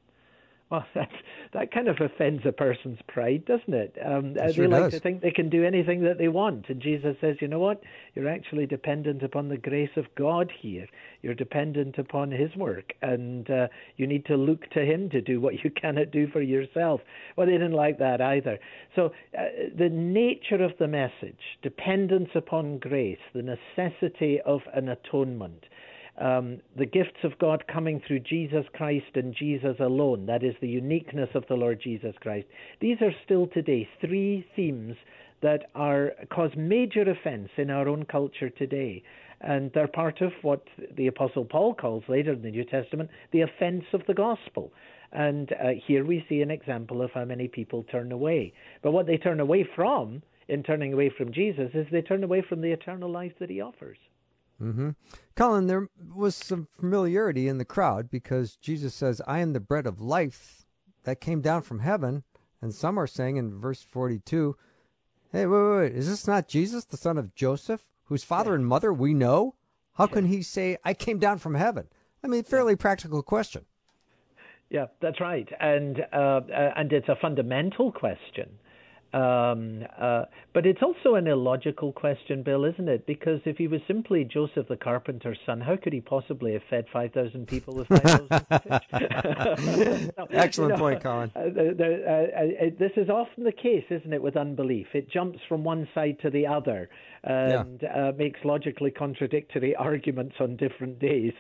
Well, 0.71 0.87
that 0.95 1.11
that 1.53 1.73
kind 1.73 1.89
of 1.89 1.97
offends 2.01 2.47
a 2.47 2.53
person's 2.53 3.01
pride, 3.09 3.45
doesn't 3.45 3.75
it? 3.75 3.97
Um, 4.05 4.37
It 4.37 4.57
they 4.57 4.66
like 4.68 4.85
does. 4.85 4.93
to 4.95 5.01
think 5.01 5.21
they 5.21 5.33
can 5.33 5.51
do 5.51 5.64
anything 5.64 6.03
that 6.03 6.18
they 6.18 6.29
want, 6.29 6.68
and 6.68 6.81
Jesus 6.81 7.16
says, 7.21 7.37
"You 7.41 7.49
know 7.49 7.59
what? 7.59 7.83
You're 8.14 8.29
actually 8.29 8.66
dependent 8.66 9.23
upon 9.23 9.49
the 9.49 9.57
grace 9.57 9.97
of 9.97 10.07
God 10.14 10.53
here. 10.61 10.87
You're 11.23 11.35
dependent 11.35 11.99
upon 11.99 12.31
His 12.31 12.55
work, 12.55 12.93
and 13.03 13.51
uh, 13.51 13.68
you 13.97 14.07
need 14.07 14.25
to 14.27 14.37
look 14.37 14.71
to 14.71 14.85
Him 14.85 15.11
to 15.11 15.21
do 15.21 15.41
what 15.41 15.55
you 15.64 15.71
cannot 15.71 16.12
do 16.12 16.29
for 16.29 16.41
yourself." 16.41 17.01
Well, 17.37 17.47
they 17.47 17.53
didn't 17.53 17.73
like 17.73 17.99
that 17.99 18.21
either. 18.21 18.59
So, 18.95 19.12
uh, 19.37 19.47
the 19.77 19.89
nature 19.89 20.62
of 20.62 20.79
the 20.79 20.89
message, 20.89 21.59
dependence 21.62 22.31
upon 22.35 22.79
grace, 22.79 23.18
the 23.35 23.43
necessity 23.43 24.41
of 24.43 24.61
an 24.73 24.89
atonement 24.89 25.64
um, 26.21 26.61
the 26.77 26.87
gifts 26.87 27.25
of 27.25 27.39
God 27.39 27.64
coming 27.73 28.01
through 28.07 28.21
Jesus 28.21 28.64
Christ 28.75 29.07
and 29.14 29.35
Jesus 29.35 29.77
alone, 29.81 30.27
that 30.27 30.45
is 30.45 30.55
the 30.61 30.68
uniqueness 30.68 31.31
of 31.35 31.45
the 31.49 31.55
Lord 31.55 31.81
Jesus 31.83 32.14
Christ, 32.21 32.47
these 32.81 32.99
are 33.01 33.12
still 33.25 33.47
today 33.47 33.89
three 34.01 34.47
themes 34.55 34.97
that 35.43 35.71
are 35.75 36.12
cause 36.31 36.51
major 36.57 37.03
offense 37.11 37.49
in 37.57 37.71
our 37.71 37.89
own 37.89 38.05
culture 38.05 38.51
today. 38.51 39.03
And 39.41 39.71
they're 39.73 39.89
part 39.89 40.21
of 40.21 40.33
what 40.43 40.62
the 40.95 41.07
Apostle 41.07 41.47
Paul 41.47 41.75
calls 41.75 42.05
later 42.09 42.35
in 42.35 42.43
the 42.43 42.51
New 42.51 42.64
Testament 42.64 43.09
the 43.33 43.41
offense 43.41 43.85
of 43.95 44.03
the 44.07 44.12
gospel. 44.12 44.71
And 45.12 45.51
uh, 45.53 45.71
here 45.87 46.05
we 46.05 46.25
see 46.29 46.43
an 46.43 46.51
example 46.51 47.01
of 47.01 47.11
how 47.12 47.25
many 47.25 47.49
people 47.49 47.85
turn 47.85 48.12
away. 48.12 48.53
But 48.83 48.93
what 48.93 49.07
they 49.07 49.16
turn 49.16 49.41
away 49.41 49.66
from 49.75 50.23
in 50.49 50.62
turning 50.62 50.93
away 50.93 51.11
from 51.16 51.33
Jesus 51.33 51.71
is 51.73 51.87
they 51.91 52.03
turn 52.03 52.23
away 52.23 52.45
from 52.47 52.61
the 52.61 52.73
eternal 52.73 53.11
life 53.11 53.33
that 53.41 53.49
he 53.49 53.62
offers. 53.62 53.97
Hmm 54.61 54.91
Colin, 55.35 55.67
there 55.67 55.89
was 56.15 56.35
some 56.35 56.69
familiarity 56.79 57.49
in 57.49 57.59
the 57.59 57.65
crowd 57.65 58.11
because 58.11 58.57
Jesus 58.57 58.95
says, 58.95 59.23
I 59.27 59.39
am 59.39 59.55
the 59.55 59.61
bread 59.61 59.87
of 59.87 60.01
life 60.01 60.67
that 61.05 61.21
came 61.21 61.41
down 61.41 61.63
from 61.63 61.81
heaven. 61.81 62.25
And 62.61 62.75
some 62.75 62.99
are 62.99 63.07
saying 63.07 63.39
in 63.39 63.59
verse 63.59 63.83
42, 63.83 64.55
Hey, 65.33 65.47
wait, 65.47 65.63
wait, 65.63 65.77
wait. 65.79 65.93
Is 65.93 66.09
this 66.09 66.27
not 66.27 66.47
Jesus, 66.47 66.85
the 66.85 66.99
son 66.99 67.17
of 67.17 67.35
Joseph, 67.35 67.87
whose 68.05 68.23
father 68.23 68.55
and 68.55 68.67
mother 68.67 68.93
we 68.93 69.15
know? 69.15 69.55
How 69.95 70.07
can 70.07 70.27
he 70.27 70.43
say, 70.43 70.77
I 70.85 70.93
came 70.93 71.19
down 71.19 71.39
from 71.39 71.55
heaven? 71.55 71.89
I 72.23 72.27
mean, 72.27 72.43
fairly 72.43 72.77
practical 72.77 73.23
question. 73.23 73.65
Yeah, 74.71 74.87
that's 75.01 75.21
right, 75.21 75.49
and 75.59 76.01
uh, 76.13 76.17
uh, 76.17 76.73
and 76.77 76.93
it's 76.93 77.09
a 77.09 77.17
fundamental 77.17 77.91
question. 77.91 78.51
Um, 79.13 79.85
uh, 79.99 80.25
but 80.53 80.67
it's 80.67 80.83
also 80.83 81.17
an 81.17 81.27
illogical 81.27 81.93
question, 81.93 82.43
Bill, 82.43 82.65
isn't 82.65 82.89
it? 82.89 83.07
Because 83.07 83.41
if 83.45 83.57
he 83.57 83.67
was 83.67 83.81
simply 83.89 84.25
Joseph 84.25 84.69
the 84.69 84.77
carpenter's 84.77 85.39
son, 85.45 85.61
how 85.61 85.77
could 85.77 85.93
he 85.93 86.01
possibly 86.01 86.53
have 86.53 86.63
fed 86.71 86.87
5,000 86.93 87.47
people 87.49 87.75
with 87.75 87.89
5,000 87.89 88.29
fish? 88.63 90.11
No, 90.17 90.27
Excellent 90.31 90.71
you 90.73 90.77
know, 90.77 90.79
point, 90.79 91.03
Colin. 91.03 91.31
uh, 91.35 91.41
there- 91.77 92.09
uh, 92.09 92.67
uh, 92.67 92.71
this 92.79 92.93
is 92.97 93.09
often 93.11 93.45
the 93.45 93.53
case, 93.53 93.85
isn't 93.91 94.13
it, 94.13 94.23
with 94.23 94.37
unbelief? 94.37 94.87
It 94.95 95.11
jumps 95.11 95.41
from 95.49 95.65
one 95.65 95.89
side 95.95 96.19
to 96.23 96.31
the 96.31 96.47
other 96.47 96.89
and 97.25 97.83
uh, 97.85 98.13
makes 98.17 98.41
logically 98.45 98.91
contradictory 98.91 99.75
arguments 99.91 100.37
on 100.41 100.57
different 100.57 100.99
days. 101.01 101.33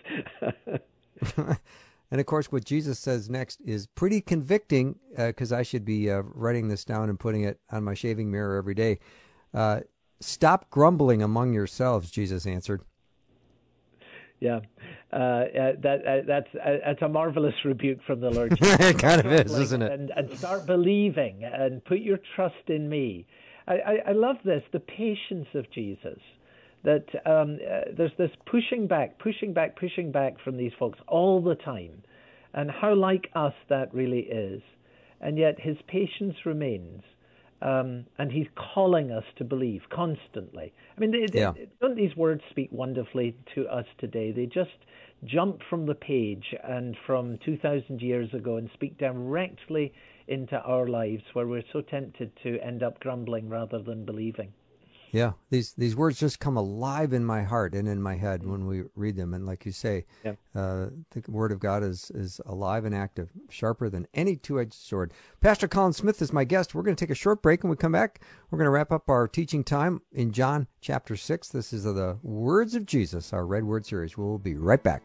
And 2.10 2.20
of 2.20 2.26
course, 2.26 2.50
what 2.50 2.64
Jesus 2.64 2.98
says 2.98 3.30
next 3.30 3.60
is 3.64 3.86
pretty 3.86 4.20
convicting 4.20 4.96
because 5.16 5.52
I 5.52 5.62
should 5.62 5.84
be 5.84 6.10
uh, 6.10 6.22
writing 6.22 6.68
this 6.68 6.84
down 6.84 7.08
and 7.08 7.18
putting 7.18 7.44
it 7.44 7.60
on 7.70 7.84
my 7.84 7.94
shaving 7.94 8.30
mirror 8.30 8.56
every 8.56 8.74
day. 8.74 8.98
Uh, 9.54 9.80
Stop 10.20 10.68
grumbling 10.68 11.22
among 11.22 11.54
yourselves, 11.54 12.10
Jesus 12.10 12.46
answered. 12.46 12.82
Yeah, 14.38 14.60
uh, 15.12 15.16
uh, 15.16 15.72
that 15.82 16.06
uh, 16.06 16.16
that's 16.26 16.48
uh, 16.54 16.76
that's 16.86 17.02
a 17.02 17.08
marvelous 17.08 17.54
rebuke 17.64 17.98
from 18.06 18.20
the 18.20 18.30
Lord. 18.30 18.56
Jesus. 18.62 18.80
it 18.80 18.98
kind 18.98 19.20
of 19.20 19.32
is, 19.32 19.58
isn't 19.58 19.82
it? 19.82 19.92
And, 19.92 20.10
and 20.10 20.38
start 20.38 20.66
believing 20.66 21.44
and 21.44 21.84
put 21.84 22.00
your 22.00 22.18
trust 22.36 22.68
in 22.68 22.88
me. 22.88 23.26
I, 23.66 23.74
I, 23.74 23.96
I 24.08 24.12
love 24.12 24.36
this, 24.44 24.62
the 24.72 24.80
patience 24.80 25.48
of 25.54 25.70
Jesus. 25.72 26.18
That 26.84 27.06
um, 27.26 27.58
uh, 27.66 27.92
there's 27.96 28.12
this 28.18 28.30
pushing 28.46 28.86
back, 28.86 29.18
pushing 29.18 29.52
back, 29.52 29.76
pushing 29.78 30.12
back 30.12 30.40
from 30.42 30.56
these 30.56 30.72
folks 30.78 30.98
all 31.08 31.42
the 31.42 31.54
time, 31.56 32.02
and 32.54 32.70
how 32.70 32.94
like 32.94 33.30
us 33.34 33.54
that 33.68 33.92
really 33.94 34.20
is. 34.20 34.62
And 35.20 35.36
yet 35.38 35.60
his 35.60 35.76
patience 35.86 36.36
remains, 36.46 37.02
um, 37.60 38.06
and 38.18 38.32
he's 38.32 38.46
calling 38.56 39.10
us 39.12 39.24
to 39.36 39.44
believe 39.44 39.82
constantly. 39.90 40.72
I 40.96 41.00
mean, 41.00 41.10
they, 41.10 41.26
they- 41.26 41.68
don't 41.80 41.94
these 41.96 42.16
words 42.16 42.42
speak 42.50 42.70
wonderfully 42.72 43.36
to 43.54 43.68
us 43.68 43.84
today? 43.98 44.32
They 44.32 44.46
just 44.46 44.70
jump 45.24 45.60
from 45.68 45.84
the 45.86 45.94
page 45.94 46.54
and 46.64 46.96
from 47.06 47.38
2,000 47.44 48.00
years 48.00 48.32
ago 48.32 48.56
and 48.56 48.70
speak 48.72 48.96
directly 48.96 49.92
into 50.28 50.56
our 50.62 50.86
lives 50.86 51.22
where 51.34 51.46
we're 51.46 51.62
so 51.72 51.82
tempted 51.82 52.32
to 52.42 52.58
end 52.60 52.82
up 52.82 52.98
grumbling 53.00 53.48
rather 53.50 53.80
than 53.82 54.04
believing. 54.06 54.52
Yeah, 55.12 55.32
these 55.50 55.72
these 55.74 55.96
words 55.96 56.18
just 56.20 56.38
come 56.38 56.56
alive 56.56 57.12
in 57.12 57.24
my 57.24 57.42
heart 57.42 57.74
and 57.74 57.88
in 57.88 58.00
my 58.00 58.16
head 58.16 58.46
when 58.46 58.66
we 58.66 58.84
read 58.94 59.16
them. 59.16 59.34
And 59.34 59.44
like 59.44 59.66
you 59.66 59.72
say, 59.72 60.06
Yeah. 60.24 60.34
uh, 60.54 60.90
the 61.10 61.22
Word 61.28 61.50
of 61.52 61.58
God 61.58 61.82
is 61.82 62.10
is 62.14 62.40
alive 62.46 62.84
and 62.84 62.94
active, 62.94 63.30
sharper 63.48 63.88
than 63.88 64.06
any 64.14 64.36
two 64.36 64.60
edged 64.60 64.74
sword. 64.74 65.12
Pastor 65.40 65.66
Colin 65.68 65.92
Smith 65.92 66.22
is 66.22 66.32
my 66.32 66.44
guest. 66.44 66.74
We're 66.74 66.82
going 66.82 66.94
to 66.96 67.04
take 67.04 67.10
a 67.10 67.14
short 67.14 67.42
break, 67.42 67.64
and 67.64 67.70
we 67.70 67.76
come 67.76 67.92
back. 67.92 68.20
We're 68.50 68.58
going 68.58 68.66
to 68.66 68.70
wrap 68.70 68.92
up 68.92 69.08
our 69.08 69.26
teaching 69.26 69.64
time 69.64 70.00
in 70.12 70.32
John 70.32 70.68
chapter 70.80 71.16
six. 71.16 71.48
This 71.48 71.72
is 71.72 71.84
the 71.84 72.18
words 72.22 72.74
of 72.74 72.86
Jesus, 72.86 73.32
our 73.32 73.44
Red 73.46 73.64
Word 73.64 73.84
series. 73.84 74.16
We'll 74.16 74.38
be 74.38 74.54
right 74.54 74.82
back. 74.82 75.02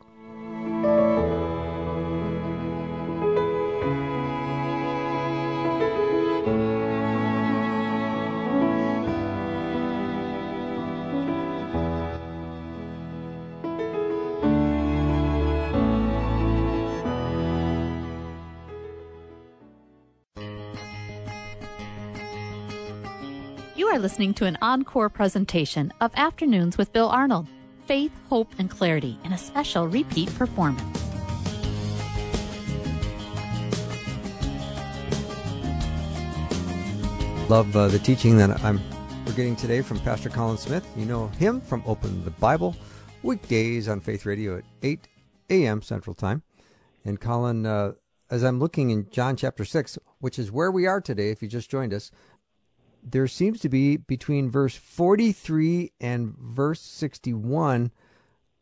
Listening 24.16 24.34
to 24.34 24.46
an 24.46 24.58
encore 24.62 25.10
presentation 25.10 25.92
of 26.00 26.10
Afternoons 26.16 26.78
with 26.78 26.94
Bill 26.94 27.10
Arnold 27.10 27.48
Faith, 27.86 28.14
Hope, 28.30 28.50
and 28.58 28.70
Clarity 28.70 29.20
in 29.26 29.34
a 29.34 29.38
special 29.38 29.90
repeat 29.90 30.34
performance. 30.36 30.82
Love 37.50 37.76
uh, 37.76 37.90
the 37.90 38.00
teaching 38.00 38.38
that 38.38 38.64
I'm 38.64 38.80
we're 39.26 39.34
getting 39.34 39.58
today 39.58 39.82
from 39.82 40.00
Pastor 40.00 40.30
Colin 40.30 40.58
Smith. 40.58 40.88
You 40.96 41.06
know 41.06 41.28
him 41.28 41.60
from 41.60 41.84
Open 41.86 42.24
the 42.24 42.32
Bible 42.32 42.74
weekdays 43.22 43.90
on 43.90 44.00
Faith 44.00 44.26
Radio 44.26 44.60
at 44.60 44.64
8 44.82 45.10
a.m. 45.50 45.82
Central 45.82 46.14
Time. 46.14 46.42
And 47.04 47.20
Colin, 47.20 47.66
uh, 47.66 47.92
as 48.32 48.46
I'm 48.46 48.60
looking 48.60 48.92
in 48.92 49.10
John 49.10 49.36
chapter 49.36 49.66
6, 49.66 50.00
which 50.20 50.40
is 50.40 50.54
where 50.54 50.72
we 50.72 50.88
are 50.88 51.02
today, 51.02 51.32
if 51.32 51.42
you 51.42 51.50
just 51.50 51.70
joined 51.70 51.94
us, 51.94 52.12
there 53.06 53.28
seems 53.28 53.60
to 53.62 53.70
be 53.70 53.98
between 53.98 54.50
verse 54.50 54.76
43 54.76 55.92
and 56.02 56.36
verse 56.38 56.82
61 56.82 57.92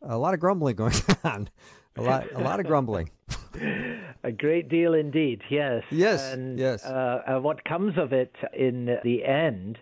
a 0.06 0.18
lot 0.18 0.34
of 0.34 0.40
grumbling 0.40 0.76
going 0.76 0.94
on. 1.24 1.48
A 1.96 2.02
lot, 2.02 2.26
a 2.32 2.40
lot 2.40 2.60
of 2.60 2.66
grumbling. 2.66 3.10
A 4.24 4.32
great 4.32 4.68
deal 4.68 4.94
indeed, 4.94 5.42
yes. 5.50 5.82
Yes, 5.90 6.32
And, 6.32 6.58
yes. 6.58 6.84
Uh, 6.84 7.22
uh, 7.26 7.40
what 7.40 7.64
comes 7.64 7.96
of 7.96 8.12
it 8.12 8.34
in 8.52 8.98
the 9.04 9.24
end 9.24 9.78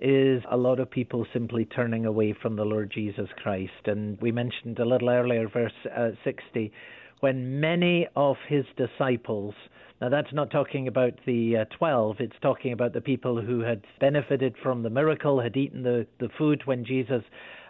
is 0.00 0.42
a 0.50 0.56
lot 0.56 0.80
of 0.80 0.90
people 0.90 1.24
simply 1.32 1.64
turning 1.64 2.04
away 2.04 2.32
from 2.32 2.56
the 2.56 2.64
Lord 2.64 2.90
Jesus 2.92 3.28
Christ. 3.36 3.86
And 3.86 4.20
we 4.20 4.32
mentioned 4.32 4.78
a 4.80 4.84
little 4.84 5.08
earlier, 5.08 5.48
verse 5.48 5.72
uh, 5.96 6.10
60, 6.24 6.72
when 7.22 7.60
many 7.60 8.06
of 8.16 8.36
his 8.48 8.64
disciples 8.76 9.54
now, 10.02 10.08
that's 10.08 10.32
not 10.32 10.50
talking 10.50 10.88
about 10.88 11.12
the 11.26 11.58
uh, 11.58 11.76
12, 11.78 12.16
it's 12.18 12.34
talking 12.42 12.72
about 12.72 12.92
the 12.92 13.00
people 13.00 13.40
who 13.40 13.60
had 13.60 13.82
benefited 14.00 14.56
from 14.60 14.82
the 14.82 14.90
miracle, 14.90 15.40
had 15.40 15.56
eaten 15.56 15.84
the, 15.84 16.08
the 16.18 16.28
food 16.36 16.62
when 16.64 16.84
Jesus 16.84 17.22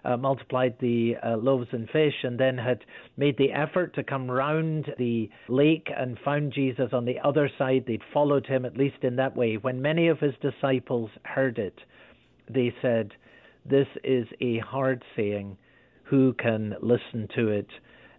uh, 0.06 0.16
multiplied 0.16 0.76
the 0.80 1.16
uh, 1.22 1.36
loaves 1.36 1.68
and 1.72 1.90
fish, 1.90 2.14
and 2.22 2.40
then 2.40 2.56
had 2.56 2.86
made 3.18 3.36
the 3.36 3.52
effort 3.52 3.94
to 3.96 4.02
come 4.02 4.30
round 4.30 4.86
the 4.96 5.28
lake 5.50 5.88
and 5.94 6.18
found 6.24 6.54
Jesus 6.54 6.88
on 6.94 7.04
the 7.04 7.20
other 7.22 7.50
side. 7.58 7.84
They'd 7.86 8.00
followed 8.14 8.46
him, 8.46 8.64
at 8.64 8.78
least 8.78 9.02
in 9.02 9.16
that 9.16 9.36
way. 9.36 9.58
When 9.58 9.82
many 9.82 10.08
of 10.08 10.18
his 10.18 10.32
disciples 10.40 11.10
heard 11.24 11.58
it, 11.58 11.78
they 12.48 12.72
said, 12.80 13.12
This 13.68 13.88
is 14.04 14.26
a 14.40 14.56
hard 14.60 15.04
saying. 15.14 15.58
Who 16.04 16.32
can 16.32 16.76
listen 16.80 17.28
to 17.36 17.48
it? 17.48 17.68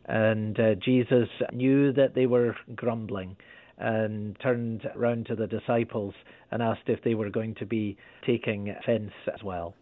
And 0.06 0.60
uh, 0.60 0.76
Jesus 0.76 1.30
knew 1.52 1.94
that 1.94 2.14
they 2.14 2.26
were 2.26 2.56
grumbling 2.76 3.38
and 3.78 4.38
turned 4.40 4.90
round 4.96 5.26
to 5.28 5.36
the 5.36 5.48
disciples 5.48 6.14
and 6.52 6.62
asked 6.62 6.88
if 6.88 7.02
they 7.04 7.16
were 7.16 7.30
going 7.30 7.56
to 7.56 7.66
be 7.66 7.98
taking 8.26 8.70
offense 8.70 9.12
as 9.34 9.44
well. 9.44 9.76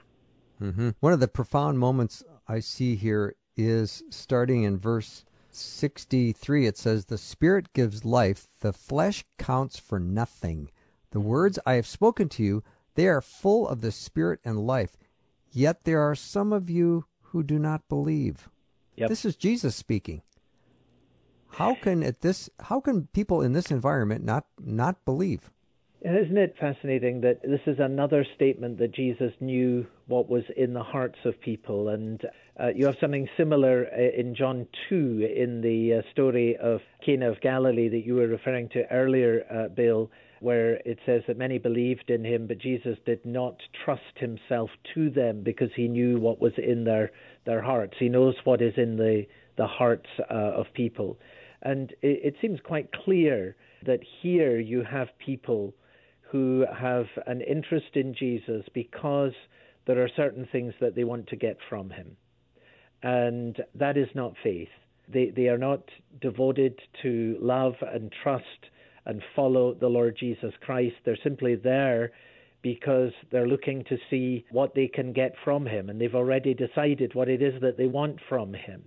Mm-hmm. 0.61 0.91
One 0.99 1.13
of 1.13 1.19
the 1.19 1.27
profound 1.27 1.79
moments 1.79 2.23
I 2.47 2.59
see 2.59 2.95
here 2.95 3.35
is 3.57 4.03
starting 4.09 4.63
in 4.63 4.77
verse 4.77 5.25
63. 5.49 6.67
It 6.67 6.77
says, 6.77 7.05
The 7.05 7.17
Spirit 7.17 7.73
gives 7.73 8.05
life, 8.05 8.47
the 8.59 8.73
flesh 8.73 9.25
counts 9.37 9.79
for 9.79 9.99
nothing. 9.99 10.69
The 11.11 11.19
words 11.19 11.59
I 11.65 11.73
have 11.73 11.87
spoken 11.87 12.29
to 12.29 12.43
you, 12.43 12.63
they 12.95 13.07
are 13.07 13.21
full 13.21 13.67
of 13.67 13.81
the 13.81 13.91
Spirit 13.91 14.39
and 14.45 14.65
life. 14.65 14.97
Yet 15.51 15.83
there 15.83 16.01
are 16.01 16.15
some 16.15 16.53
of 16.53 16.69
you 16.69 17.05
who 17.21 17.43
do 17.43 17.59
not 17.59 17.89
believe. 17.89 18.49
Yep. 18.95 19.09
This 19.09 19.25
is 19.25 19.35
Jesus 19.35 19.75
speaking. 19.75 20.21
How 21.51 21.75
can 21.75 22.01
at 22.03 22.21
this 22.21 22.49
how 22.59 22.79
can 22.79 23.07
people 23.13 23.41
in 23.41 23.53
this 23.53 23.71
environment 23.71 24.23
not 24.23 24.45
not 24.59 25.03
believe? 25.05 25.49
And 26.03 26.17
Isn't 26.17 26.37
it 26.37 26.55
fascinating 26.59 27.21
that 27.21 27.43
this 27.43 27.61
is 27.67 27.77
another 27.77 28.25
statement 28.35 28.79
that 28.79 28.91
Jesus 28.91 29.33
knew 29.39 29.85
what 30.07 30.27
was 30.27 30.43
in 30.57 30.73
the 30.73 30.81
hearts 30.81 31.19
of 31.25 31.39
people? 31.39 31.89
And 31.89 32.19
uh, 32.59 32.69
you 32.75 32.87
have 32.87 32.95
something 32.99 33.29
similar 33.37 33.85
uh, 33.85 34.19
in 34.19 34.33
John 34.33 34.65
2 34.89 35.31
in 35.35 35.61
the 35.61 35.99
uh, 35.99 36.11
story 36.11 36.57
of 36.57 36.79
Cana 37.05 37.29
of 37.29 37.39
Galilee 37.41 37.87
that 37.87 38.03
you 38.03 38.15
were 38.15 38.27
referring 38.27 38.69
to 38.69 38.91
earlier, 38.91 39.45
uh, 39.51 39.67
Bill, 39.67 40.09
where 40.39 40.75
it 40.85 40.97
says 41.05 41.21
that 41.27 41.37
many 41.37 41.59
believed 41.59 42.09
in 42.09 42.25
him, 42.25 42.47
but 42.47 42.57
Jesus 42.57 42.97
did 43.05 43.23
not 43.23 43.57
trust 43.85 44.17
himself 44.17 44.71
to 44.95 45.11
them 45.11 45.43
because 45.43 45.69
he 45.75 45.87
knew 45.87 46.19
what 46.19 46.41
was 46.41 46.53
in 46.57 46.83
their, 46.83 47.11
their 47.45 47.61
hearts. 47.61 47.95
He 47.99 48.09
knows 48.09 48.35
what 48.43 48.61
is 48.61 48.73
in 48.77 48.97
the, 48.97 49.25
the 49.57 49.67
hearts 49.67 50.09
uh, 50.29 50.33
of 50.33 50.67
people. 50.73 51.17
And 51.61 51.91
it, 52.01 52.19
it 52.23 52.35
seems 52.41 52.59
quite 52.63 52.91
clear 52.91 53.55
that 53.85 53.99
here 54.21 54.59
you 54.59 54.83
have 54.83 55.07
people 55.23 55.73
who 56.31 56.65
have 56.73 57.05
an 57.27 57.41
interest 57.41 57.95
in 57.95 58.15
Jesus 58.17 58.65
because 58.73 59.33
there 59.85 60.01
are 60.03 60.09
certain 60.15 60.47
things 60.51 60.73
that 60.79 60.95
they 60.95 61.03
want 61.03 61.27
to 61.27 61.35
get 61.35 61.57
from 61.69 61.89
him. 61.89 62.15
And 63.03 63.57
that 63.75 63.97
is 63.97 64.07
not 64.13 64.33
faith. 64.43 64.69
They, 65.11 65.31
they 65.35 65.47
are 65.47 65.57
not 65.57 65.83
devoted 66.21 66.79
to 67.01 67.37
love 67.41 67.73
and 67.81 68.13
trust 68.23 68.45
and 69.05 69.21
follow 69.35 69.73
the 69.73 69.87
Lord 69.87 70.15
Jesus 70.19 70.53
Christ. 70.61 70.95
They're 71.03 71.17
simply 71.23 71.55
there 71.55 72.11
because 72.61 73.11
they're 73.31 73.47
looking 73.47 73.83
to 73.85 73.97
see 74.09 74.45
what 74.51 74.75
they 74.75 74.87
can 74.87 75.13
get 75.13 75.33
from 75.43 75.65
him, 75.65 75.89
and 75.89 75.99
they've 75.99 76.15
already 76.15 76.53
decided 76.53 77.15
what 77.15 77.29
it 77.29 77.41
is 77.41 77.59
that 77.61 77.77
they 77.77 77.87
want 77.87 78.19
from 78.29 78.53
him. 78.53 78.83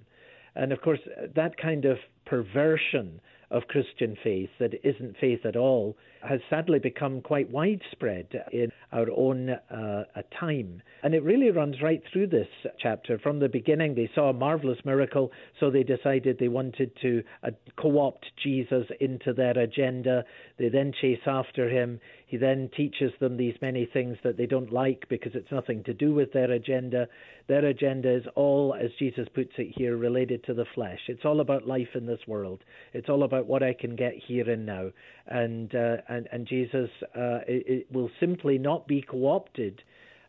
And 0.54 0.72
of 0.72 0.80
course, 0.80 1.00
that 1.34 1.56
kind 1.56 1.84
of 1.84 1.98
perversion 2.26 3.20
of 3.50 3.66
Christian 3.68 4.16
faith 4.22 4.50
that 4.58 4.74
isn't 4.84 5.16
faith 5.20 5.44
at 5.44 5.56
all 5.56 5.96
has 6.24 6.40
sadly 6.48 6.78
become 6.78 7.20
quite 7.20 7.50
widespread 7.50 8.28
in 8.52 8.70
our 8.92 9.06
own 9.16 9.50
uh, 9.50 10.04
time. 10.38 10.82
And 11.02 11.14
it 11.14 11.22
really 11.22 11.50
runs 11.50 11.82
right 11.82 12.02
through 12.12 12.28
this 12.28 12.48
chapter. 12.78 13.18
From 13.18 13.40
the 13.40 13.48
beginning, 13.48 13.94
they 13.94 14.10
saw 14.14 14.30
a 14.30 14.32
marvelous 14.32 14.78
miracle, 14.84 15.32
so 15.60 15.70
they 15.70 15.82
decided 15.82 16.38
they 16.38 16.48
wanted 16.48 16.92
to 17.02 17.22
uh, 17.42 17.50
co 17.76 17.98
opt 17.98 18.26
Jesus 18.42 18.86
into 19.00 19.32
their 19.32 19.58
agenda. 19.58 20.24
They 20.58 20.68
then 20.68 20.92
chase 21.00 21.20
after 21.26 21.68
him. 21.68 22.00
He 22.26 22.38
then 22.38 22.70
teaches 22.76 23.12
them 23.20 23.36
these 23.36 23.54
many 23.60 23.86
things 23.86 24.16
that 24.24 24.36
they 24.36 24.46
don't 24.46 24.72
like 24.72 25.04
because 25.08 25.32
it's 25.34 25.52
nothing 25.52 25.84
to 25.84 25.94
do 25.94 26.14
with 26.14 26.32
their 26.32 26.50
agenda. 26.50 27.06
Their 27.46 27.66
agenda 27.66 28.12
is 28.12 28.24
all, 28.34 28.74
as 28.74 28.90
Jesus 28.98 29.28
puts 29.34 29.52
it 29.58 29.74
here, 29.76 29.96
related 29.96 30.42
to 30.44 30.54
the 30.54 30.64
flesh. 30.74 31.00
It's 31.08 31.24
all 31.24 31.40
about 31.40 31.66
life 31.66 31.94
in 31.94 32.06
this 32.06 32.26
world. 32.26 32.64
It's 32.92 33.08
all 33.08 33.22
about 33.22 33.46
what 33.46 33.62
I 33.62 33.74
can 33.74 33.94
get 33.94 34.14
here 34.26 34.50
and 34.50 34.66
now. 34.66 34.90
And 35.26 35.74
uh, 35.74 35.98
and 36.14 36.28
and 36.32 36.46
Jesus 36.46 36.90
uh, 37.14 37.40
it, 37.46 37.64
it 37.66 37.86
will 37.92 38.10
simply 38.20 38.58
not 38.58 38.86
be 38.86 39.02
co-opted 39.02 39.82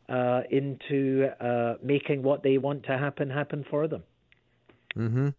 uh, 0.10 0.42
into 0.52 1.28
uh, 1.40 1.76
making 1.84 2.24
what 2.24 2.44
they 2.44 2.58
want 2.58 2.84
to 2.84 2.98
happen 2.98 3.30
happen 3.30 3.66
for 3.70 3.88
them. 3.88 4.04
Mm-hmm. 4.96 5.30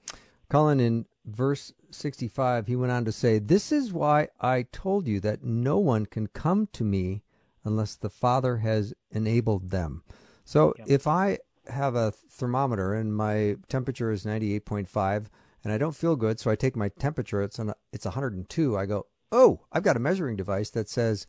Colin, 0.49 0.81
in 0.81 1.07
verse 1.25 1.73
65, 1.91 2.67
he 2.67 2.77
went 2.77 2.93
on 2.93 3.05
to 3.05 3.13
say, 3.13 3.39
This 3.39 3.73
is 3.73 3.93
why 3.93 4.29
I 4.41 4.63
told 4.73 5.09
you 5.09 5.21
that 5.21 5.43
no 5.43 5.79
one 5.79 6.07
can 6.07 6.29
come 6.29 6.69
to 6.73 6.85
me 6.85 7.23
unless 7.65 7.97
the 7.97 8.11
Father 8.11 8.59
has 8.59 8.95
enabled 9.11 9.71
them. 9.71 10.03
So 10.45 10.75
if 10.87 11.07
I 11.07 11.39
have 11.69 11.97
a 11.97 12.13
thermometer 12.13 12.95
and 12.95 13.17
my 13.17 13.57
temperature 13.69 14.13
is 14.13 14.25
98.5 14.25 15.27
and 15.65 15.73
I 15.73 15.79
don't 15.79 15.97
feel 15.97 16.15
good, 16.15 16.39
so 16.39 16.51
I 16.51 16.55
take 16.55 16.77
my 16.77 16.91
temperature, 16.91 17.43
it's, 17.43 17.59
on, 17.59 17.73
it's 17.93 18.05
102, 18.05 18.79
I 18.79 18.87
go, 18.87 19.07
Oh, 19.33 19.61
I've 19.73 19.83
got 19.83 19.97
a 19.97 20.01
measuring 20.01 20.37
device 20.37 20.71
that 20.71 20.89
says 20.89 21.27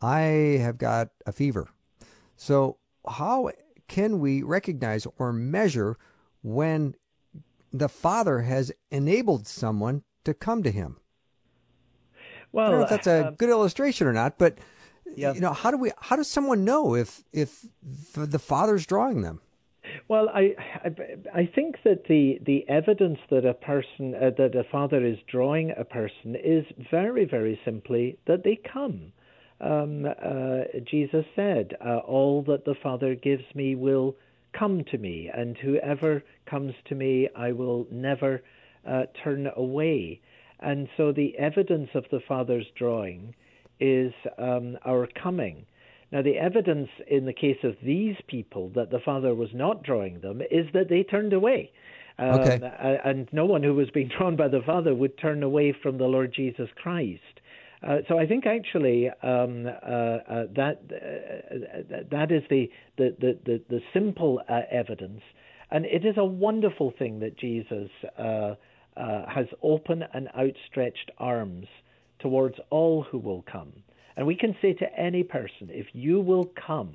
I 0.00 0.58
have 0.60 0.78
got 0.78 1.10
a 1.26 1.32
fever. 1.32 1.68
So, 2.36 2.78
how 3.08 3.50
can 3.88 4.18
we 4.18 4.42
recognize 4.42 5.06
or 5.18 5.32
measure 5.32 5.96
when 6.42 6.94
the 7.72 7.88
Father 7.88 8.40
has 8.40 8.72
enabled 8.90 9.46
someone 9.46 10.02
to 10.24 10.34
come 10.34 10.62
to 10.62 10.70
Him? 10.70 10.96
Well, 12.52 12.66
I 12.66 12.70
don't 12.70 12.78
know 12.78 12.84
if 12.84 12.90
that's 12.90 13.06
a 13.06 13.26
uh, 13.26 13.30
good 13.32 13.50
illustration 13.50 14.06
or 14.06 14.12
not, 14.12 14.38
but 14.38 14.58
Yeah. 15.14 15.32
you 15.32 15.40
know, 15.40 15.52
how 15.52 15.70
do 15.70 15.76
we? 15.76 15.92
How 15.98 16.16
does 16.16 16.28
someone 16.28 16.64
know 16.64 16.94
if 16.94 17.22
if 17.32 17.64
the, 18.14 18.26
the 18.26 18.38
Father's 18.38 18.86
drawing 18.86 19.22
them? 19.22 19.40
Well, 20.08 20.28
I, 20.28 20.54
I 20.84 20.90
I 21.34 21.46
think 21.54 21.76
that 21.84 22.04
the 22.08 22.38
the 22.44 22.68
evidence 22.68 23.18
that 23.30 23.44
a 23.44 23.54
person 23.54 24.14
uh, 24.14 24.30
that 24.38 24.54
a 24.54 24.64
father 24.64 25.04
is 25.04 25.18
drawing 25.30 25.72
a 25.76 25.84
person 25.84 26.34
is 26.36 26.64
very 26.90 27.24
very 27.24 27.58
simply 27.64 28.18
that 28.26 28.44
they 28.44 28.56
come. 28.56 29.12
Um, 29.60 30.04
uh, 30.04 30.64
Jesus 30.84 31.24
said, 31.34 31.76
uh, 31.84 31.98
"All 31.98 32.42
that 32.42 32.64
the 32.64 32.74
Father 32.82 33.14
gives 33.14 33.44
me 33.54 33.74
will 33.74 34.16
come 34.52 34.84
to 34.90 34.98
me, 34.98 35.30
and 35.34 35.56
whoever 35.56 36.22
comes 36.44 36.74
to 36.86 36.94
me, 36.94 37.28
I 37.34 37.52
will 37.52 37.86
never 37.90 38.42
uh, 38.86 39.06
turn 39.24 39.48
away." 39.56 40.20
And 40.60 40.88
so 40.96 41.12
the 41.12 41.36
evidence 41.38 41.90
of 41.94 42.04
the 42.10 42.20
Father's 42.20 42.66
drawing 42.76 43.34
is 43.80 44.12
um, 44.38 44.78
our 44.84 45.06
coming. 45.22 45.66
Now, 46.12 46.22
the 46.22 46.38
evidence 46.38 46.88
in 47.08 47.26
the 47.26 47.32
case 47.32 47.58
of 47.64 47.74
these 47.82 48.16
people 48.28 48.70
that 48.74 48.90
the 48.90 49.00
Father 49.00 49.34
was 49.34 49.50
not 49.52 49.82
drawing 49.82 50.20
them 50.20 50.40
is 50.50 50.66
that 50.72 50.88
they 50.88 51.02
turned 51.02 51.32
away. 51.32 51.72
Um, 52.18 52.40
Okay. 52.40 52.98
And 53.04 53.28
no 53.32 53.44
one 53.44 53.62
who 53.62 53.74
was 53.74 53.90
being 53.90 54.08
drawn 54.18 54.36
by 54.36 54.48
the 54.48 54.62
Father 54.64 54.94
would 54.94 55.18
turn 55.18 55.42
away 55.42 55.72
from 55.82 55.98
the 55.98 56.06
Lord 56.06 56.32
Jesus 56.34 56.68
Christ. 56.76 57.20
Uh, 57.82 57.98
so 58.08 58.18
I 58.18 58.26
think 58.26 58.46
actually 58.46 59.10
um, 59.22 59.66
uh, 59.66 59.70
uh, 59.70 60.46
that 60.56 60.80
uh, 60.90 62.02
that 62.10 62.32
is 62.32 62.42
the 62.48 62.70
the 62.96 63.14
the, 63.20 63.38
the, 63.44 63.62
the 63.68 63.80
simple 63.92 64.40
uh, 64.48 64.62
evidence, 64.70 65.20
and 65.70 65.84
it 65.84 66.04
is 66.04 66.16
a 66.16 66.24
wonderful 66.24 66.92
thing 66.98 67.20
that 67.20 67.38
Jesus 67.38 67.90
uh, 68.18 68.54
uh, 68.96 69.26
has 69.28 69.46
open 69.62 70.04
and 70.14 70.28
outstretched 70.38 71.10
arms 71.18 71.66
towards 72.18 72.56
all 72.70 73.02
who 73.02 73.18
will 73.18 73.44
come. 73.50 73.72
And 74.16 74.26
we 74.26 74.36
can 74.36 74.56
say 74.62 74.72
to 74.74 74.98
any 74.98 75.22
person, 75.22 75.68
if 75.70 75.86
you 75.92 76.20
will 76.20 76.50
come 76.66 76.94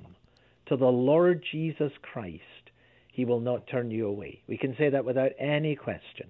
to 0.68 0.76
the 0.76 0.86
Lord 0.86 1.44
Jesus 1.52 1.92
Christ, 2.02 2.42
he 3.12 3.26
will 3.26 3.40
not 3.40 3.68
turn 3.68 3.92
you 3.92 4.08
away. 4.08 4.42
We 4.48 4.58
can 4.58 4.76
say 4.78 4.90
that 4.90 5.06
without 5.06 5.32
any 5.38 5.76
question. 5.76 6.30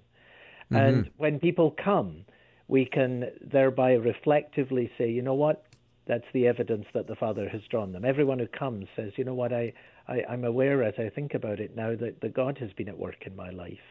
And 0.73 1.09
when 1.17 1.39
people 1.39 1.75
come, 1.83 2.23
we 2.69 2.85
can 2.85 3.25
thereby 3.41 3.93
reflectively 3.93 4.89
say, 4.97 5.11
you 5.11 5.21
know 5.21 5.33
what? 5.33 5.65
That's 6.07 6.25
the 6.33 6.47
evidence 6.47 6.85
that 6.93 7.07
the 7.07 7.15
Father 7.15 7.49
has 7.49 7.61
drawn 7.69 7.91
them. 7.91 8.05
Everyone 8.05 8.39
who 8.39 8.47
comes 8.47 8.87
says, 8.95 9.11
you 9.17 9.25
know 9.25 9.33
what? 9.33 9.51
I, 9.53 9.73
I, 10.07 10.23
I'm 10.29 10.45
aware 10.45 10.81
as 10.83 10.93
I 10.97 11.09
think 11.09 11.33
about 11.33 11.59
it 11.59 11.75
now 11.75 11.95
that, 11.95 12.21
that 12.21 12.33
God 12.33 12.57
has 12.59 12.71
been 12.73 12.87
at 12.87 12.97
work 12.97 13.25
in 13.25 13.35
my 13.35 13.49
life. 13.49 13.83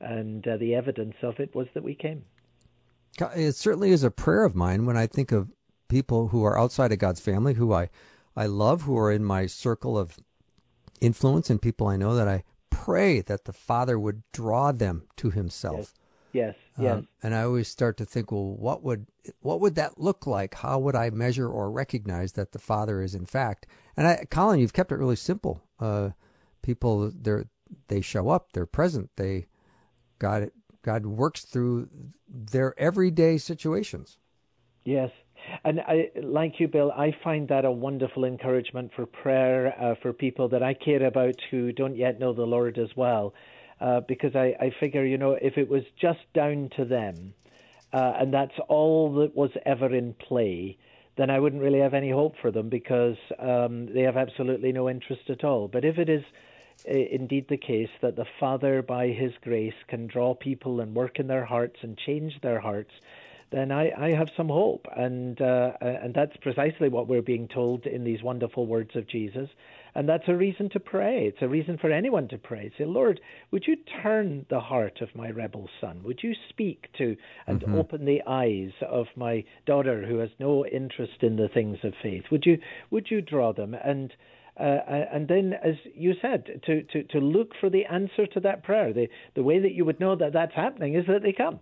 And 0.00 0.46
uh, 0.46 0.58
the 0.58 0.74
evidence 0.74 1.16
of 1.22 1.40
it 1.40 1.54
was 1.54 1.66
that 1.72 1.82
we 1.82 1.94
came. 1.94 2.22
It 3.34 3.52
certainly 3.52 3.90
is 3.90 4.04
a 4.04 4.10
prayer 4.10 4.44
of 4.44 4.54
mine 4.54 4.84
when 4.84 4.96
I 4.98 5.06
think 5.06 5.32
of 5.32 5.48
people 5.88 6.28
who 6.28 6.44
are 6.44 6.58
outside 6.58 6.92
of 6.92 6.98
God's 6.98 7.20
family, 7.20 7.54
who 7.54 7.72
I 7.72 7.90
I 8.36 8.46
love, 8.46 8.82
who 8.82 8.96
are 8.98 9.10
in 9.10 9.24
my 9.24 9.46
circle 9.46 9.96
of 9.96 10.18
influence, 11.00 11.48
and 11.48 11.60
people 11.60 11.86
I 11.86 11.96
know 11.96 12.14
that 12.14 12.28
I 12.28 12.44
pray 12.70 13.20
that 13.22 13.44
the 13.44 13.52
Father 13.52 13.98
would 13.98 14.22
draw 14.32 14.72
them 14.72 15.04
to 15.16 15.30
Himself. 15.30 15.94
yes, 16.32 16.54
yes. 16.78 16.94
Um, 16.94 17.08
and 17.22 17.34
I 17.34 17.42
always 17.42 17.68
start 17.68 17.96
to 17.96 18.04
think, 18.04 18.30
well, 18.30 18.44
what 18.44 18.82
would 18.82 19.06
what 19.40 19.60
would 19.60 19.74
that 19.76 19.98
look 19.98 20.26
like? 20.26 20.54
How 20.54 20.78
would 20.78 20.94
I 20.94 21.10
measure 21.10 21.48
or 21.48 21.70
recognize 21.70 22.32
that 22.32 22.52
the 22.52 22.58
Father 22.58 23.00
is 23.00 23.14
in 23.14 23.26
fact? 23.26 23.66
And 23.96 24.06
I, 24.06 24.26
Colin, 24.30 24.60
you've 24.60 24.74
kept 24.74 24.92
it 24.92 24.96
really 24.96 25.16
simple. 25.16 25.62
Uh, 25.80 26.10
people, 26.62 27.10
they 27.10 27.44
they 27.88 28.00
show 28.00 28.28
up, 28.28 28.52
they're 28.52 28.66
present, 28.66 29.10
they 29.16 29.46
God 30.18 30.50
God 30.82 31.06
works 31.06 31.44
through 31.44 31.88
their 32.28 32.78
everyday 32.78 33.38
situations. 33.38 34.18
Yes. 34.84 35.10
And 35.64 35.80
I, 35.80 36.10
like 36.22 36.60
you, 36.60 36.68
Bill, 36.68 36.92
I 36.92 37.14
find 37.24 37.48
that 37.48 37.64
a 37.64 37.70
wonderful 37.70 38.24
encouragement 38.24 38.92
for 38.94 39.06
prayer 39.06 39.74
uh, 39.80 39.94
for 40.02 40.12
people 40.12 40.48
that 40.50 40.62
I 40.62 40.74
care 40.74 41.04
about 41.04 41.36
who 41.50 41.72
don't 41.72 41.96
yet 41.96 42.18
know 42.18 42.32
the 42.32 42.46
Lord 42.46 42.78
as 42.78 42.90
well. 42.96 43.34
Uh, 43.80 44.00
because 44.00 44.34
I, 44.34 44.54
I 44.58 44.72
figure, 44.80 45.04
you 45.04 45.18
know, 45.18 45.32
if 45.32 45.58
it 45.58 45.68
was 45.68 45.82
just 46.00 46.20
down 46.34 46.70
to 46.76 46.86
them 46.86 47.34
uh, 47.92 48.14
and 48.18 48.32
that's 48.32 48.54
all 48.68 49.14
that 49.14 49.34
was 49.34 49.50
ever 49.64 49.94
in 49.94 50.14
play, 50.14 50.76
then 51.16 51.30
I 51.30 51.38
wouldn't 51.38 51.62
really 51.62 51.80
have 51.80 51.94
any 51.94 52.10
hope 52.10 52.34
for 52.40 52.50
them 52.50 52.68
because 52.68 53.16
um, 53.38 53.92
they 53.92 54.02
have 54.02 54.16
absolutely 54.16 54.72
no 54.72 54.88
interest 54.88 55.30
at 55.30 55.44
all. 55.44 55.68
But 55.68 55.84
if 55.84 55.98
it 55.98 56.08
is 56.08 56.22
uh, 56.88 56.92
indeed 56.92 57.46
the 57.48 57.56
case 57.56 57.88
that 58.02 58.16
the 58.16 58.26
Father, 58.38 58.82
by 58.82 59.08
His 59.08 59.32
grace, 59.42 59.74
can 59.88 60.06
draw 60.06 60.34
people 60.34 60.80
and 60.80 60.94
work 60.94 61.18
in 61.18 61.26
their 61.26 61.44
hearts 61.44 61.76
and 61.82 61.96
change 61.96 62.34
their 62.42 62.60
hearts, 62.60 62.90
then 63.50 63.70
I, 63.70 63.90
I 63.96 64.08
have 64.10 64.28
some 64.36 64.48
hope. 64.48 64.86
And, 64.96 65.40
uh, 65.40 65.72
and 65.80 66.14
that's 66.14 66.36
precisely 66.38 66.88
what 66.88 67.08
we're 67.08 67.22
being 67.22 67.48
told 67.48 67.86
in 67.86 68.04
these 68.04 68.22
wonderful 68.22 68.66
words 68.66 68.96
of 68.96 69.08
Jesus. 69.08 69.48
And 69.94 70.06
that's 70.08 70.28
a 70.28 70.36
reason 70.36 70.68
to 70.70 70.80
pray. 70.80 71.26
It's 71.26 71.40
a 71.40 71.48
reason 71.48 71.78
for 71.78 71.90
anyone 71.90 72.28
to 72.28 72.36
pray. 72.36 72.70
Say, 72.76 72.84
Lord, 72.84 73.18
would 73.50 73.64
you 73.66 73.76
turn 74.02 74.44
the 74.50 74.60
heart 74.60 75.00
of 75.00 75.08
my 75.14 75.30
rebel 75.30 75.70
son? 75.80 76.02
Would 76.04 76.20
you 76.22 76.34
speak 76.50 76.88
to 76.98 77.16
and 77.46 77.60
mm-hmm. 77.60 77.76
open 77.76 78.04
the 78.04 78.20
eyes 78.26 78.72
of 78.86 79.06
my 79.16 79.44
daughter 79.64 80.04
who 80.04 80.18
has 80.18 80.30
no 80.38 80.66
interest 80.66 81.22
in 81.22 81.36
the 81.36 81.48
things 81.48 81.78
of 81.82 81.94
faith? 82.02 82.24
Would 82.30 82.44
you 82.44 82.58
would 82.90 83.10
you 83.10 83.22
draw 83.22 83.54
them 83.54 83.74
and 83.74 84.12
uh, 84.58 84.78
and 85.12 85.28
then, 85.28 85.52
as 85.52 85.74
you 85.94 86.14
said, 86.22 86.62
to, 86.64 86.82
to, 86.84 87.02
to 87.04 87.18
look 87.18 87.50
for 87.60 87.68
the 87.68 87.84
answer 87.84 88.26
to 88.26 88.40
that 88.40 88.64
prayer. 88.64 88.90
The, 88.90 89.08
the 89.34 89.42
way 89.42 89.58
that 89.58 89.72
you 89.72 89.84
would 89.84 90.00
know 90.00 90.16
that 90.16 90.32
that's 90.32 90.54
happening 90.54 90.94
is 90.94 91.04
that 91.08 91.22
they 91.22 91.34
come. 91.34 91.60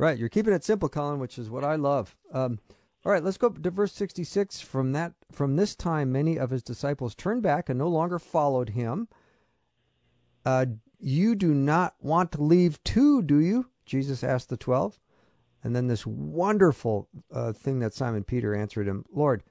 Right. 0.00 0.16
You're 0.16 0.30
keeping 0.30 0.54
it 0.54 0.64
simple, 0.64 0.88
Colin, 0.88 1.20
which 1.20 1.38
is 1.38 1.50
what 1.50 1.62
I 1.62 1.74
love. 1.74 2.16
Um, 2.32 2.58
all 3.04 3.12
right, 3.12 3.22
let's 3.22 3.36
go 3.36 3.50
to 3.50 3.70
verse 3.70 3.92
66. 3.92 4.62
From 4.62 4.92
that, 4.92 5.12
from 5.30 5.56
this 5.56 5.76
time, 5.76 6.10
many 6.10 6.38
of 6.38 6.48
his 6.48 6.62
disciples 6.62 7.14
turned 7.14 7.42
back 7.42 7.68
and 7.68 7.78
no 7.78 7.88
longer 7.88 8.18
followed 8.18 8.70
him. 8.70 9.08
Uh, 10.46 10.64
you 10.98 11.34
do 11.34 11.52
not 11.52 11.96
want 12.00 12.32
to 12.32 12.42
leave 12.42 12.82
too, 12.82 13.20
do 13.20 13.40
you? 13.40 13.66
Jesus 13.84 14.24
asked 14.24 14.48
the 14.48 14.56
twelve. 14.56 14.98
And 15.62 15.76
then 15.76 15.86
this 15.86 16.06
wonderful 16.06 17.10
uh, 17.30 17.52
thing 17.52 17.80
that 17.80 17.92
Simon 17.92 18.24
Peter 18.24 18.54
answered 18.54 18.88
him, 18.88 19.04
Lord, 19.12 19.42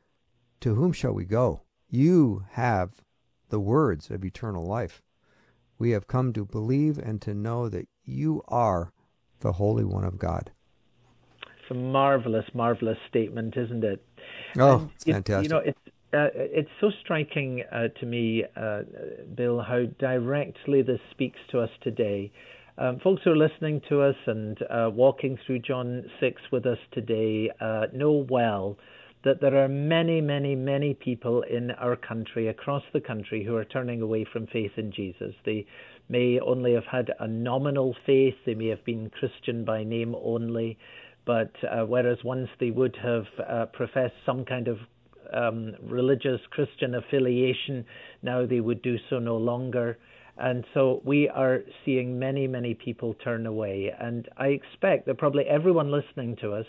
to 0.62 0.74
whom 0.74 0.94
shall 0.94 1.14
we 1.14 1.26
go? 1.26 1.62
You 1.92 2.46
have 2.54 3.04
the 3.50 3.60
words 3.60 4.10
of 4.10 4.26
eternal 4.26 4.66
life. 4.66 5.04
We 5.78 5.92
have 5.92 6.08
come 6.08 6.34
to 6.34 6.44
believe 6.44 6.98
and 6.98 7.22
to 7.22 7.36
know 7.36 7.70
that 7.70 7.88
you 8.04 8.42
are 8.48 8.94
the 9.42 9.52
Holy 9.52 9.84
One 9.84 10.04
of 10.04 10.18
God. 10.18 10.52
It's 11.42 11.72
a 11.72 11.74
marvelous, 11.74 12.46
marvelous 12.54 12.98
statement, 13.10 13.56
isn't 13.58 13.84
it? 13.84 14.04
Oh, 14.58 14.80
and, 14.80 14.90
it's 14.96 15.04
fantastic. 15.06 15.44
You 15.44 15.50
know, 15.50 15.64
it's 15.64 15.80
uh, 16.12 16.30
it's 16.34 16.70
so 16.82 16.90
striking 17.02 17.64
uh, 17.72 17.88
to 18.00 18.06
me, 18.06 18.44
uh, 18.56 18.82
Bill, 19.36 19.62
how 19.62 19.86
directly 20.00 20.82
this 20.82 21.00
speaks 21.12 21.38
to 21.52 21.60
us 21.60 21.70
today. 21.84 22.32
Um, 22.80 23.00
folks 23.04 23.22
who 23.24 23.32
are 23.32 23.38
listening 23.38 23.82
to 23.90 24.02
us 24.02 24.16
and 24.26 24.58
uh, 24.72 24.90
walking 24.92 25.38
through 25.46 25.60
John 25.60 26.10
6 26.20 26.42
with 26.52 26.66
us 26.66 26.78
today 26.94 27.52
uh, 27.62 27.88
know 27.94 28.26
well 28.30 28.78
that 29.24 29.42
there 29.42 29.62
are 29.64 29.68
many, 29.68 30.22
many, 30.22 30.56
many 30.56 30.94
people 30.94 31.44
in 31.44 31.72
our 31.72 31.98
country, 31.98 32.48
across 32.48 32.84
the 32.94 33.02
country, 33.02 33.44
who 33.44 33.56
are 33.56 33.66
turning 33.66 34.02
away 34.02 34.26
from 34.32 34.48
faith 34.48 34.72
in 34.78 34.92
Jesus. 34.94 35.36
They 35.46 35.66
may 36.10 36.40
only 36.40 36.74
have 36.74 36.86
had 36.86 37.12
a 37.20 37.28
nominal 37.28 37.96
faith, 38.06 38.36
they 38.46 38.56
may 38.56 38.68
have 38.68 38.84
been 38.84 39.12
Christian 39.12 39.64
by 39.64 39.84
name 39.84 40.16
only, 40.22 40.78
but 41.26 41.52
uh, 41.64 41.86
whereas 41.86 42.18
once 42.24 42.50
they 42.60 42.72
would 42.72 42.98
have 43.02 43.26
uh, 43.48 43.66
professed 43.68 44.16
some 44.26 44.44
kind 44.44 44.68
of 44.68 44.80
um, 45.32 45.76
religious 45.84 46.42
Christian 46.50 46.96
affiliation, 46.96 47.86
now 48.24 48.46
they 48.46 48.60
would 48.60 48.82
do 48.82 48.98
so 49.10 49.20
no 49.20 49.38
longer. 49.38 49.98
And 50.38 50.66
so 50.74 51.02
we 51.04 51.30
are 51.30 51.60
seeing 51.86 52.18
many, 52.18 52.48
many 52.48 52.74
people 52.74 53.14
turn 53.14 53.46
away. 53.46 53.94
And 54.00 54.28
I 54.38 54.48
expect 54.48 55.06
that 55.06 55.18
probably 55.18 55.44
everyone 55.46 55.92
listening 55.92 56.38
to 56.38 56.54
us, 56.54 56.66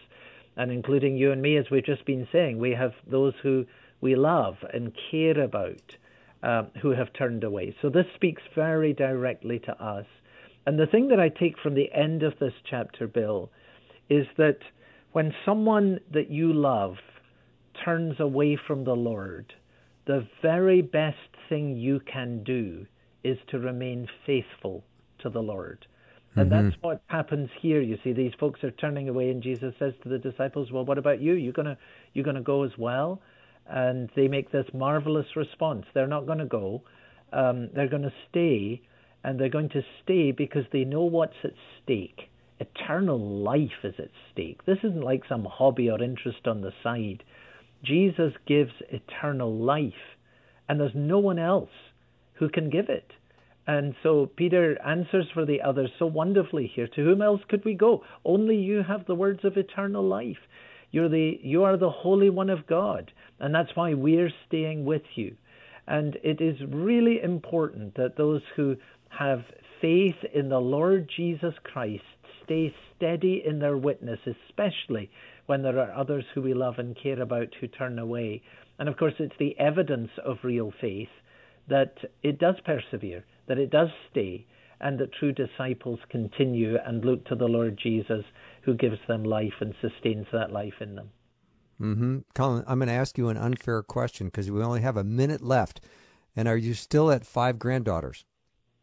and 0.57 0.71
including 0.71 1.17
you 1.17 1.33
and 1.33 1.41
me, 1.41 1.57
as 1.57 1.71
we've 1.71 1.87
just 1.87 2.05
been 2.05 2.29
saying, 2.33 2.59
we 2.59 2.73
have 2.73 2.93
those 3.07 3.33
who 3.43 3.65
we 4.01 4.17
love 4.17 4.57
and 4.75 4.93
care 5.11 5.41
about 5.41 5.97
um, 6.43 6.69
who 6.81 6.91
have 6.91 7.13
turned 7.13 7.45
away. 7.45 7.75
So 7.83 7.89
this 7.91 8.07
speaks 8.15 8.43
very 8.55 8.93
directly 8.93 9.59
to 9.61 9.83
us. 9.83 10.07
And 10.67 10.79
the 10.79 10.87
thing 10.87 11.09
that 11.09 11.21
I 11.21 11.29
take 11.29 11.59
from 11.63 11.75
the 11.75 11.91
end 11.93 12.23
of 12.23 12.39
this 12.39 12.53
chapter, 12.69 13.07
Bill, 13.07 13.51
is 14.09 14.27
that 14.37 14.59
when 15.13 15.35
someone 15.45 16.01
that 16.13 16.31
you 16.31 16.53
love 16.53 16.97
turns 17.85 18.21
away 18.21 18.59
from 18.67 18.85
the 18.85 18.97
Lord, 18.97 19.53
the 20.07 20.27
very 20.43 20.83
best 20.83 21.17
thing 21.49 21.77
you 21.77 22.01
can 22.01 22.43
do 22.45 22.87
is 23.25 23.39
to 23.49 23.59
remain 23.59 24.09
faithful 24.27 24.85
to 25.21 25.31
the 25.31 25.43
Lord. 25.43 25.87
And 26.37 26.51
mm-hmm. 26.51 26.69
that's 26.69 26.77
what 26.83 27.03
happens 27.07 27.51
here. 27.61 27.81
You 27.81 27.99
see, 28.05 28.13
these 28.13 28.33
folks 28.39 28.63
are 28.63 28.71
turning 28.71 29.09
away, 29.09 29.31
and 29.31 29.43
Jesus 29.43 29.75
says 29.79 29.95
to 30.03 30.09
the 30.09 30.19
disciples, 30.19 30.71
"Well, 30.71 30.85
what 30.85 30.99
about 30.99 31.21
you? 31.21 31.35
You're 31.35 31.53
gonna 31.53 31.77
you 32.13 32.23
gonna 32.23 32.41
go 32.41 32.63
as 32.63 32.71
well?" 32.79 33.21
And 33.69 34.11
they 34.17 34.29
make 34.29 34.51
this 34.51 34.67
marvelous 34.73 35.37
response. 35.37 35.87
They're 35.95 36.07
not 36.07 36.27
going 36.27 36.39
to 36.39 36.47
go. 36.47 36.83
Um, 37.33 37.71
they're 37.75 37.89
going 37.89 38.03
to 38.03 38.13
stay, 38.29 38.83
and 39.23 39.39
they're 39.39 39.49
going 39.49 39.69
to 39.71 39.83
stay 40.03 40.33
because 40.33 40.65
they 40.73 40.85
know 40.85 41.03
what's 41.03 41.37
at 41.45 41.53
stake. 41.83 42.31
Eternal 42.59 43.19
life 43.43 43.85
is 43.85 43.95
at 43.99 44.11
stake. 44.33 44.65
This 44.67 44.79
isn't 44.83 45.03
like 45.03 45.23
some 45.29 45.45
hobby 45.45 45.89
or 45.89 46.03
interest 46.03 46.47
on 46.47 46.61
the 46.61 46.73
side. 46.83 47.23
Jesus 47.83 48.33
gives 48.47 48.73
eternal 48.91 49.55
life, 49.55 50.19
and 50.69 50.79
there's 50.79 50.93
no 50.95 51.19
one 51.19 51.39
else 51.39 51.71
who 52.35 52.49
can 52.49 52.69
give 52.69 52.89
it. 52.89 53.13
And 53.67 53.95
so 54.03 54.29
Peter 54.37 54.77
answers 54.85 55.27
for 55.33 55.47
the 55.47 55.63
others 55.63 55.91
so 55.99 56.07
wonderfully 56.07 56.67
here. 56.75 56.89
To 56.89 57.05
whom 57.05 57.23
else 57.23 57.41
could 57.49 57.65
we 57.65 57.75
go? 57.75 58.03
Only 58.25 58.57
you 58.57 58.83
have 58.83 59.07
the 59.07 59.15
words 59.15 59.45
of 59.45 59.57
eternal 59.57 60.03
life. 60.07 60.39
You're 60.91 61.09
the, 61.09 61.39
you 61.43 61.65
are 61.65 61.77
the 61.77 61.91
Holy 61.91 62.31
One 62.31 62.51
of 62.51 62.67
God, 62.67 63.13
and 63.39 63.55
that's 63.55 63.75
why 63.75 63.95
we're 63.95 64.33
staying 64.47 64.85
with 64.85 65.03
you. 65.15 65.37
And 65.87 66.17
it 66.23 66.41
is 66.41 66.57
really 66.69 67.21
important 67.23 67.95
that 67.97 68.17
those 68.17 68.43
who 68.57 68.77
have 69.09 69.45
faith 69.81 70.17
in 70.35 70.49
the 70.49 70.61
Lord 70.61 71.11
Jesus 71.15 71.55
Christ 71.65 72.05
stay 72.45 72.75
steady 72.97 73.43
in 73.45 73.59
their 73.59 73.77
witness, 73.77 74.21
especially 74.27 75.11
when 75.47 75.63
there 75.63 75.79
are 75.79 75.93
others 75.93 76.25
who 76.35 76.43
we 76.43 76.55
love 76.55 76.79
and 76.79 76.97
care 77.01 77.21
about 77.21 77.49
who 77.61 77.67
turn 77.67 77.99
away. 77.99 78.43
And 78.79 78.89
of 78.89 78.97
course, 78.97 79.15
it's 79.19 79.35
the 79.39 79.59
evidence 79.59 80.11
of 80.25 80.39
real 80.43 80.73
faith 80.81 81.09
that 81.69 81.95
it 82.23 82.39
does 82.39 82.57
persevere, 82.65 83.25
that 83.47 83.59
it 83.59 83.71
does 83.71 83.89
stay, 84.11 84.47
and 84.81 84.99
that 84.99 85.13
true 85.13 85.33
disciples 85.33 85.99
continue 86.09 86.77
and 86.87 87.05
look 87.05 87.25
to 87.27 87.35
the 87.35 87.47
Lord 87.47 87.79
Jesus 87.83 88.25
who 88.63 88.75
gives 88.75 88.99
them 89.09 89.25
life 89.25 89.55
and 89.61 89.75
sustains 89.81 90.27
that 90.33 90.53
life 90.53 90.75
in 90.81 90.95
them. 90.95 91.11
Mm-hmm. 91.81 92.19
Colin, 92.35 92.65
I'm 92.67 92.79
going 92.79 92.89
to 92.89 92.95
ask 92.95 93.17
you 93.17 93.29
an 93.29 93.37
unfair 93.37 93.83
question 93.83 94.27
because 94.27 94.51
we 94.51 94.63
only 94.63 94.83
have 94.83 94.97
a 94.97 95.05
minute 95.05 95.43
left. 95.43 95.81
And 96.37 96.47
are 96.47 96.57
you 96.57 96.75
still 96.75 97.11
at 97.11 97.27
five 97.27 97.59
granddaughters? 97.59 98.25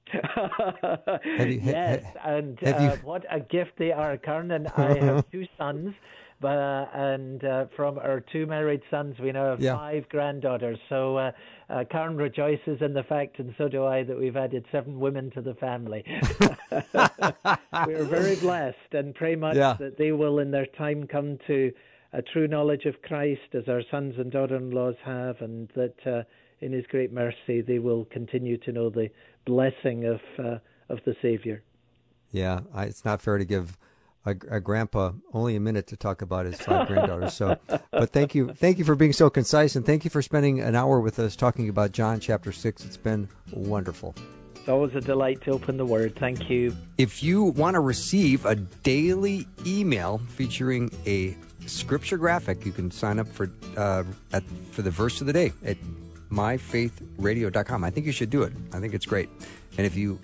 you, 0.13 1.59
yes, 1.63 2.03
ha, 2.21 2.29
and 2.29 2.57
uh, 2.63 2.79
you... 2.79 2.89
what 3.03 3.25
a 3.29 3.39
gift 3.39 3.71
they 3.77 3.91
are, 3.91 4.17
Karen. 4.17 4.51
And 4.51 4.67
I 4.77 4.97
have 4.99 5.29
two 5.31 5.45
sons, 5.57 5.93
but 6.39 6.57
uh, 6.57 6.85
and 6.93 7.43
uh, 7.43 7.65
from 7.75 7.97
our 7.97 8.19
two 8.19 8.45
married 8.45 8.81
sons, 8.91 9.17
we 9.19 9.31
now 9.31 9.49
have 9.51 9.59
yeah. 9.59 9.75
five 9.75 10.07
granddaughters. 10.09 10.77
So 10.87 11.17
uh, 11.17 11.31
uh, 11.69 11.83
Karen 11.89 12.15
rejoices 12.15 12.81
in 12.81 12.93
the 12.93 13.03
fact, 13.03 13.39
and 13.39 13.55
so 13.57 13.67
do 13.67 13.85
I, 13.85 14.03
that 14.03 14.17
we've 14.17 14.37
added 14.37 14.65
seven 14.71 14.99
women 14.99 15.31
to 15.31 15.41
the 15.41 15.55
family. 15.55 16.03
we 17.87 17.93
are 17.95 18.03
very 18.03 18.35
blessed, 18.35 18.93
and 18.93 19.15
pray 19.15 19.35
much 19.35 19.55
yeah. 19.55 19.73
that 19.79 19.97
they 19.97 20.11
will, 20.11 20.37
in 20.39 20.51
their 20.51 20.67
time, 20.77 21.07
come 21.07 21.39
to 21.47 21.71
a 22.13 22.21
true 22.21 22.47
knowledge 22.47 22.85
of 22.85 23.01
Christ, 23.01 23.53
as 23.53 23.67
our 23.67 23.81
sons 23.89 24.15
and 24.17 24.31
daughter-in-laws 24.31 24.95
have, 25.03 25.41
and 25.41 25.69
that 25.75 25.95
uh, 26.05 26.23
in 26.61 26.71
His 26.71 26.85
great 26.87 27.11
mercy 27.11 27.61
they 27.61 27.79
will 27.79 28.05
continue 28.05 28.57
to 28.59 28.71
know 28.71 28.89
the 28.91 29.09
blessing 29.45 30.05
of 30.05 30.21
uh, 30.37 30.59
of 30.89 30.99
the 31.05 31.15
Savior. 31.21 31.63
Yeah, 32.31 32.59
I, 32.73 32.85
it's 32.85 33.03
not 33.03 33.21
fair 33.21 33.39
to 33.39 33.45
give 33.45 33.77
a, 34.27 34.55
a, 34.55 34.59
grandpa 34.59 35.13
only 35.33 35.55
a 35.55 35.59
minute 35.59 35.87
to 35.87 35.97
talk 35.97 36.21
about 36.21 36.45
his 36.45 36.59
five 36.59 36.87
granddaughters. 36.89 37.33
So, 37.33 37.57
but 37.91 38.11
thank 38.11 38.35
you, 38.35 38.53
thank 38.53 38.77
you 38.77 38.85
for 38.85 38.95
being 38.95 39.13
so 39.13 39.29
concise, 39.29 39.75
and 39.75 39.85
thank 39.85 40.03
you 40.03 40.09
for 40.09 40.21
spending 40.21 40.59
an 40.59 40.75
hour 40.75 40.99
with 40.99 41.17
us 41.19 41.35
talking 41.35 41.69
about 41.69 41.93
John 41.93 42.19
chapter 42.19 42.51
six. 42.51 42.85
It's 42.85 42.97
been 42.97 43.29
wonderful. 43.51 44.15
It's 44.55 44.69
always 44.69 44.93
a 44.95 45.01
delight 45.01 45.41
to 45.43 45.51
open 45.51 45.77
the 45.77 45.85
Word. 45.85 46.15
Thank 46.17 46.49
you. 46.49 46.75
If 46.97 47.23
you 47.23 47.43
want 47.43 47.75
to 47.75 47.79
receive 47.79 48.45
a 48.45 48.55
daily 48.55 49.47
email 49.65 50.19
featuring 50.27 50.91
a 51.05 51.37
scripture 51.65 52.17
graphic, 52.17 52.65
you 52.65 52.73
can 52.73 52.91
sign 52.91 53.19
up 53.19 53.27
for 53.29 53.49
uh, 53.77 54.03
at, 54.33 54.43
for 54.71 54.81
the 54.81 54.91
verse 54.91 55.21
of 55.21 55.27
the 55.27 55.33
day 55.33 55.53
at 55.63 55.77
myfaithradio.com. 56.29 57.83
I 57.83 57.89
think 57.89 58.05
you 58.05 58.11
should 58.11 58.29
do 58.29 58.43
it. 58.43 58.51
I 58.73 58.79
think 58.79 58.93
it's 58.93 59.05
great. 59.05 59.29
And 59.77 59.85
if 59.85 59.95
you 59.95 60.19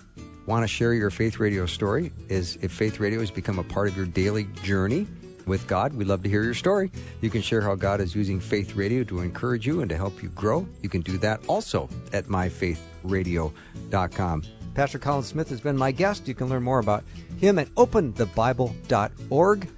want 0.46 0.62
to 0.62 0.68
share 0.68 0.94
your 0.94 1.10
Faith 1.10 1.38
Radio 1.38 1.66
story, 1.66 2.12
is 2.28 2.58
if 2.62 2.72
Faith 2.72 3.00
Radio 3.00 3.20
has 3.20 3.30
become 3.30 3.58
a 3.58 3.64
part 3.64 3.88
of 3.88 3.96
your 3.96 4.06
daily 4.06 4.44
journey 4.62 5.06
with 5.46 5.66
God, 5.66 5.94
we'd 5.94 6.06
love 6.06 6.22
to 6.22 6.28
hear 6.28 6.42
your 6.42 6.54
story. 6.54 6.90
You 7.20 7.30
can 7.30 7.42
share 7.42 7.60
how 7.60 7.74
God 7.74 8.00
is 8.00 8.14
using 8.14 8.40
Faith 8.40 8.76
Radio 8.76 9.04
to 9.04 9.20
encourage 9.20 9.66
you 9.66 9.80
and 9.80 9.90
to 9.90 9.96
help 9.96 10.22
you 10.22 10.28
grow. 10.30 10.66
You 10.82 10.88
can 10.88 11.02
do 11.02 11.18
that 11.18 11.40
also 11.46 11.88
at 12.12 12.26
myfaithradio.com. 12.26 14.42
Pastor 14.74 14.98
Colin 14.98 15.22
Smith 15.22 15.48
has 15.50 15.60
been 15.60 15.76
my 15.76 15.92
guest. 15.92 16.26
You 16.26 16.34
can 16.34 16.48
learn 16.48 16.62
more 16.62 16.80
about 16.80 17.04
him 17.38 17.58
at 17.58 17.68
openthebible.org. 17.74 19.68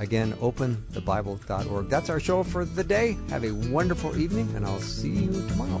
Again, 0.00 0.32
openthebible.org. 0.34 1.88
That's 1.88 2.10
our 2.10 2.20
show 2.20 2.42
for 2.42 2.64
the 2.64 2.84
day. 2.84 3.16
Have 3.30 3.44
a 3.44 3.52
wonderful 3.52 4.18
evening, 4.18 4.52
and 4.56 4.66
I'll 4.66 4.80
see 4.80 5.10
you 5.10 5.30
tomorrow. 5.48 5.80